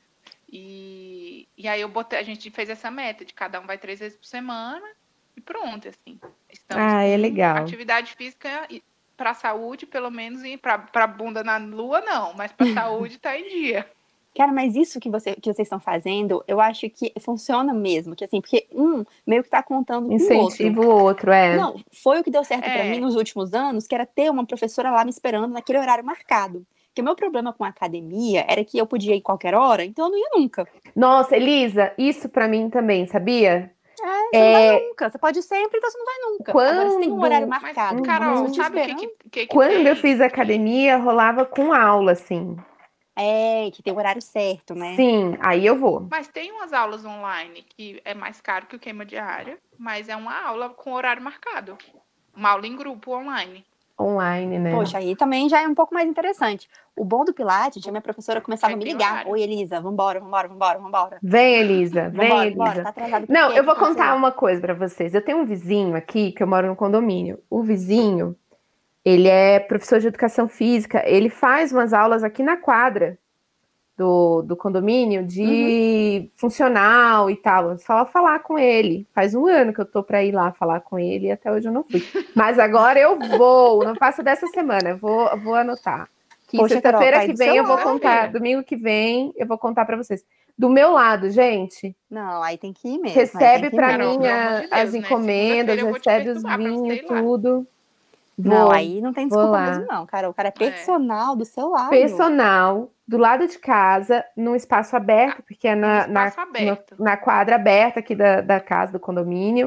E, 0.51 1.47
e 1.55 1.69
aí 1.69 1.83
eu 1.83 1.89
botei, 1.89 2.19
a 2.19 2.23
gente 2.23 2.51
fez 2.51 2.71
essa 2.71 2.91
meta 2.91 3.27
de 3.27 3.35
cada 3.35 3.61
um 3.61 3.67
vai 3.67 3.77
três 3.77 4.01
vezes 4.01 4.17
por 4.17 4.25
semana 4.25 4.87
e 5.37 5.43
pronto, 5.43 5.87
assim. 5.87 6.19
Estamos 6.51 6.95
ah, 6.95 7.03
é 7.03 7.15
legal. 7.19 7.59
Atividade 7.59 8.15
física 8.15 8.67
para 9.19 9.31
a 9.31 9.35
saúde, 9.35 9.85
pelo 9.85 10.11
menos, 10.11 10.43
e 10.43 10.57
para 10.57 11.07
bunda 11.07 11.45
na 11.45 11.59
lua, 11.59 12.01
não, 12.01 12.33
mas 12.33 12.51
para 12.51 12.67
saúde 12.73 13.19
tá 13.19 13.39
em 13.39 13.47
dia. 13.47 13.87
Cara, 14.35 14.53
mas 14.53 14.75
isso 14.75 14.99
que, 14.99 15.09
você, 15.09 15.35
que 15.37 15.53
vocês 15.53 15.67
estão 15.67 15.79
fazendo, 15.79 16.43
eu 16.49 16.61
acho 16.61 16.91
que 16.91 17.13
funciona 17.21 17.73
mesmo. 17.73 18.17
Que 18.17 18.25
assim, 18.25 18.41
porque 18.41 18.67
um 18.73 19.05
meio 19.25 19.45
que 19.45 19.49
tá 19.49 19.63
contando 19.63 20.09
com 20.09 20.15
o 20.17 20.39
outro. 20.39 20.83
o 20.83 21.03
outro, 21.03 21.31
é. 21.31 21.57
Não, 21.57 21.81
foi 21.93 22.21
o 22.21 22.25
que 22.25 22.31
deu 22.31 22.43
certo 22.43 22.65
é. 22.65 22.75
para 22.75 22.85
mim 22.85 23.01
nos 23.01 23.15
últimos 23.15 23.55
anos, 23.55 23.87
que 23.87 23.95
era 23.95 24.05
ter 24.05 24.31
uma 24.31 24.45
professora 24.45 24.91
lá 24.91 25.05
me 25.05 25.11
esperando 25.11 25.53
naquele 25.53 25.79
horário 25.79 26.05
marcado. 26.05 26.67
Porque 26.89 27.01
o 27.01 27.05
meu 27.05 27.15
problema 27.15 27.53
com 27.53 27.65
a 27.65 27.69
academia 27.69 28.45
era 28.49 28.65
que 28.65 28.79
eu 28.79 28.87
podia 28.87 29.15
ir 29.17 29.21
qualquer 29.21 29.55
hora, 29.55 29.85
então 29.85 30.07
eu 30.07 30.11
não 30.11 30.19
ia 30.19 30.31
nunca. 30.35 30.67
Nossa, 30.95 31.37
Elisa, 31.37 31.93
isso 31.99 32.29
para 32.29 32.47
mim 32.47 32.71
também, 32.71 33.07
sabia? 33.07 33.73
É, 34.01 34.07
você 34.07 34.37
é... 34.37 34.45
não 34.45 34.53
vai 34.53 34.89
nunca. 34.89 35.11
Você 35.11 35.19
pode 35.19 35.39
ir 35.39 35.43
sempre, 35.43 35.79
então 35.79 35.91
você 35.91 35.99
não 35.99 36.05
vai 36.05 36.15
nunca. 36.21 36.53
Quando... 36.53 36.69
Agora 36.69 36.91
você 36.91 37.01
tem 37.01 37.11
um 37.11 37.21
horário 37.21 37.49
marcado. 37.49 37.95
Mas, 37.95 38.07
Carol, 38.07 38.55
sabe 38.55 38.81
o 38.81 38.85
que, 38.85 38.95
que, 38.95 39.31
que, 39.31 39.47
Quando 39.47 39.87
eu 39.87 39.97
fiz 39.97 40.21
academia, 40.21 40.97
rolava 40.97 41.45
com 41.45 41.73
aula, 41.73 42.13
assim. 42.13 42.57
É, 43.17 43.71
que 43.73 43.83
tem 43.83 43.93
o 43.93 43.97
horário 43.97 44.21
certo, 44.21 44.75
né? 44.75 44.97
Sim, 44.97 45.37
aí 45.41 45.65
eu 45.65 45.79
vou. 45.79 46.07
Mas 46.11 46.27
tem 46.27 46.51
umas 46.51 46.73
aulas 46.73 47.05
online 47.05 47.63
que 47.63 48.03
é 48.05 48.13
mais 48.13 48.41
caro 48.41 48.67
que 48.67 48.75
o 48.75 48.79
queima 48.79 49.05
diária, 49.05 49.59
mas 49.79 50.09
é 50.09 50.17
uma 50.17 50.37
aula 50.47 50.71
com 50.71 50.93
horário 50.93 51.23
marcado. 51.23 51.79
Uma 52.35 52.51
aula 52.51 52.67
em 52.67 52.75
grupo 52.75 53.13
online. 53.13 53.65
Online, 54.01 54.59
né? 54.59 54.73
Poxa, 54.73 54.99
aí 54.99 55.15
também 55.15 55.49
já 55.49 55.63
é 55.63 55.69
um 55.69 55.75
pouco 55.75 55.95
mais 55.95 56.09
interessante. 56.09 56.69
O 56.97 57.05
bom 57.05 57.25
do 57.25 57.33
Pilates, 57.33 57.87
a 57.87 57.91
minha 57.93 58.01
professora 58.01 58.41
começava 58.41 58.73
é 58.73 58.75
a 58.75 58.77
me 58.77 58.85
ligar. 58.85 59.13
Horário. 59.13 59.31
Oi, 59.31 59.43
Elisa, 59.43 59.81
vambora, 59.81 60.19
vambora, 60.19 60.49
vambora, 60.49 60.79
vambora. 60.81 61.19
Vem, 61.23 61.55
Elisa, 61.55 62.09
vem, 62.09 62.29
vambora, 62.29 62.47
Elisa. 62.47 62.59
Vambora, 62.59 62.83
tá 62.83 62.89
atrasado 62.89 63.27
Não, 63.29 63.53
eu 63.53 63.63
vou 63.63 63.77
contar 63.77 64.11
você... 64.11 64.19
uma 64.19 64.33
coisa 64.33 64.61
para 64.61 64.75
vocês. 64.75 65.15
Eu 65.15 65.25
tenho 65.25 65.39
um 65.39 65.45
vizinho 65.45 65.95
aqui, 65.95 66.33
que 66.33 66.43
eu 66.43 66.47
moro 66.47 66.67
no 66.67 66.75
condomínio. 66.75 67.41
O 67.49 67.63
vizinho, 67.63 68.37
ele 69.05 69.29
é 69.29 69.61
professor 69.61 70.01
de 70.01 70.09
educação 70.09 70.49
física, 70.49 71.03
ele 71.07 71.29
faz 71.29 71.73
umas 71.73 71.93
aulas 71.93 72.25
aqui 72.25 72.43
na 72.43 72.57
quadra 72.57 73.19
do, 73.97 74.43
do 74.43 74.57
condomínio 74.57 75.25
de 75.25 75.43
uhum. 75.43 76.31
funcional 76.37 77.31
e 77.31 77.37
tal. 77.37 77.77
Só 77.79 78.05
falar 78.07 78.41
com 78.41 78.59
ele. 78.59 79.07
Faz 79.15 79.35
um 79.35 79.47
ano 79.47 79.73
que 79.73 79.81
eu 79.81 79.85
tô 79.85 80.03
para 80.03 80.25
ir 80.25 80.33
lá 80.33 80.53
falar 80.53 80.81
com 80.81 80.99
ele 80.99 81.27
e 81.27 81.33
até 81.33 81.51
hoje 81.53 81.69
eu 81.69 81.73
não 81.73 81.85
fui. 81.85 82.03
Mas 82.35 82.59
agora 82.59 82.99
eu 82.99 83.19
vou, 83.19 83.85
não 83.85 83.95
faço 83.95 84.23
dessa 84.23 84.47
semana, 84.49 84.97
vou, 84.97 85.29
vou 85.41 85.55
anotar. 85.55 86.09
Que 86.49 86.69
sexta-feira 86.69 87.27
que 87.27 87.35
vem 87.35 87.57
eu 87.57 87.65
vou 87.65 87.79
contar, 87.79 88.31
domingo 88.31 88.63
que 88.63 88.77
vem 88.77 89.33
eu 89.37 89.47
vou 89.47 89.59
contar 89.59 89.85
para 89.85 89.97
vocês. 89.97 90.25
Do 90.57 90.69
meu 90.69 90.93
lado, 90.93 91.31
gente. 91.31 91.97
Não, 92.09 92.41
aí 92.41 92.57
tem 92.57 92.73
que 92.73 92.87
ir 92.87 92.99
mesmo. 92.99 93.19
Recebe 93.19 93.71
para 93.71 93.99
mim 93.99 94.25
a, 94.25 94.55
de 94.55 94.61
Deus, 94.61 94.73
as 94.73 94.93
né? 94.93 94.99
encomendas, 95.01 95.83
recebe 95.83 96.31
os 96.31 96.43
vinhos, 96.43 97.01
tudo. 97.09 97.67
Não, 98.37 98.71
aí 98.71 99.01
não 99.01 99.13
tem 99.13 99.29
desculpa 99.29 99.61
mesmo, 99.61 99.87
não, 99.87 100.05
cara. 100.07 100.29
O 100.29 100.35
cara 100.35 100.49
é, 100.49 100.51
é. 100.51 100.71
personal 100.71 101.35
é. 101.35 101.37
do 101.37 101.45
seu 101.45 101.69
lado. 101.69 101.91
Personal, 101.91 102.91
do 103.07 103.17
lado 103.17 103.47
de 103.47 103.59
casa, 103.59 104.25
num 104.37 104.57
espaço 104.57 104.97
aberto, 104.97 105.43
porque 105.43 105.69
é 105.69 105.75
na, 105.75 106.07
na, 106.07 106.33
na, 106.99 107.17
quadra 107.17 107.55
aberta 107.55 108.01
aqui 108.01 108.15
da, 108.15 108.41
da 108.41 108.61
casa, 108.61 108.93
do 108.93 109.01
condomínio. 109.01 109.67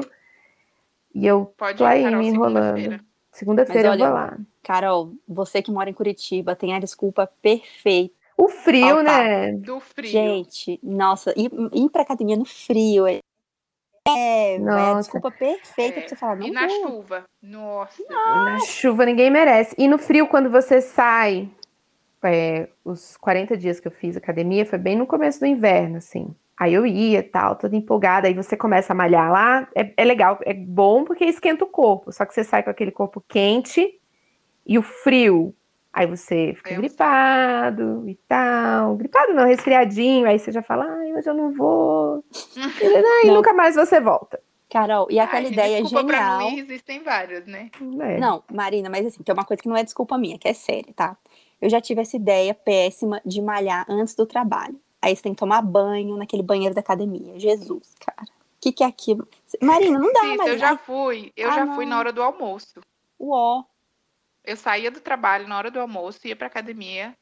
E 1.14 1.26
eu 1.26 1.46
Pode 1.56 1.78
tô 1.78 1.84
aí 1.84 2.02
Carol, 2.02 2.18
me 2.18 2.28
enrolando. 2.28 3.00
Segunda-feira 3.32 3.94
eu 3.94 3.98
vou 3.98 4.08
lá. 4.08 4.36
Carol, 4.62 5.12
você 5.26 5.62
que 5.62 5.70
mora 5.70 5.88
em 5.88 5.94
Curitiba 5.94 6.54
tem 6.54 6.74
a 6.74 6.78
desculpa 6.78 7.30
perfeita. 7.40 8.14
O 8.36 8.48
frio, 8.48 9.02
né? 9.02 9.52
Do 9.52 9.80
frio. 9.80 10.10
Gente, 10.10 10.78
nossa, 10.82 11.32
ir, 11.36 11.50
ir 11.72 11.90
pra 11.90 12.02
academia 12.02 12.36
no 12.36 12.44
frio 12.44 13.04
é 13.04 13.18
É, 14.16 14.56
é 14.56 14.70
a 14.70 14.94
desculpa 14.94 15.30
perfeita 15.30 15.98
é. 15.98 16.00
pra 16.00 16.08
você 16.08 16.16
falar. 16.16 16.36
Não 16.36 16.46
e 16.46 16.50
na 16.50 16.66
vou. 16.66 16.82
chuva. 16.82 17.24
Nossa. 17.42 18.02
Na 18.08 18.60
chuva 18.60 19.04
ninguém 19.04 19.30
merece. 19.30 19.74
E 19.78 19.88
no 19.88 19.98
frio, 19.98 20.26
quando 20.26 20.50
você 20.50 20.80
sai, 20.80 21.48
é, 22.22 22.68
os 22.84 23.16
40 23.16 23.56
dias 23.56 23.80
que 23.80 23.88
eu 23.88 23.92
fiz 23.92 24.16
academia, 24.16 24.66
foi 24.66 24.78
bem 24.78 24.96
no 24.96 25.06
começo 25.06 25.40
do 25.40 25.46
inverno, 25.46 25.98
assim. 25.98 26.34
Aí 26.58 26.74
eu 26.74 26.84
ia, 26.84 27.22
tal, 27.22 27.54
toda 27.54 27.76
empolgada. 27.76 28.26
Aí 28.26 28.34
você 28.34 28.56
começa 28.56 28.92
a 28.92 28.96
malhar 28.96 29.30
lá. 29.30 29.68
É, 29.74 29.92
é 29.96 30.04
legal, 30.04 30.38
é 30.42 30.52
bom 30.52 31.04
porque 31.04 31.24
esquenta 31.24 31.64
o 31.64 31.68
corpo. 31.68 32.12
Só 32.12 32.24
que 32.24 32.34
você 32.34 32.42
sai 32.42 32.62
com 32.62 32.70
aquele 32.70 32.90
corpo 32.90 33.22
quente 33.28 34.00
e 34.66 34.76
o 34.76 34.82
frio. 34.82 35.54
Aí 35.98 36.06
você 36.06 36.54
fica 36.54 36.76
gripado 36.76 38.08
e 38.08 38.14
tal. 38.28 38.94
Gripado 38.94 39.34
não, 39.34 39.44
resfriadinho. 39.44 40.28
Aí 40.28 40.38
você 40.38 40.52
já 40.52 40.62
fala, 40.62 40.84
ai, 40.84 41.12
hoje 41.12 41.28
eu 41.28 41.34
não 41.34 41.52
vou. 41.52 42.24
e 42.80 43.26
não. 43.26 43.34
nunca 43.34 43.52
mais 43.52 43.74
você 43.74 44.00
volta. 44.00 44.40
Carol, 44.70 45.08
e 45.10 45.18
aquela 45.18 45.46
Ai, 45.46 45.52
ideia 45.52 45.84
genial. 45.84 46.06
Pra 46.06 46.38
não 46.38 46.56
existem 46.56 47.02
várias, 47.02 47.44
né? 47.46 47.68
É. 48.00 48.20
Não, 48.20 48.44
Marina, 48.52 48.88
mas 48.88 49.06
assim, 49.06 49.24
tem 49.24 49.32
uma 49.32 49.44
coisa 49.44 49.60
que 49.60 49.68
não 49.68 49.76
é 49.76 49.82
desculpa 49.82 50.16
minha, 50.16 50.38
que 50.38 50.46
é 50.46 50.52
séria, 50.52 50.92
tá? 50.94 51.16
Eu 51.60 51.68
já 51.68 51.80
tive 51.80 52.00
essa 52.00 52.14
ideia 52.14 52.54
péssima 52.54 53.20
de 53.26 53.42
malhar 53.42 53.84
antes 53.88 54.14
do 54.14 54.24
trabalho. 54.24 54.80
Aí 55.02 55.16
você 55.16 55.22
tem 55.22 55.34
que 55.34 55.40
tomar 55.40 55.62
banho 55.62 56.16
naquele 56.16 56.44
banheiro 56.44 56.76
da 56.76 56.80
academia. 56.80 57.40
Jesus, 57.40 57.96
cara. 57.98 58.22
O 58.22 58.60
que, 58.60 58.70
que 58.70 58.84
é 58.84 58.86
aquilo? 58.86 59.26
Marina, 59.60 59.98
não 59.98 60.12
dá, 60.12 60.20
Isso, 60.20 60.36
Marina. 60.36 60.48
eu 60.48 60.58
já 60.58 60.76
fui. 60.76 61.32
Eu 61.36 61.48
ah, 61.48 61.54
já 61.54 61.64
não. 61.64 61.74
fui 61.74 61.86
na 61.86 61.98
hora 61.98 62.12
do 62.12 62.22
almoço. 62.22 62.80
Uó. 63.18 63.64
Eu 64.48 64.56
saía 64.56 64.90
do 64.90 64.98
trabalho 64.98 65.46
na 65.46 65.58
hora 65.58 65.70
do 65.70 65.78
almoço, 65.78 66.26
ia 66.26 66.34
pra 66.34 66.46
academia, 66.46 67.12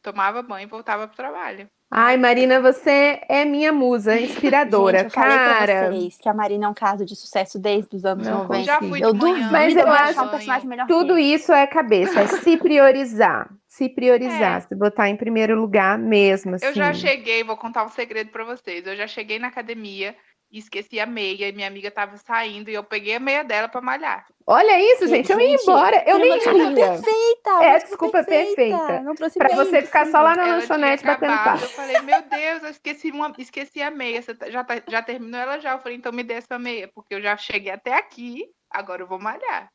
tomava 0.00 0.40
banho 0.40 0.66
e 0.66 0.70
voltava 0.70 1.08
pro 1.08 1.16
trabalho. 1.16 1.68
Ai, 1.90 2.16
Marina, 2.16 2.60
você 2.60 3.20
é 3.28 3.44
minha 3.44 3.72
musa 3.72 4.14
inspiradora, 4.22 4.98
Gente, 4.98 5.08
eu 5.08 5.10
cara. 5.12 5.30
Falei 5.30 5.66
pra 5.66 5.90
vocês 5.90 6.18
que 6.18 6.28
a 6.28 6.34
Marina 6.34 6.66
é 6.66 6.68
um 6.68 6.74
caso 6.74 7.04
de 7.04 7.16
sucesso 7.16 7.58
desde 7.58 7.96
os 7.96 8.04
anos 8.04 8.24
não, 8.24 8.44
90. 8.44 8.62
Já 8.62 8.78
fui 8.78 9.04
eu 9.04 9.12
duvido, 9.12 9.50
mas 9.50 9.76
eu 9.76 9.88
acho 9.88 10.22
um 10.22 10.28
personagem 10.28 10.68
melhor 10.68 10.86
tudo 10.86 11.18
isso 11.18 11.52
é 11.52 11.66
cabeça, 11.66 12.20
é 12.20 12.26
se 12.28 12.56
priorizar, 12.56 13.50
se 13.66 13.88
priorizar, 13.88 14.58
é. 14.58 14.60
se 14.60 14.74
botar 14.76 15.08
em 15.08 15.16
primeiro 15.16 15.60
lugar 15.60 15.98
mesmo. 15.98 16.54
Assim. 16.54 16.66
Eu 16.66 16.72
já 16.72 16.90
assim. 16.90 17.00
cheguei, 17.00 17.42
vou 17.42 17.56
contar 17.56 17.84
um 17.84 17.88
segredo 17.88 18.30
para 18.30 18.44
vocês. 18.44 18.86
Eu 18.86 18.94
já 18.94 19.08
cheguei 19.08 19.40
na 19.40 19.48
academia 19.48 20.14
e 20.50 20.58
esqueci 20.58 21.00
a 21.00 21.06
meia 21.06 21.48
e 21.48 21.52
minha 21.52 21.66
amiga 21.66 21.90
tava 21.90 22.16
saindo 22.16 22.70
e 22.70 22.74
eu 22.74 22.84
peguei 22.84 23.16
a 23.16 23.20
meia 23.20 23.42
dela 23.42 23.68
para 23.68 23.80
malhar. 23.80 24.26
Olha 24.46 24.80
isso, 24.92 25.08
gente, 25.08 25.30
eu 25.30 25.40
ia 25.40 25.56
embora, 25.56 26.04
eu 26.06 26.18
nem 26.18 26.34
ia. 26.34 26.40
Perfeita, 26.40 27.50
é, 27.62 27.78
desculpa 27.78 28.24
perfeita. 28.24 28.54
perfeita. 28.54 29.38
Para 29.38 29.56
você 29.56 29.82
ficar 29.82 30.06
só 30.06 30.20
lá 30.20 30.36
na 30.36 30.46
lanchonete 30.46 31.04
batendo 31.04 31.36
papo. 31.36 31.64
Eu 31.64 31.68
falei, 31.68 32.00
meu 32.00 32.22
Deus, 32.22 32.62
eu 32.62 32.70
esqueci, 32.70 33.10
uma, 33.10 33.32
esqueci 33.38 33.82
a 33.82 33.90
meia. 33.90 34.22
Você 34.22 34.34
tá, 34.34 34.48
já, 34.48 34.62
tá, 34.62 34.74
já 34.86 35.02
terminou 35.02 35.40
ela 35.40 35.58
já? 35.58 35.72
Eu 35.72 35.80
falei, 35.80 35.98
então 35.98 36.12
me 36.12 36.22
dê 36.22 36.34
essa 36.34 36.58
meia, 36.58 36.88
porque 36.94 37.14
eu 37.14 37.20
já 37.20 37.36
cheguei 37.36 37.72
até 37.72 37.94
aqui, 37.94 38.44
agora 38.70 39.02
eu 39.02 39.06
vou 39.06 39.18
malhar. 39.18 39.68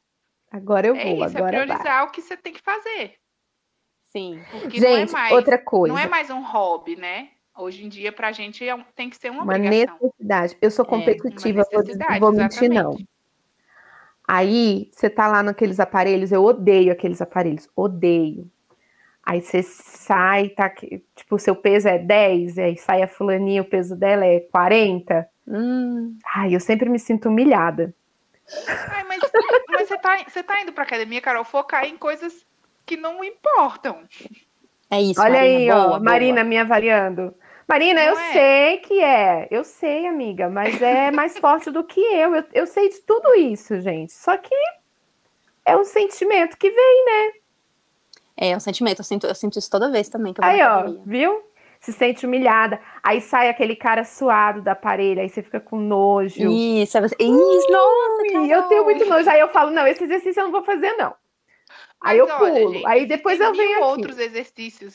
Agora 0.51 0.87
eu 0.87 0.95
é 0.95 1.03
vou, 1.03 1.25
isso, 1.25 1.37
é 1.37 1.39
agora 1.39 1.57
é 1.57 1.65
priorizar 1.65 1.97
vai. 1.99 2.05
o 2.05 2.11
que 2.11 2.21
você 2.21 2.37
tem 2.37 2.53
que 2.53 2.61
fazer. 2.61 3.15
Sim. 4.03 4.43
Porque 4.51 4.79
gente, 4.79 4.89
não 4.89 4.97
é 4.97 5.05
mais, 5.11 5.33
outra 5.33 5.57
coisa. 5.57 5.93
Não 5.93 6.01
é 6.01 6.07
mais 6.07 6.29
um 6.29 6.41
hobby, 6.41 6.95
né? 6.95 7.29
Hoje 7.61 7.85
em 7.85 7.89
dia, 7.89 8.11
pra 8.11 8.31
gente, 8.31 8.67
é 8.67 8.75
tem 8.95 9.07
que 9.07 9.15
ser 9.17 9.29
uma, 9.29 9.43
uma 9.43 9.53
obrigação. 9.53 9.97
necessidade. 10.01 10.57
Eu 10.59 10.71
sou 10.71 10.83
competitiva, 10.83 11.61
é, 11.61 12.19
vou, 12.19 12.19
vou 12.19 12.31
mentir, 12.33 12.67
não. 12.67 12.97
Aí, 14.27 14.89
você 14.91 15.09
tá 15.11 15.27
lá 15.27 15.43
naqueles 15.43 15.79
aparelhos, 15.79 16.31
eu 16.31 16.43
odeio 16.43 16.91
aqueles 16.91 17.21
aparelhos, 17.21 17.69
odeio. 17.75 18.49
Aí 19.23 19.41
você 19.41 19.61
sai, 19.61 20.49
tá, 20.49 20.69
tipo, 20.69 21.35
o 21.35 21.39
seu 21.39 21.55
peso 21.55 21.87
é 21.87 21.99
10, 21.99 22.57
aí 22.57 22.77
sai 22.77 23.03
a 23.03 23.07
fulaninha, 23.07 23.61
o 23.61 23.65
peso 23.65 23.95
dela 23.95 24.25
é 24.25 24.39
40. 24.39 25.29
Hum. 25.47 26.17
Ai, 26.35 26.55
eu 26.55 26.59
sempre 26.59 26.89
me 26.89 26.97
sinto 26.97 27.29
humilhada. 27.29 27.93
Ai, 28.89 29.03
mas, 29.03 29.19
mas 29.69 29.87
você, 29.87 29.97
tá, 29.97 30.17
você 30.27 30.41
tá 30.41 30.61
indo 30.61 30.73
pra 30.73 30.83
academia, 30.83 31.21
Carol, 31.21 31.45
focar 31.45 31.85
em 31.85 31.95
coisas 31.95 32.43
que 32.87 32.97
não 32.97 33.23
importam. 33.23 34.03
É 34.89 34.99
isso, 34.99 35.21
Olha 35.21 35.39
Marina, 35.39 35.57
aí, 35.57 35.67
boa, 35.67 35.79
ó, 35.79 35.87
boa. 35.87 35.99
Marina 35.99 36.43
me 36.43 36.57
avaliando. 36.57 37.33
Marina, 37.71 38.01
não 38.01 38.09
eu 38.09 38.19
é. 38.19 38.33
sei 38.33 38.77
que 38.79 39.01
é, 39.01 39.47
eu 39.49 39.63
sei, 39.63 40.05
amiga, 40.05 40.49
mas 40.49 40.81
é 40.81 41.09
mais 41.09 41.37
forte 41.39 41.71
do 41.71 41.85
que 41.85 42.01
eu. 42.01 42.35
eu. 42.35 42.43
Eu 42.53 42.67
sei 42.67 42.89
de 42.89 42.99
tudo 42.99 43.33
isso, 43.33 43.79
gente. 43.79 44.11
Só 44.11 44.35
que 44.37 44.53
é 45.65 45.77
um 45.77 45.85
sentimento 45.85 46.57
que 46.57 46.69
vem, 46.69 47.05
né? 47.05 47.31
É, 48.35 48.57
um 48.57 48.59
sentimento. 48.59 48.99
Eu 48.99 49.05
sinto, 49.05 49.25
eu 49.25 49.33
sinto 49.33 49.57
isso 49.57 49.69
toda 49.69 49.89
vez 49.89 50.09
também. 50.09 50.33
Que 50.33 50.41
eu 50.41 50.45
aí, 50.45 50.61
ó, 50.61 50.95
viu? 51.05 51.43
Se 51.79 51.93
sente 51.93 52.25
humilhada. 52.25 52.77
Aí 53.01 53.21
sai 53.21 53.47
aquele 53.47 53.77
cara 53.77 54.03
suado 54.03 54.61
da 54.61 54.75
parede, 54.75 55.21
aí 55.21 55.29
você 55.29 55.41
fica 55.41 55.61
com 55.61 55.77
nojo. 55.77 56.51
Isso, 56.51 56.97
é 56.97 57.01
você... 57.01 57.15
isso 57.17 57.71
nossa. 57.71 58.51
Eu 58.51 58.63
tenho 58.63 58.83
muito 58.83 59.05
nojo. 59.05 59.29
Aí 59.29 59.39
eu 59.39 59.47
falo, 59.47 59.71
não, 59.71 59.87
esse 59.87 60.03
exercício 60.03 60.41
eu 60.41 60.43
não 60.43 60.51
vou 60.51 60.63
fazer, 60.65 60.91
não. 60.97 61.15
Aí 62.01 62.17
eu 62.17 62.27
pulo. 62.27 62.73
gente, 62.73 62.85
aí 62.85 63.05
depois 63.05 63.39
eu 63.39 63.53
venho 63.53 63.77
aqui. 63.77 63.83
outros 63.83 64.17
exercícios 64.19 64.93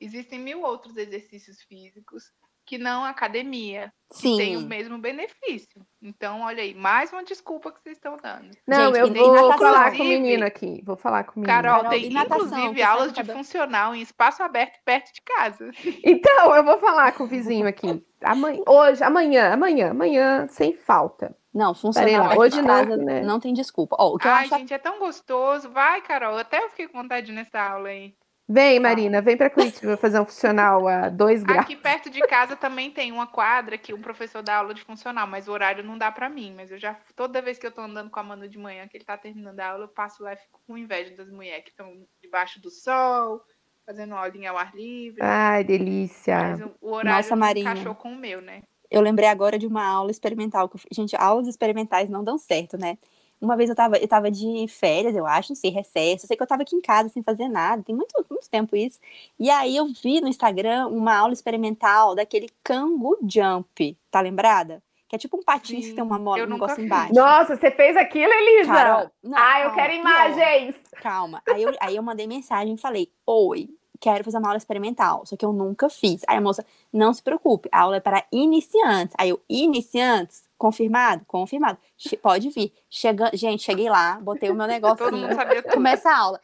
existem 0.00 0.38
mil 0.38 0.62
outros 0.62 0.96
exercícios 0.96 1.62
físicos 1.62 2.32
que 2.66 2.78
não 2.78 3.04
academia, 3.04 3.92
Sim. 4.10 4.32
que 4.32 4.36
tem 4.38 4.56
o 4.56 4.62
mesmo 4.62 4.96
benefício. 4.98 5.84
Então, 6.00 6.40
olha 6.40 6.62
aí, 6.62 6.74
mais 6.74 7.12
uma 7.12 7.22
desculpa 7.22 7.70
que 7.70 7.80
vocês 7.82 7.96
estão 7.96 8.16
dando. 8.16 8.50
Não, 8.66 8.94
Gente, 8.94 8.98
eu 8.98 9.14
vou 9.14 9.34
natação. 9.34 9.58
falar 9.58 9.96
com 9.96 10.02
o 10.02 10.06
menino 10.06 10.46
aqui. 10.46 10.82
Vou 10.84 10.96
falar 10.96 11.24
com 11.24 11.32
o 11.32 11.42
menino. 11.42 11.62
Carol, 11.62 11.90
tem 11.90 12.10
natação, 12.10 12.46
inclusive 12.46 12.82
aulas 12.82 13.12
de 13.12 13.24
funcional 13.24 13.94
em 13.94 14.00
espaço 14.00 14.42
aberto 14.42 14.78
perto 14.84 15.12
de 15.12 15.20
casa. 15.22 15.70
Então, 16.06 16.54
eu 16.54 16.64
vou 16.64 16.78
falar 16.78 17.12
com 17.12 17.24
o 17.24 17.26
vizinho 17.26 17.66
aqui. 17.66 18.02
Amanhã, 18.22 18.62
hoje, 18.66 19.02
amanhã, 19.02 19.52
amanhã, 19.52 19.90
amanhã, 19.90 20.46
sem 20.48 20.72
falta. 20.72 21.36
Não, 21.52 21.74
funcional. 21.74 22.36
Hoje 22.38 22.60
não, 22.60 22.84
né? 22.96 23.22
não 23.22 23.38
tem 23.38 23.54
desculpa. 23.54 23.96
Oh, 23.98 24.14
o 24.14 24.18
que 24.18 24.26
Ai, 24.26 24.44
eu 24.44 24.46
acho... 24.46 24.58
gente, 24.58 24.74
é 24.74 24.78
tão 24.78 24.98
gostoso. 24.98 25.70
Vai, 25.70 26.00
Carol, 26.02 26.36
até 26.36 26.62
eu 26.62 26.70
fiquei 26.70 26.88
com 26.88 27.00
vontade 27.00 27.30
nessa 27.30 27.60
aula 27.60 27.88
aí. 27.88 28.14
Vem, 28.46 28.78
Marina, 28.78 29.22
vem 29.22 29.38
para 29.38 29.48
Curitiba 29.48 29.96
fazer 29.96 30.20
um 30.20 30.24
funcional 30.26 30.86
a 30.86 31.08
dois 31.08 31.42
graus. 31.42 31.62
Aqui 31.62 31.76
perto 31.76 32.10
de 32.10 32.20
casa 32.20 32.54
também 32.54 32.90
tem 32.90 33.10
uma 33.10 33.26
quadra 33.26 33.78
que 33.78 33.94
um 33.94 34.02
professor 34.02 34.42
dá 34.42 34.56
aula 34.56 34.74
de 34.74 34.82
funcional, 34.82 35.26
mas 35.26 35.48
o 35.48 35.52
horário 35.52 35.82
não 35.82 35.96
dá 35.96 36.12
para 36.12 36.28
mim. 36.28 36.52
Mas 36.54 36.70
eu 36.70 36.78
já, 36.78 36.94
toda 37.16 37.40
vez 37.40 37.58
que 37.58 37.66
eu 37.66 37.72
tô 37.72 37.80
andando 37.80 38.10
com 38.10 38.20
a 38.20 38.22
Manu 38.22 38.46
de 38.46 38.58
manhã, 38.58 38.86
que 38.86 38.98
ele 38.98 39.04
tá 39.04 39.16
terminando 39.16 39.58
a 39.60 39.70
aula, 39.70 39.84
eu 39.84 39.88
passo 39.88 40.22
lá 40.22 40.34
e 40.34 40.36
fico 40.36 40.60
com 40.66 40.76
inveja 40.76 41.14
das 41.16 41.30
mulheres 41.30 41.64
que 41.64 41.70
estão 41.70 41.90
debaixo 42.22 42.60
do 42.60 42.70
sol, 42.70 43.40
fazendo 43.86 44.14
aulinha 44.14 44.50
ao 44.50 44.58
ar 44.58 44.74
livre. 44.74 45.22
Ai, 45.22 45.64
delícia. 45.64 46.36
Mas 46.36 46.60
o 46.82 46.92
horário 46.92 47.16
Nossa, 47.16 47.36
Marina. 47.36 47.70
encaixou 47.70 47.94
com 47.94 48.12
o 48.12 48.16
meu, 48.16 48.42
né? 48.42 48.62
Eu 48.90 49.00
lembrei 49.00 49.28
agora 49.28 49.58
de 49.58 49.66
uma 49.66 49.86
aula 49.86 50.10
experimental. 50.10 50.70
Gente, 50.92 51.16
aulas 51.16 51.48
experimentais 51.48 52.10
não 52.10 52.22
dão 52.22 52.36
certo, 52.36 52.76
né? 52.76 52.98
Uma 53.44 53.56
vez 53.56 53.68
eu 53.68 53.76
tava, 53.76 53.98
eu 53.98 54.08
tava 54.08 54.30
de 54.30 54.66
férias, 54.68 55.14
eu 55.14 55.26
acho, 55.26 55.50
não 55.50 55.56
sei, 55.56 55.70
recesso. 55.70 56.24
Eu 56.24 56.28
sei 56.28 56.36
que 56.36 56.42
eu 56.42 56.46
tava 56.46 56.62
aqui 56.62 56.74
em 56.74 56.80
casa 56.80 57.10
sem 57.10 57.22
fazer 57.22 57.48
nada, 57.48 57.82
tem 57.82 57.94
muito, 57.94 58.12
muito 58.30 58.48
tempo 58.48 58.74
isso. 58.74 58.98
E 59.38 59.50
aí 59.50 59.76
eu 59.76 59.86
vi 59.86 60.20
no 60.20 60.28
Instagram 60.28 60.88
uma 60.88 61.14
aula 61.14 61.32
experimental 61.32 62.14
daquele 62.14 62.48
Kangu 62.62 63.18
Jump, 63.28 63.98
tá 64.10 64.20
lembrada? 64.20 64.82
Que 65.08 65.16
é 65.16 65.18
tipo 65.18 65.36
um 65.36 65.42
patins 65.42 65.84
Sim, 65.84 65.90
que 65.90 65.94
tem 65.96 66.02
uma 66.02 66.18
mola, 66.18 66.42
um 66.42 66.46
negócio 66.46 66.82
embaixo. 66.82 67.14
Nossa, 67.14 67.56
você 67.56 67.70
fez 67.70 67.96
aquilo, 67.96 68.32
Elisa? 68.32 68.72
Carol, 68.72 69.10
não, 69.22 69.38
ah, 69.38 69.60
eu 69.60 69.72
quero 69.74 69.92
imagens! 69.92 70.74
Calma. 71.02 71.42
Aí 71.46 71.62
eu, 71.62 71.72
aí 71.80 71.96
eu 71.96 72.02
mandei 72.02 72.26
mensagem 72.26 72.74
e 72.74 72.78
falei: 72.78 73.12
Oi, 73.26 73.68
quero 74.00 74.24
fazer 74.24 74.38
uma 74.38 74.48
aula 74.48 74.58
experimental, 74.58 75.24
só 75.24 75.36
que 75.36 75.44
eu 75.44 75.52
nunca 75.52 75.88
fiz. 75.88 76.22
Aí 76.26 76.36
a 76.36 76.40
moça, 76.40 76.64
não 76.92 77.12
se 77.12 77.22
preocupe, 77.22 77.68
a 77.72 77.80
aula 77.80 77.96
é 77.96 78.00
para 78.00 78.24
iniciantes. 78.32 79.14
Aí 79.18 79.30
eu, 79.30 79.40
iniciantes? 79.48 80.44
Confirmado? 80.64 81.26
Confirmado. 81.26 81.78
Che 81.94 82.16
pode 82.16 82.48
vir. 82.48 82.72
Chega... 82.88 83.30
Gente, 83.34 83.62
cheguei 83.62 83.90
lá, 83.90 84.18
botei 84.18 84.48
o 84.48 84.54
meu 84.54 84.64
negócio. 84.66 84.96
Todo 84.96 85.14
mundo 85.14 85.34
sabia 85.34 85.62
tudo. 85.62 85.74
Começa 85.74 86.10
a 86.10 86.18
aula. 86.18 86.40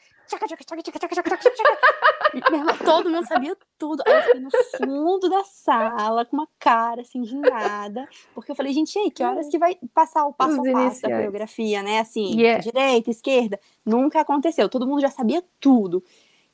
Todo 2.84 3.08
mundo 3.08 3.26
sabia 3.26 3.56
tudo. 3.78 4.02
Aí 4.06 4.14
eu 4.14 4.22
fiquei 4.22 4.40
no 4.42 4.50
fundo 4.76 5.30
da 5.30 5.42
sala, 5.44 6.26
com 6.26 6.36
uma 6.36 6.46
cara 6.58 7.00
assim 7.00 7.22
de 7.22 7.34
nada. 7.34 8.06
Porque 8.34 8.52
eu 8.52 8.54
falei, 8.54 8.74
gente, 8.74 8.98
aí, 8.98 9.10
que 9.10 9.24
horas 9.24 9.48
que 9.48 9.58
vai 9.58 9.78
passar 9.94 10.26
o 10.26 10.34
passo 10.34 10.60
a 10.60 10.70
passo 10.70 11.00
da 11.00 11.08
coreografia, 11.08 11.82
né? 11.82 12.00
Assim, 12.00 12.38
yeah. 12.38 12.62
direita, 12.62 13.10
esquerda. 13.10 13.58
Nunca 13.86 14.20
aconteceu. 14.20 14.68
Todo 14.68 14.86
mundo 14.86 15.00
já 15.00 15.08
sabia 15.08 15.42
tudo. 15.58 16.04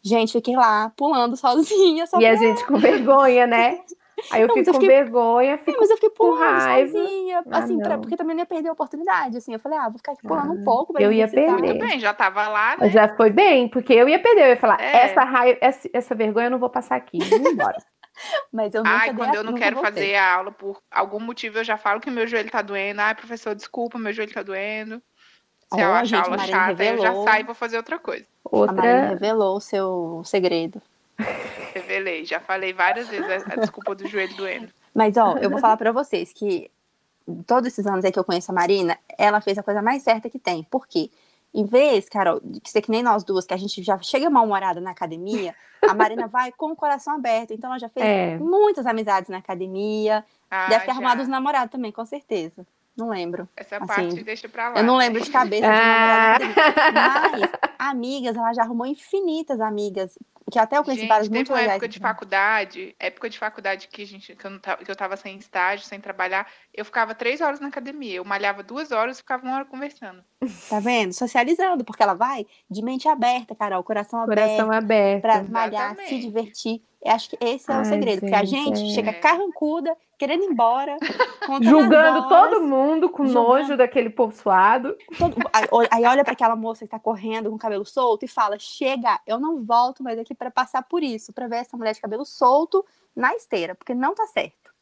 Gente, 0.00 0.34
fiquei 0.34 0.54
lá 0.54 0.90
pulando 0.96 1.36
sozinha. 1.36 2.04
e 2.20 2.26
a 2.26 2.36
gente 2.36 2.64
com 2.64 2.78
vergonha, 2.78 3.44
né? 3.44 3.80
Aí 4.30 4.40
eu 4.40 4.48
não, 4.48 4.54
fico 4.54 4.70
eu 4.70 4.74
fiquei... 4.74 4.88
com 4.88 4.94
vergonha, 4.94 5.58
fico 5.58 5.78
mas 5.78 5.90
eu 5.90 5.96
fiquei 5.96 6.10
pulando 6.10 6.38
com 6.38 6.42
raiva. 6.42 6.90
sozinha, 6.90 7.44
ah, 7.50 7.58
assim, 7.58 7.78
pra... 7.78 7.98
porque 7.98 8.16
também 8.16 8.34
não 8.34 8.42
ia 8.42 8.46
perder 8.46 8.68
a 8.70 8.72
oportunidade, 8.72 9.36
assim, 9.36 9.52
eu 9.52 9.58
falei, 9.58 9.78
ah, 9.78 9.88
vou 9.88 9.98
ficar 9.98 10.12
aqui 10.12 10.22
pulando 10.22 10.52
ah, 10.52 10.54
um 10.54 10.64
pouco. 10.64 10.98
eu 10.98 11.12
ia 11.12 11.28
perder. 11.28 11.72
Tudo 11.74 11.78
bem, 11.86 12.00
já 12.00 12.14
tava 12.14 12.48
lá, 12.48 12.76
né? 12.78 12.88
Já 12.88 13.14
foi 13.14 13.30
bem, 13.30 13.68
porque 13.68 13.92
eu 13.92 14.08
ia 14.08 14.18
perder, 14.18 14.44
eu 14.44 14.48
ia 14.48 14.56
falar, 14.56 14.80
é. 14.80 15.04
essa 15.04 15.22
raiva, 15.22 15.58
essa, 15.60 15.88
essa, 15.92 16.14
vergonha 16.14 16.46
eu 16.46 16.50
não 16.50 16.58
vou 16.58 16.70
passar 16.70 16.96
aqui, 16.96 17.18
vou 17.18 17.52
embora. 17.52 17.76
mas 18.50 18.74
eu 18.74 18.82
Ai, 18.86 19.14
quando 19.14 19.34
eu 19.34 19.44
não 19.44 19.52
quero 19.52 19.80
fazer 19.80 20.14
a 20.14 20.34
aula 20.34 20.50
por 20.50 20.80
algum 20.90 21.20
motivo, 21.20 21.58
eu 21.58 21.64
já 21.64 21.76
falo 21.76 22.00
que 22.00 22.10
meu 22.10 22.26
joelho 22.26 22.50
tá 22.50 22.62
doendo, 22.62 23.00
ai, 23.00 23.14
professor, 23.14 23.54
desculpa, 23.54 23.98
meu 23.98 24.12
joelho 24.12 24.32
tá 24.32 24.42
doendo. 24.42 25.02
Se 25.72 25.78
oh, 25.78 25.80
eu 25.80 25.92
achar 25.92 26.20
a 26.20 26.24
aula 26.24 26.38
chata, 26.38 26.66
revelou... 26.66 27.04
eu 27.04 27.12
já 27.12 27.24
saio 27.24 27.42
e 27.42 27.46
vou 27.46 27.54
fazer 27.54 27.76
outra 27.76 27.98
coisa. 27.98 28.24
Outra... 28.44 28.72
A 28.72 28.76
Marina 28.76 29.08
revelou 29.08 29.56
o 29.56 29.60
seu 29.60 30.22
segredo. 30.24 30.80
Revelei, 31.74 32.24
já 32.24 32.40
falei 32.40 32.72
várias 32.72 33.08
vezes 33.08 33.44
a 33.46 33.56
desculpa 33.56 33.94
do 33.94 34.06
joelho 34.06 34.34
doendo. 34.36 34.68
Mas, 34.94 35.16
ó, 35.16 35.36
eu 35.38 35.50
vou 35.50 35.58
falar 35.58 35.76
para 35.76 35.92
vocês 35.92 36.32
que 36.32 36.70
todos 37.46 37.68
esses 37.68 37.86
anos 37.86 38.04
aí 38.04 38.12
que 38.12 38.18
eu 38.18 38.24
conheço 38.24 38.50
a 38.50 38.54
Marina, 38.54 38.98
ela 39.18 39.40
fez 39.40 39.58
a 39.58 39.62
coisa 39.62 39.82
mais 39.82 40.02
certa 40.02 40.30
que 40.30 40.38
tem. 40.38 40.62
Por 40.64 40.86
quê? 40.86 41.10
Em 41.52 41.64
vez, 41.64 42.08
Carol, 42.08 42.40
de 42.42 42.60
ser 42.68 42.82
que 42.82 42.90
nem 42.90 43.02
nós 43.02 43.24
duas, 43.24 43.46
que 43.46 43.54
a 43.54 43.56
gente 43.56 43.82
já 43.82 43.98
chega 43.98 44.28
mal-humorada 44.28 44.80
na 44.80 44.90
academia, 44.90 45.54
a 45.82 45.94
Marina 45.94 46.26
vai 46.28 46.52
com 46.52 46.72
o 46.72 46.76
coração 46.76 47.14
aberto. 47.14 47.52
Então, 47.52 47.70
ela 47.70 47.78
já 47.78 47.88
fez 47.88 48.04
é. 48.04 48.38
muitas 48.38 48.86
amizades 48.86 49.30
na 49.30 49.38
academia. 49.38 50.24
Ah, 50.50 50.68
deve 50.68 50.80
ter 50.80 50.86
já. 50.86 50.92
arrumado 50.92 51.22
os 51.22 51.28
namorados 51.28 51.70
também, 51.70 51.90
com 51.90 52.04
certeza. 52.04 52.66
Não 52.96 53.10
lembro. 53.10 53.46
Essa 53.54 53.76
assim, 53.76 53.86
parte 53.86 54.22
deixa 54.22 54.48
pra 54.48 54.70
lá. 54.70 54.78
Eu 54.78 54.84
não 54.84 54.96
lembro 54.96 55.20
de 55.20 55.30
cabeça 55.30 55.66
ah. 55.66 56.38
de 56.38 56.44
Mas, 56.94 57.50
amigas, 57.78 58.36
ela 58.36 58.52
já 58.54 58.62
arrumou 58.62 58.86
infinitas 58.86 59.60
amigas 59.60 60.18
que 60.50 60.58
até 60.58 60.78
eu 60.78 60.84
conheci 60.84 61.02
gente, 61.02 61.08
várias 61.08 61.28
muito 61.28 61.48
teve 61.48 61.60
uma 61.60 61.72
época 61.72 61.88
de 61.88 61.98
faculdade, 61.98 62.94
época 63.00 63.28
de 63.28 63.38
faculdade 63.38 63.88
que, 63.88 64.02
a 64.02 64.06
gente, 64.06 64.36
que, 64.36 64.46
eu 64.46 64.50
não 64.50 64.58
tava, 64.60 64.84
que 64.84 64.90
eu 64.90 64.96
tava 64.96 65.16
sem 65.16 65.36
estágio, 65.36 65.84
sem 65.84 66.00
trabalhar, 66.00 66.46
eu 66.72 66.84
ficava 66.84 67.14
três 67.14 67.40
horas 67.40 67.58
na 67.58 67.66
academia. 67.66 68.14
Eu 68.14 68.24
malhava 68.24 68.62
duas 68.62 68.92
horas 68.92 69.18
e 69.18 69.22
ficava 69.22 69.44
uma 69.44 69.56
hora 69.56 69.64
conversando. 69.64 70.22
Tá 70.68 70.80
vendo? 70.80 71.12
Socializando, 71.12 71.84
porque 71.84 72.02
ela 72.02 72.14
vai 72.14 72.46
de 72.70 72.82
mente 72.82 73.08
aberta, 73.08 73.54
Carol, 73.54 73.82
coração, 73.82 74.24
coração 74.24 74.70
aberto. 74.70 75.22
Pra 75.22 75.42
malhar, 75.44 75.92
Exatamente. 75.92 76.08
se 76.08 76.18
divertir. 76.20 76.82
Eu 77.02 77.12
acho 77.12 77.30
que 77.30 77.38
esse 77.40 77.70
é 77.70 77.74
Ai, 77.74 77.82
o 77.82 77.84
segredo, 77.84 78.12
gente, 78.12 78.20
porque 78.20 78.34
a 78.34 78.44
gente 78.44 78.82
é. 78.82 78.94
chega 78.94 79.12
carrancuda, 79.12 79.96
querendo 80.18 80.44
ir 80.44 80.46
embora, 80.46 80.96
julgando 81.62 82.28
todo 82.28 82.62
mundo 82.62 83.08
com 83.08 83.26
julgando. 83.26 83.48
nojo 83.48 83.76
daquele 83.76 84.10
povo 84.10 84.32
suado. 84.32 84.96
Todo, 85.16 85.36
aí 85.90 86.04
olha 86.04 86.24
para 86.24 86.32
aquela 86.32 86.56
moça 86.56 86.84
que 86.84 86.90
tá 86.90 86.98
correndo 86.98 87.48
com 87.50 87.56
o 87.56 87.58
cabelo 87.58 87.84
solto 87.84 88.24
e 88.24 88.28
fala: 88.28 88.58
"Chega, 88.58 89.20
eu 89.26 89.38
não 89.38 89.64
volto 89.64 90.02
mais 90.02 90.18
aqui 90.18 90.34
para 90.34 90.50
passar 90.50 90.82
por 90.82 91.02
isso, 91.02 91.32
para 91.32 91.46
ver 91.46 91.56
essa 91.56 91.76
mulher 91.76 91.94
de 91.94 92.00
cabelo 92.00 92.24
solto 92.24 92.84
na 93.14 93.34
esteira, 93.34 93.74
porque 93.74 93.94
não 93.94 94.14
tá 94.14 94.26
certo". 94.26 94.74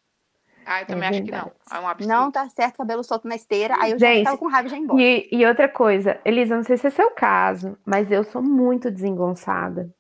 Ah, 0.67 0.81
eu 0.81 0.87
também 0.87 1.05
é 1.05 1.11
acho 1.11 1.23
que 1.25 1.31
não. 1.31 1.53
É 1.71 1.79
um 1.79 1.89
absurdo. 1.89 2.11
Não 2.11 2.31
tá 2.31 2.49
certo 2.49 2.79
cabelo 2.79 3.05
solto 3.05 3.29
na 3.29 3.35
esteira. 3.35 3.77
Aí 3.79 3.93
eu 3.93 3.99
Gente, 3.99 4.19
já 4.21 4.25
tava 4.25 4.39
com 4.39 4.49
raiva 4.49 4.69
de 4.69 4.75
ir 4.75 4.79
embora. 4.79 5.03
E, 5.03 5.29
e 5.31 5.47
outra 5.47 5.69
coisa, 5.69 6.19
Elisa, 6.25 6.57
não 6.57 6.63
sei 6.63 6.77
se 6.79 6.87
é 6.87 6.91
seu 6.91 7.11
caso, 7.11 7.77
mas 7.85 8.11
eu 8.11 8.25
sou 8.25 8.43
muito 8.43 8.91
desengonçada. 8.91 9.95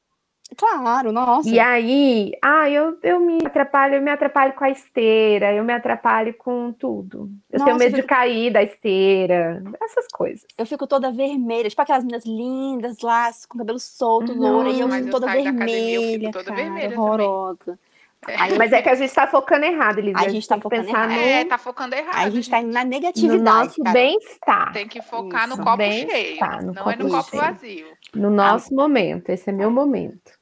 Claro, 0.56 1.10
nossa. 1.10 1.48
E 1.48 1.58
aí, 1.58 2.32
ah, 2.42 2.68
eu, 2.68 2.98
eu 3.02 3.18
me 3.18 3.38
atrapalho, 3.44 3.94
eu 3.94 4.02
me 4.02 4.10
atrapalho 4.10 4.52
com 4.52 4.64
a 4.64 4.70
esteira, 4.70 5.52
eu 5.52 5.64
me 5.64 5.72
atrapalho 5.72 6.34
com 6.34 6.72
tudo. 6.72 7.30
Eu 7.50 7.58
nossa, 7.58 7.64
tenho 7.64 7.78
medo 7.78 7.96
eu 7.96 7.96
fico... 7.96 8.02
de 8.02 8.06
cair 8.06 8.52
da 8.52 8.62
esteira, 8.62 9.62
essas 9.82 10.06
coisas. 10.12 10.46
Eu 10.56 10.66
fico 10.66 10.86
toda 10.86 11.10
vermelha, 11.10 11.68
tipo 11.68 11.80
aquelas 11.80 12.04
meninas 12.04 12.24
lindas 12.26 13.00
lá, 13.00 13.30
com 13.48 13.58
cabelo 13.58 13.80
solto, 13.80 14.32
uhum. 14.32 14.38
loura, 14.38 14.70
e 14.70 14.80
eu 14.80 14.88
fico 14.88 15.10
toda 15.10 15.26
vermelha. 15.32 16.30
toda 16.30 16.44
cara, 16.44 16.56
vermelha 16.56 17.00
horrorosa. 17.00 17.78
É. 18.34 18.58
Mas 18.58 18.72
é 18.72 18.82
que 18.82 18.88
a 18.88 18.94
gente 18.94 19.12
tá 19.12 19.26
focando 19.26 19.64
errado, 19.64 19.98
Elisa. 19.98 20.18
A 20.18 20.28
gente 20.28 20.46
tá 20.46 20.58
focando 20.58 20.88
errado. 20.88 21.10
No... 21.10 21.16
É, 21.16 21.44
tá 21.44 21.58
focando 21.58 21.94
errado. 21.94 22.16
A 22.16 22.30
gente 22.30 22.50
tá 22.50 22.60
indo 22.60 22.72
na 22.72 22.84
negatividade. 22.84 23.38
No 23.38 23.44
nosso 23.44 23.82
bem-estar. 23.82 24.72
Tem 24.72 24.88
que 24.88 25.02
focar 25.02 25.48
Isso. 25.48 25.56
no 25.56 25.64
copo 25.64 25.82
cheio. 25.82 26.40
No 26.40 26.72
não 26.72 26.74
copo 26.74 26.90
é 26.90 26.96
no 26.96 27.10
copo 27.10 27.30
cheio. 27.30 27.42
vazio. 27.42 27.86
No 28.14 28.30
nosso 28.30 28.72
ah. 28.72 28.76
momento. 28.76 29.30
Esse 29.30 29.50
é 29.50 29.52
meu 29.52 29.70
momento. 29.70 30.32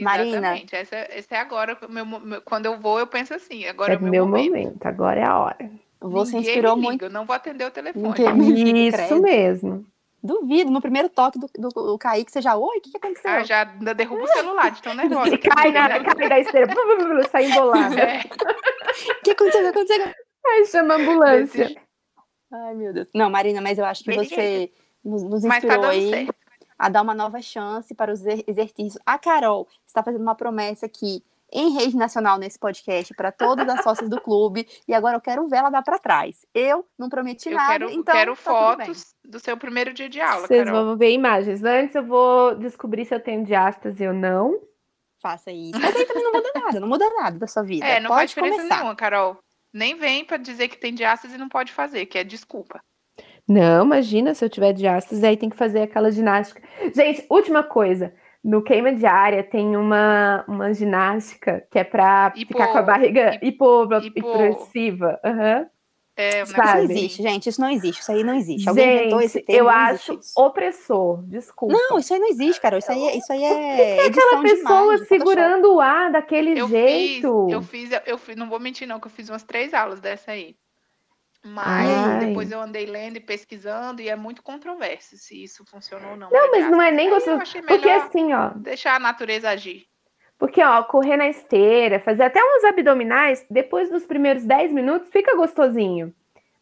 Marina. 0.00 0.56
Esse 0.56 0.94
é, 0.94 1.18
esse 1.18 1.34
é 1.34 1.38
agora. 1.38 1.76
Meu, 1.88 2.04
meu, 2.04 2.42
quando 2.42 2.66
eu 2.66 2.78
vou, 2.78 2.98
eu 2.98 3.06
penso 3.06 3.34
assim. 3.34 3.66
Agora 3.66 3.92
é, 3.92 3.96
é 3.96 3.98
o 3.98 4.02
meu, 4.02 4.26
momento. 4.26 4.50
momento. 4.50 4.86
Agora 4.86 5.20
é 5.20 5.24
a 5.24 5.38
hora. 5.38 5.70
Você 6.00 6.36
Ninguém 6.36 6.50
inspirou 6.50 6.76
muito. 6.76 7.04
Eu 7.04 7.10
não 7.10 7.26
vou 7.26 7.34
atender 7.34 7.64
o 7.64 7.70
telefone. 7.70 8.88
Isso 8.88 8.96
credo. 8.96 9.22
mesmo. 9.22 9.86
Duvido, 10.22 10.70
no 10.70 10.80
primeiro 10.80 11.08
toque 11.08 11.38
do, 11.38 11.48
do, 11.56 11.68
do 11.68 11.98
Kaique, 11.98 12.32
você 12.32 12.42
já, 12.42 12.56
oi, 12.56 12.78
o 12.78 12.80
que, 12.80 12.90
que 12.90 12.96
aconteceu? 12.96 13.30
Ah, 13.30 13.44
já 13.44 13.64
derruba 13.64 14.24
o 14.24 14.28
celular, 14.28 14.70
de 14.70 14.82
tão 14.82 14.94
nervosa. 14.94 15.38
cai, 15.38 15.70
nada, 15.70 16.02
cai 16.02 16.28
da 16.28 16.40
esteira, 16.40 16.72
sai 17.30 17.44
embolada. 17.44 18.00
É. 18.00 18.20
O 18.20 19.22
que 19.22 19.30
aconteceu? 19.30 19.60
O 19.60 19.72
que 19.72 19.78
aconteceu? 19.78 20.14
Ai, 20.46 20.64
chama 20.64 20.94
a 20.94 20.96
ambulância. 20.96 21.82
Ai, 22.52 22.74
meu 22.74 22.92
Deus. 22.92 23.08
Não, 23.14 23.30
Marina, 23.30 23.60
mas 23.60 23.78
eu 23.78 23.84
acho 23.84 24.02
que 24.02 24.14
você 24.14 24.72
nos, 25.04 25.22
nos 25.22 25.44
inspirou 25.44 25.82
tá 25.82 25.88
aí. 25.90 26.10
Certo 26.10 26.38
a 26.78 26.88
dar 26.88 27.02
uma 27.02 27.14
nova 27.14 27.42
chance 27.42 27.92
para 27.94 28.12
os 28.12 28.24
exercícios. 28.24 28.98
A 29.04 29.18
Carol 29.18 29.66
está 29.84 30.02
fazendo 30.02 30.22
uma 30.22 30.34
promessa 30.34 30.86
aqui 30.86 31.24
em 31.52 31.74
rede 31.74 31.96
nacional 31.96 32.38
nesse 32.38 32.58
podcast 32.58 33.14
para 33.14 33.32
todas 33.32 33.68
as 33.68 33.82
sócias 33.82 34.08
do 34.08 34.20
clube 34.20 34.66
e 34.86 34.94
agora 34.94 35.16
eu 35.16 35.20
quero 35.20 35.46
ver 35.48 35.56
ela 35.56 35.70
dar 35.70 35.82
para 35.82 35.98
trás. 35.98 36.44
Eu 36.54 36.86
não 36.98 37.08
prometi 37.08 37.48
eu 37.48 37.56
nada, 37.56 37.72
quero, 37.72 37.90
então 37.90 38.14
quero 38.14 38.36
tá 38.36 38.42
fotos 38.42 39.14
do 39.24 39.40
seu 39.40 39.56
primeiro 39.56 39.92
dia 39.92 40.08
de 40.08 40.20
aula. 40.20 40.46
Vocês 40.46 40.64
Carol. 40.64 40.84
vão 40.84 40.96
ver 40.96 41.12
imagens. 41.12 41.64
Antes 41.64 41.94
eu 41.94 42.04
vou 42.04 42.54
descobrir 42.56 43.04
se 43.04 43.14
eu 43.14 43.20
tenho 43.20 43.44
diástase 43.44 44.06
ou 44.06 44.12
não. 44.12 44.60
Faça 45.20 45.50
isso. 45.50 45.78
Mas 45.80 45.96
aí 45.96 46.04
também 46.04 46.22
não 46.22 46.32
muda 46.32 46.50
nada, 46.54 46.80
não 46.80 46.88
muda 46.88 47.10
nada 47.10 47.38
da 47.38 47.46
sua 47.46 47.62
vida. 47.62 47.84
É, 47.84 47.98
não 48.00 48.08
pode 48.08 48.18
faz 48.18 48.30
diferença 48.30 48.56
começar. 48.56 48.76
nenhuma, 48.76 48.94
Carol. 48.94 49.38
Nem 49.72 49.96
vem 49.96 50.24
para 50.24 50.36
dizer 50.36 50.68
que 50.68 50.78
tem 50.78 50.94
diástase 50.94 51.34
e 51.34 51.38
não 51.38 51.48
pode 51.48 51.72
fazer, 51.72 52.06
que 52.06 52.18
é 52.18 52.24
desculpa. 52.24 52.80
Não, 53.48 53.84
imagina, 53.84 54.34
se 54.34 54.44
eu 54.44 54.50
tiver 54.50 54.72
diástase, 54.72 55.24
aí 55.26 55.36
tem 55.36 55.48
que 55.48 55.56
fazer 55.56 55.82
aquela 55.82 56.10
ginástica. 56.10 56.62
Gente, 56.94 57.26
última 57.30 57.62
coisa. 57.62 58.14
No 58.42 58.62
queima 58.62 58.92
diária 58.92 59.42
tem 59.42 59.76
uma, 59.76 60.44
uma 60.46 60.72
ginástica 60.72 61.66
que 61.70 61.78
é 61.78 61.84
para 61.84 62.30
ficar 62.30 62.68
com 62.68 62.78
a 62.78 62.82
barriga 62.82 63.38
hipo, 63.42 63.88
hipopressiva. 64.14 65.20
Uhum. 65.24 65.66
É, 66.20 66.42
isso 66.42 66.56
não 66.56 66.78
existe, 66.82 67.22
gente. 67.22 67.48
Isso 67.48 67.60
não 67.60 67.70
existe. 67.70 68.00
Isso 68.00 68.10
aí 68.10 68.24
não 68.24 68.34
existe. 68.34 68.68
Alguém 68.68 68.84
gente, 68.84 69.00
inventou 69.02 69.20
esse 69.20 69.40
termo. 69.40 69.60
Eu 69.60 69.68
acho 69.68 70.18
opressor. 70.36 71.22
Desculpa. 71.28 71.74
Não, 71.74 71.96
isso 71.96 72.12
aí 72.12 72.18
não 72.18 72.28
existe, 72.28 72.60
cara. 72.60 72.76
Isso 72.78 72.90
aí, 72.90 73.04
é, 73.04 73.16
isso 73.16 73.32
aí 73.32 73.44
é. 73.44 73.96
Que 73.96 74.10
que 74.10 74.18
aquela 74.18 74.42
pessoa 74.42 74.92
demais, 74.94 75.08
segurando 75.08 75.74
o 75.74 75.80
ar 75.80 76.10
daquele 76.10 76.58
eu 76.58 76.68
jeito. 76.68 77.44
Fiz, 77.44 77.52
eu 77.52 77.62
fiz, 77.62 77.90
eu 78.04 78.18
fiz, 78.18 78.36
não 78.36 78.48
vou 78.48 78.58
mentir, 78.58 78.88
não, 78.88 78.98
que 78.98 79.06
eu 79.06 79.12
fiz 79.12 79.28
umas 79.28 79.44
três 79.44 79.72
aulas 79.72 80.00
dessa 80.00 80.32
aí. 80.32 80.56
Mas 81.44 81.88
Ai. 81.88 82.26
depois 82.26 82.50
eu 82.50 82.60
andei 82.60 82.84
lendo 82.84 83.16
e 83.16 83.20
pesquisando 83.20 84.02
e 84.02 84.08
é 84.08 84.16
muito 84.16 84.42
controverso 84.42 85.16
se 85.16 85.42
isso 85.42 85.64
funcionou 85.64 86.10
ou 86.10 86.16
não. 86.16 86.30
Não, 86.30 86.50
mas 86.50 86.70
não 86.70 86.82
é 86.82 86.90
nem 86.90 87.10
gostoso. 87.10 87.40
Porque 87.66 87.88
assim, 87.88 88.32
ó. 88.32 88.48
Deixar 88.56 88.96
a 88.96 88.98
natureza 88.98 89.48
agir. 89.48 89.86
Porque, 90.38 90.62
ó, 90.62 90.82
correr 90.84 91.16
na 91.16 91.28
esteira, 91.28 91.98
fazer 91.98 92.22
até 92.22 92.40
uns 92.40 92.64
abdominais, 92.64 93.44
depois 93.50 93.90
dos 93.90 94.04
primeiros 94.04 94.44
10 94.44 94.72
minutos 94.72 95.10
fica 95.10 95.36
gostosinho. 95.36 96.14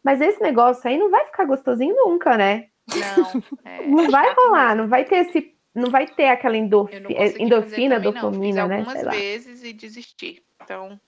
Mas 0.03 0.19
esse 0.19 0.41
negócio 0.41 0.89
aí 0.89 0.97
não 0.97 1.11
vai 1.11 1.25
ficar 1.25 1.45
gostosinho 1.45 1.95
nunca, 1.95 2.37
né? 2.37 2.67
Não. 2.87 3.43
É, 3.65 3.85
não 3.85 4.09
vai 4.09 4.33
rolar, 4.33 4.75
não 4.75 4.87
vai 4.87 5.05
ter 5.05 5.27
esse. 5.27 5.55
Não 5.75 5.91
vai 5.91 6.07
ter 6.07 6.27
aquela 6.29 6.57
endorfi 6.57 6.95
endorfina, 7.37 7.99
dopamina, 7.99 8.67
né? 8.67 8.77
Algumas 8.79 9.03
vezes 9.15 9.63
e 9.63 9.71
desistir. 9.73 10.43
Então, 10.63 10.99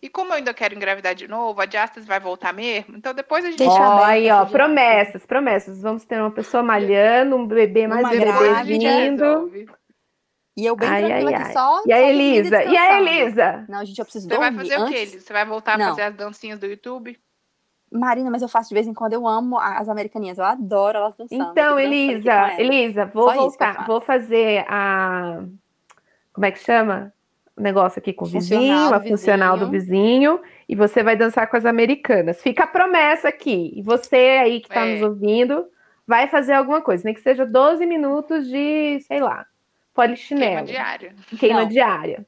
e 0.00 0.08
como 0.08 0.30
eu 0.32 0.36
ainda 0.36 0.54
quero 0.54 0.74
engravidar 0.74 1.14
de 1.14 1.26
novo, 1.26 1.60
a 1.60 1.66
diástase 1.66 2.06
vai 2.06 2.20
voltar 2.20 2.52
mesmo, 2.52 2.96
então 2.96 3.12
depois 3.12 3.44
a 3.44 3.48
gente 3.48 3.58
deixa 3.58 3.72
oh, 3.72 4.02
aí, 4.04 4.30
ó, 4.30 4.44
promessas, 4.46 5.26
promessas. 5.26 5.82
Vamos 5.82 6.04
ter 6.04 6.20
uma 6.20 6.30
pessoa 6.30 6.62
malhando, 6.62 7.36
um 7.36 7.46
bebê 7.46 7.86
mais 7.86 8.08
bebê 8.08 8.62
vindo. 8.64 9.50
E 10.56 10.66
eu 10.66 10.74
bem 10.74 10.88
ai, 10.88 11.04
tranquila 11.04 11.30
ai, 11.30 11.34
aqui 11.36 11.52
só. 11.52 11.82
E 11.86 11.92
a 11.92 12.00
Elisa? 12.00 12.64
E 12.64 12.76
a 12.76 13.00
Elisa? 13.00 13.64
Não, 13.68 13.84
gente, 13.84 13.98
eu 13.98 14.04
preciso 14.04 14.26
Você 14.26 14.34
dormir. 14.34 14.50
vai 14.50 14.64
fazer 14.64 14.74
antes... 14.74 14.88
o 14.88 14.92
quê, 14.92 14.98
Elisa? 14.98 15.20
Você 15.20 15.32
vai 15.32 15.44
voltar 15.44 15.78
Não. 15.78 15.86
a 15.86 15.88
fazer 15.90 16.02
as 16.02 16.14
dancinhas 16.14 16.58
do 16.58 16.66
YouTube? 16.66 17.16
Marina, 17.90 18.30
mas 18.30 18.42
eu 18.42 18.48
faço 18.48 18.68
de 18.68 18.74
vez 18.74 18.86
em 18.86 18.92
quando, 18.92 19.12
eu 19.12 19.26
amo 19.26 19.58
as 19.58 19.88
americaninhas, 19.88 20.36
eu 20.36 20.44
adoro 20.44 20.98
elas 20.98 21.16
dançando. 21.16 21.50
Então, 21.50 21.78
Elisa, 21.78 22.60
Elisa, 22.60 23.06
vou 23.06 23.30
Só 23.30 23.34
voltar, 23.34 23.86
vou 23.86 24.00
fazer 24.00 24.64
a. 24.68 25.42
Como 26.32 26.44
é 26.44 26.50
que 26.50 26.58
chama? 26.58 27.12
Negócio 27.58 27.98
aqui 27.98 28.12
com 28.12 28.24
o 28.24 28.28
vizinho, 28.28 28.94
a 28.94 29.00
funcional 29.00 29.56
do 29.58 29.68
vizinho, 29.68 30.40
e 30.68 30.74
você 30.74 31.02
vai 31.02 31.16
dançar 31.16 31.48
com 31.48 31.56
as 31.56 31.64
americanas. 31.64 32.40
Fica 32.42 32.64
a 32.64 32.66
promessa 32.66 33.28
aqui. 33.28 33.72
E 33.74 33.82
você 33.82 34.38
aí 34.42 34.60
que 34.60 34.68
está 34.68 34.86
é. 34.86 34.94
nos 34.94 35.02
ouvindo 35.02 35.66
vai 36.06 36.28
fazer 36.28 36.54
alguma 36.54 36.80
coisa, 36.80 37.04
nem 37.04 37.14
que 37.14 37.20
seja 37.20 37.44
12 37.44 37.84
minutos 37.84 38.46
de, 38.48 38.98
sei 39.06 39.20
lá, 39.20 39.46
polichinelo. 39.92 40.64
Queima 40.64 40.64
diária. 40.64 41.14
Queima 41.38 41.60
Não. 41.62 41.68
diária. 41.68 42.26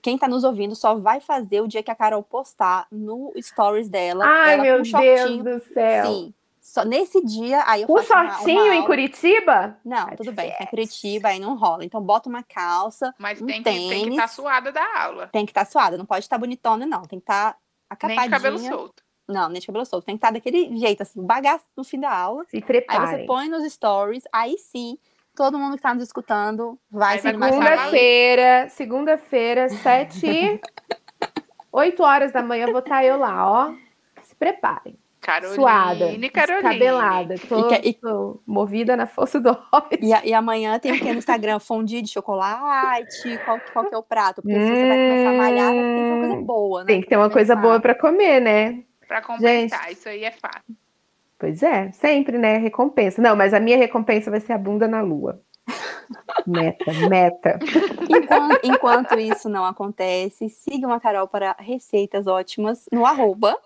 Quem 0.00 0.14
está 0.14 0.28
nos 0.28 0.44
ouvindo 0.44 0.74
só 0.74 0.94
vai 0.94 1.20
fazer 1.20 1.60
o 1.60 1.68
dia 1.68 1.82
que 1.82 1.90
a 1.90 1.94
Carol 1.94 2.22
postar 2.22 2.86
no 2.90 3.32
stories 3.36 3.88
dela. 3.88 4.24
Ai, 4.26 4.56
meu 4.60 4.82
Deus 4.82 5.42
do 5.42 5.60
céu. 5.72 6.06
Sim. 6.06 6.34
Só 6.68 6.84
nesse 6.84 7.24
dia, 7.24 7.62
aí 7.66 7.80
eu 7.80 7.88
um 7.90 7.96
faço 7.96 8.08
shortinho 8.08 8.60
uma, 8.60 8.64
uma 8.64 8.74
em 8.74 8.84
Curitiba? 8.84 9.78
Não, 9.82 10.06
é 10.06 10.16
tudo 10.16 10.32
bem. 10.32 10.54
Em 10.60 10.66
Curitiba 10.66 11.28
aí 11.28 11.40
não 11.40 11.56
rola. 11.56 11.82
Então 11.82 11.98
bota 11.98 12.28
uma 12.28 12.42
calça, 12.42 13.14
Mas 13.18 13.40
um 13.40 13.46
tem, 13.46 13.62
tênis, 13.62 13.84
que, 13.84 13.88
tem 13.88 14.04
que 14.04 14.10
estar 14.10 14.22
tá 14.22 14.28
suada 14.28 14.70
da 14.70 15.02
aula. 15.02 15.28
Tem 15.28 15.46
que 15.46 15.50
estar 15.50 15.64
tá 15.64 15.70
suada, 15.70 15.96
não 15.96 16.04
pode 16.04 16.26
estar 16.26 16.36
tá 16.36 16.40
bonitona 16.40 16.84
não. 16.84 17.00
Tem 17.06 17.18
que 17.18 17.22
estar 17.22 17.54
tá 17.54 17.58
acapadinha. 17.88 18.20
Nem 18.20 18.28
de 18.28 18.36
cabelo 18.36 18.58
solto. 18.58 19.02
Não, 19.26 19.48
nem 19.48 19.60
de 19.60 19.66
cabelo 19.66 19.86
solto. 19.86 20.04
Tem 20.04 20.14
que 20.14 20.18
estar 20.18 20.28
tá 20.28 20.34
daquele 20.34 20.76
jeito 20.76 21.02
assim, 21.02 21.24
bagaço 21.24 21.64
no 21.74 21.82
fim 21.82 21.98
da 21.98 22.12
aula. 22.12 22.44
Se 22.50 22.60
prepare. 22.60 23.00
Aí 23.00 23.06
você 23.06 23.24
põe 23.24 23.48
nos 23.48 23.72
stories, 23.72 24.24
aí 24.30 24.58
sim, 24.58 24.98
todo 25.34 25.58
mundo 25.58 25.70
que 25.70 25.78
está 25.78 25.94
nos 25.94 26.02
escutando 26.02 26.78
vai 26.90 27.14
aí 27.14 27.20
se. 27.20 27.30
Segunda-feira, 27.30 28.68
segunda-feira, 28.68 29.68
sete, 29.82 30.60
oito 31.72 32.02
horas 32.02 32.30
da 32.30 32.42
manhã, 32.42 32.66
vou 32.66 32.80
estar 32.80 33.02
eu 33.02 33.16
lá, 33.18 33.50
ó. 33.50 33.74
Se 34.20 34.34
preparem. 34.34 34.98
Caroline, 35.20 35.54
suada, 35.54 36.06
Caroline. 36.32 36.62
cabelada, 36.62 37.34
tô, 37.48 37.74
e, 37.74 37.92
tô, 37.92 38.40
movida 38.46 38.96
na 38.96 39.06
força 39.06 39.40
do 39.40 39.50
ódio. 39.72 39.98
E, 40.00 40.28
e, 40.28 40.32
amanhã 40.32 40.78
tem 40.78 40.92
o 40.92 40.98
que 40.98 41.12
no 41.12 41.18
Instagram? 41.18 41.58
Fondue 41.58 42.02
de 42.02 42.08
chocolate, 42.08 43.38
qual, 43.44 43.60
qual 43.72 43.84
que 43.86 43.94
é 43.94 43.98
o 43.98 44.02
prato? 44.02 44.40
Porque 44.40 44.56
hum, 44.56 44.62
se 44.62 44.68
você 44.68 44.88
vai 44.88 44.96
começar 44.96 45.30
a 45.30 45.32
malhar, 45.32 45.72
tem 45.72 45.82
que 45.82 45.96
ter 45.96 46.12
uma 46.12 46.28
coisa 46.28 46.42
boa, 46.42 46.80
né? 46.80 46.86
Tem 46.86 47.00
que 47.00 47.08
ter 47.08 47.16
uma 47.16 47.30
coisa 47.30 47.56
boa 47.56 47.80
para 47.80 47.94
comer, 47.94 48.40
né? 48.40 48.84
Para 49.06 49.22
compensar, 49.22 49.84
Gente, 49.84 49.92
isso 49.92 50.08
aí 50.08 50.24
é 50.24 50.30
fácil. 50.30 50.76
Pois 51.38 51.62
é, 51.62 51.90
sempre, 51.92 52.36
né? 52.36 52.58
Recompensa. 52.58 53.22
Não, 53.22 53.36
mas 53.36 53.54
a 53.54 53.60
minha 53.60 53.76
recompensa 53.76 54.30
vai 54.30 54.40
ser 54.40 54.52
a 54.52 54.58
bunda 54.58 54.88
na 54.88 55.00
lua. 55.00 55.40
Meta, 56.46 56.92
meta. 57.08 57.58
Enquanto, 58.08 58.60
enquanto, 58.64 59.18
isso 59.18 59.48
não 59.48 59.64
acontece, 59.64 60.48
sigam 60.48 60.90
a 60.90 60.98
Carol 60.98 61.28
para 61.28 61.54
receitas 61.58 62.26
ótimas 62.26 62.86
no 62.90 63.04
arroba. 63.04 63.58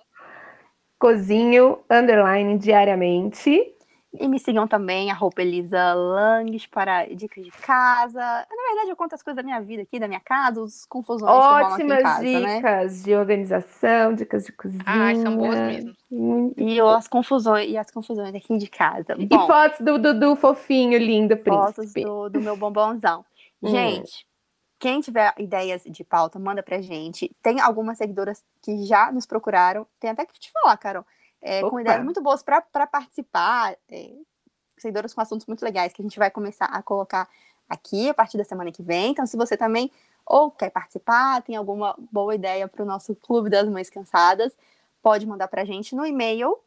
Cozinho, 1.02 1.80
underline, 1.90 2.56
diariamente. 2.56 3.74
E 4.20 4.28
me 4.28 4.38
sigam 4.38 4.68
também, 4.68 5.10
a 5.10 5.14
roupa 5.14 5.42
Elisa 5.42 5.92
Langes, 5.94 6.64
para 6.64 7.06
dicas 7.06 7.44
de 7.44 7.50
casa. 7.50 8.20
Na 8.20 8.68
verdade, 8.68 8.90
eu 8.90 8.94
conto 8.94 9.12
as 9.12 9.20
coisas 9.20 9.34
da 9.34 9.42
minha 9.42 9.60
vida 9.60 9.82
aqui, 9.82 9.98
da 9.98 10.06
minha 10.06 10.20
casa, 10.20 10.62
os 10.62 10.86
confusões 10.86 11.28
Ótimas 11.28 11.96
que 11.96 12.02
casa, 12.04 12.22
né? 12.22 12.56
dicas 12.56 12.98
né? 12.98 13.04
de 13.04 13.16
organização, 13.16 14.14
dicas 14.14 14.44
de 14.44 14.52
cozinha. 14.52 14.84
Ai, 14.86 15.16
são 15.16 15.36
boas 15.36 15.58
mesmo. 15.58 15.92
E 16.56 16.80
as 16.80 17.08
confusões, 17.08 17.68
e 17.68 17.76
as 17.76 17.90
confusões 17.90 18.32
aqui 18.32 18.56
de 18.56 18.68
casa. 18.68 19.16
Bom, 19.16 19.26
e 19.28 19.46
fotos 19.48 19.80
do 19.80 19.98
Dudu 19.98 20.36
fofinho, 20.36 20.96
lindo, 20.98 21.36
príncipe. 21.36 21.74
Fotos 21.74 21.92
do, 21.94 22.28
do 22.28 22.40
meu 22.40 22.56
bombonzão. 22.56 23.24
Hum. 23.60 23.70
Gente, 23.70 24.24
quem 24.82 25.00
tiver 25.00 25.32
ideias 25.38 25.84
de 25.86 26.02
pauta, 26.02 26.40
manda 26.40 26.60
pra 26.60 26.82
gente. 26.82 27.30
Tem 27.40 27.60
algumas 27.60 27.98
seguidoras 27.98 28.42
que 28.60 28.84
já 28.84 29.12
nos 29.12 29.24
procuraram. 29.24 29.86
Tem 30.00 30.10
até 30.10 30.26
que 30.26 30.40
te 30.40 30.50
falar, 30.50 30.76
Carol 30.76 31.06
é, 31.40 31.60
com 31.60 31.78
ideias 31.78 32.02
muito 32.02 32.20
boas 32.20 32.42
para 32.42 32.60
participar, 32.86 33.76
é, 33.88 34.10
seguidoras 34.76 35.14
com 35.14 35.20
assuntos 35.20 35.46
muito 35.46 35.64
legais 35.64 35.92
que 35.92 36.02
a 36.02 36.04
gente 36.04 36.18
vai 36.18 36.32
começar 36.32 36.64
a 36.66 36.82
colocar 36.82 37.28
aqui 37.68 38.08
a 38.08 38.14
partir 38.14 38.36
da 38.36 38.44
semana 38.44 38.72
que 38.72 38.82
vem. 38.82 39.12
Então, 39.12 39.24
se 39.24 39.36
você 39.36 39.56
também 39.56 39.88
ou 40.26 40.50
quer 40.50 40.70
participar, 40.70 41.42
tem 41.42 41.54
alguma 41.54 41.96
boa 42.10 42.34
ideia 42.34 42.66
para 42.66 42.82
o 42.82 42.86
nosso 42.86 43.14
Clube 43.14 43.50
das 43.50 43.68
Mães 43.68 43.88
Cansadas, 43.88 44.52
pode 45.00 45.26
mandar 45.26 45.46
para 45.46 45.62
a 45.62 45.64
gente 45.64 45.94
no 45.94 46.04
e-mail 46.04 46.58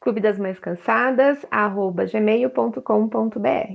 clube 0.00 0.20
das 0.20 0.38
mães 0.38 0.58
cansadas, 0.58 1.44
arroba 1.50 2.06
gmail.com.br. 2.06 2.80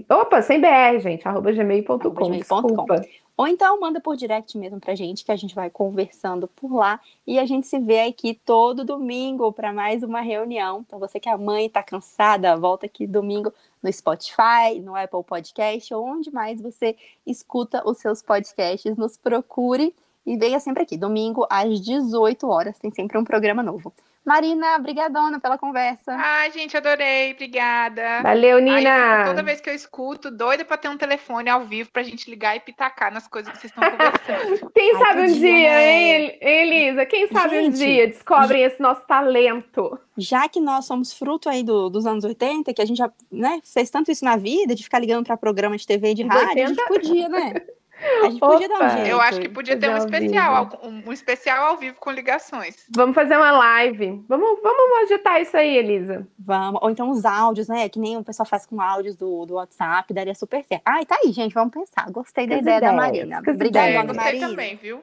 Opa, 0.10 0.42
sem 0.42 0.60
BR, 0.60 1.00
gente, 1.00 1.28
arroba 1.28 1.52
gmail.com, 1.52 2.32
desculpa. 2.32 3.06
Ou 3.38 3.48
então 3.48 3.78
manda 3.80 4.00
por 4.00 4.16
direct 4.16 4.58
mesmo 4.58 4.80
pra 4.80 4.96
gente, 4.96 5.26
que 5.26 5.32
a 5.32 5.36
gente 5.36 5.54
vai 5.54 5.70
conversando 5.70 6.48
por 6.48 6.74
lá. 6.74 7.02
E 7.28 7.38
a 7.38 7.46
gente 7.46 7.68
se 7.68 7.78
vê 7.78 8.02
aqui 8.02 8.34
todo 8.46 8.86
domingo 8.86 9.52
para 9.52 9.74
mais 9.74 10.04
uma 10.04 10.22
reunião. 10.22 10.84
Então, 10.88 10.98
você 10.98 11.20
que 11.20 11.28
é 11.28 11.36
mãe 11.36 11.66
está 11.66 11.84
cansada, 11.84 12.56
volta 12.56 12.86
aqui 12.86 13.06
domingo 13.06 13.54
no 13.84 13.92
Spotify, 13.92 14.80
no 14.82 14.96
Apple 14.96 15.24
Podcast, 15.24 15.94
ou 15.94 16.06
onde 16.06 16.32
mais 16.32 16.62
você 16.62 16.96
escuta 17.28 17.88
os 17.88 17.98
seus 17.98 18.22
podcasts. 18.22 18.96
Nos 18.96 19.18
procure 19.18 19.94
e 20.26 20.38
venha 20.38 20.60
sempre 20.62 20.84
aqui. 20.84 20.98
Domingo 20.98 21.46
às 21.50 21.82
18 21.82 22.48
horas, 22.48 22.80
tem 22.80 22.90
sempre 22.90 23.18
um 23.18 23.26
programa 23.26 23.62
novo. 23.62 23.94
Marina, 24.26 24.80
brigadona 24.80 25.40
pela 25.40 25.56
conversa. 25.56 26.12
Ai, 26.14 26.52
gente, 26.52 26.76
adorei, 26.76 27.34
obrigada. 27.34 28.24
Valeu, 28.24 28.60
Nina. 28.60 28.90
Ai, 28.90 29.26
toda 29.26 29.44
vez 29.44 29.62
que 29.62 29.70
eu 29.70 29.76
escuto, 29.76 30.32
doida 30.32 30.66
para 30.66 30.78
ter 30.78 30.90
um 30.90 30.98
telefone 30.98 31.48
ao 31.48 31.64
vivo 31.64 31.92
pra 31.92 32.02
gente 32.02 32.28
ligar 32.28 32.56
e 32.56 32.60
pitacar 32.60 33.14
nas 33.14 33.28
coisas 33.28 33.54
que 33.54 33.60
vocês 33.60 33.72
estão 33.72 33.88
conversando. 33.88 34.72
Quem 34.74 34.96
Ai, 34.96 35.02
sabe 35.02 35.22
um 35.22 35.34
dia, 35.34 35.70
né? 35.70 35.94
hein, 35.94 36.38
Elisa? 36.42 37.06
Quem 37.06 37.28
sabe 37.28 37.56
gente, 37.56 37.76
um 37.76 37.78
dia 37.78 38.08
descobrem 38.08 38.64
esse 38.64 38.82
nosso 38.82 39.06
talento. 39.06 40.00
Já 40.18 40.50
que 40.50 40.60
nós 40.60 40.86
somos 40.86 41.14
fruto 41.14 41.48
aí 41.48 41.62
do, 41.62 41.90
dos 41.90 42.08
anos 42.08 42.24
80, 42.24 42.74
que 42.74 42.82
a 42.82 42.86
gente 42.86 42.98
já 42.98 43.12
né, 43.32 43.60
fez 43.64 43.92
tanto 43.92 44.12
isso 44.12 44.26
na 44.26 44.38
vida, 44.38 44.74
de 44.74 44.84
ficar 44.84 44.98
ligando 44.98 45.26
para 45.26 45.38
programa 45.38 45.78
de 45.78 45.86
TV 45.86 46.12
e 46.12 46.14
de 46.16 46.24
rádio, 46.24 46.50
80? 46.50 46.64
a 46.64 46.68
gente 46.68 46.88
podia, 46.88 47.30
né? 47.30 47.54
A 48.24 48.30
gente 48.30 48.40
podia 48.40 48.68
dar 48.68 48.86
um 48.86 48.90
jeito. 48.90 49.08
Eu 49.08 49.22
acho 49.22 49.40
que 49.40 49.50
podia 49.50 49.78
ter 49.78 49.90
um 49.90 49.98
especial, 49.98 50.70
um, 50.84 51.04
um, 51.08 51.14
especial 51.14 51.66
ao 51.68 51.78
vivo 51.78 51.96
com 52.00 52.12
ligações. 52.12 52.76
Vamos 52.94 53.16
fazer 53.16 53.38
uma 53.38 53.52
live. 53.52 54.24
Vamos, 54.28 54.60
vamos 54.62 55.04
agitar 55.04 55.42
isso 55.42 55.56
aí, 55.56 55.78
Elisa. 55.78 56.28
Vamos. 56.38 56.82
Ou 56.84 56.90
então 56.90 57.10
os 57.10 57.24
áudios, 57.26 57.68
né? 57.68 57.88
Que 57.88 58.00
nem 58.00 58.18
o 58.18 58.24
pessoal 58.24 58.46
faz 58.46 58.66
com 58.66 58.82
áudios 58.82 59.16
do, 59.16 59.46
do 59.46 59.56
WhatsApp, 59.56 60.14
daria 60.14 60.36
super 60.36 60.64
certo. 60.64 60.84
Ah, 60.86 61.02
e 61.02 61.06
tá 61.06 61.18
aí, 61.24 61.32
gente. 61.32 61.54
Vamos 61.54 61.74
pensar. 61.74 62.10
Gostei 62.12 62.46
da 62.46 62.58
ideia 62.58 62.78
ideias, 62.78 62.94
da 62.94 63.02
Marina. 63.02 63.40
Obrigada, 63.40 63.88
é, 63.88 64.04
Gostei 64.04 64.24
Marina. 64.24 64.50
também, 64.50 64.76
viu? 64.76 65.02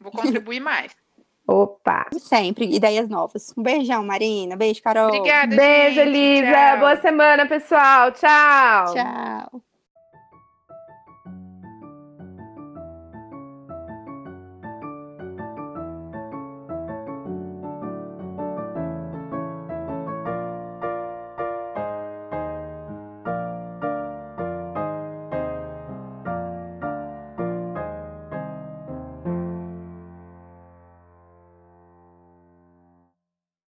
Vou 0.00 0.10
contribuir 0.12 0.60
mais. 0.60 0.92
Opa! 1.46 2.06
Sempre, 2.18 2.64
ideias 2.74 3.08
novas. 3.08 3.52
Um 3.56 3.62
beijão, 3.62 4.04
Marina. 4.04 4.56
Beijo, 4.56 4.82
Carol. 4.82 5.08
Obrigada, 5.08 5.54
Beijo, 5.54 5.96
gente. 5.96 6.08
Elisa. 6.08 6.52
Tchau. 6.52 6.78
Boa 6.78 6.96
semana, 6.96 7.46
pessoal. 7.46 8.12
Tchau. 8.12 8.94
Tchau. 8.94 9.62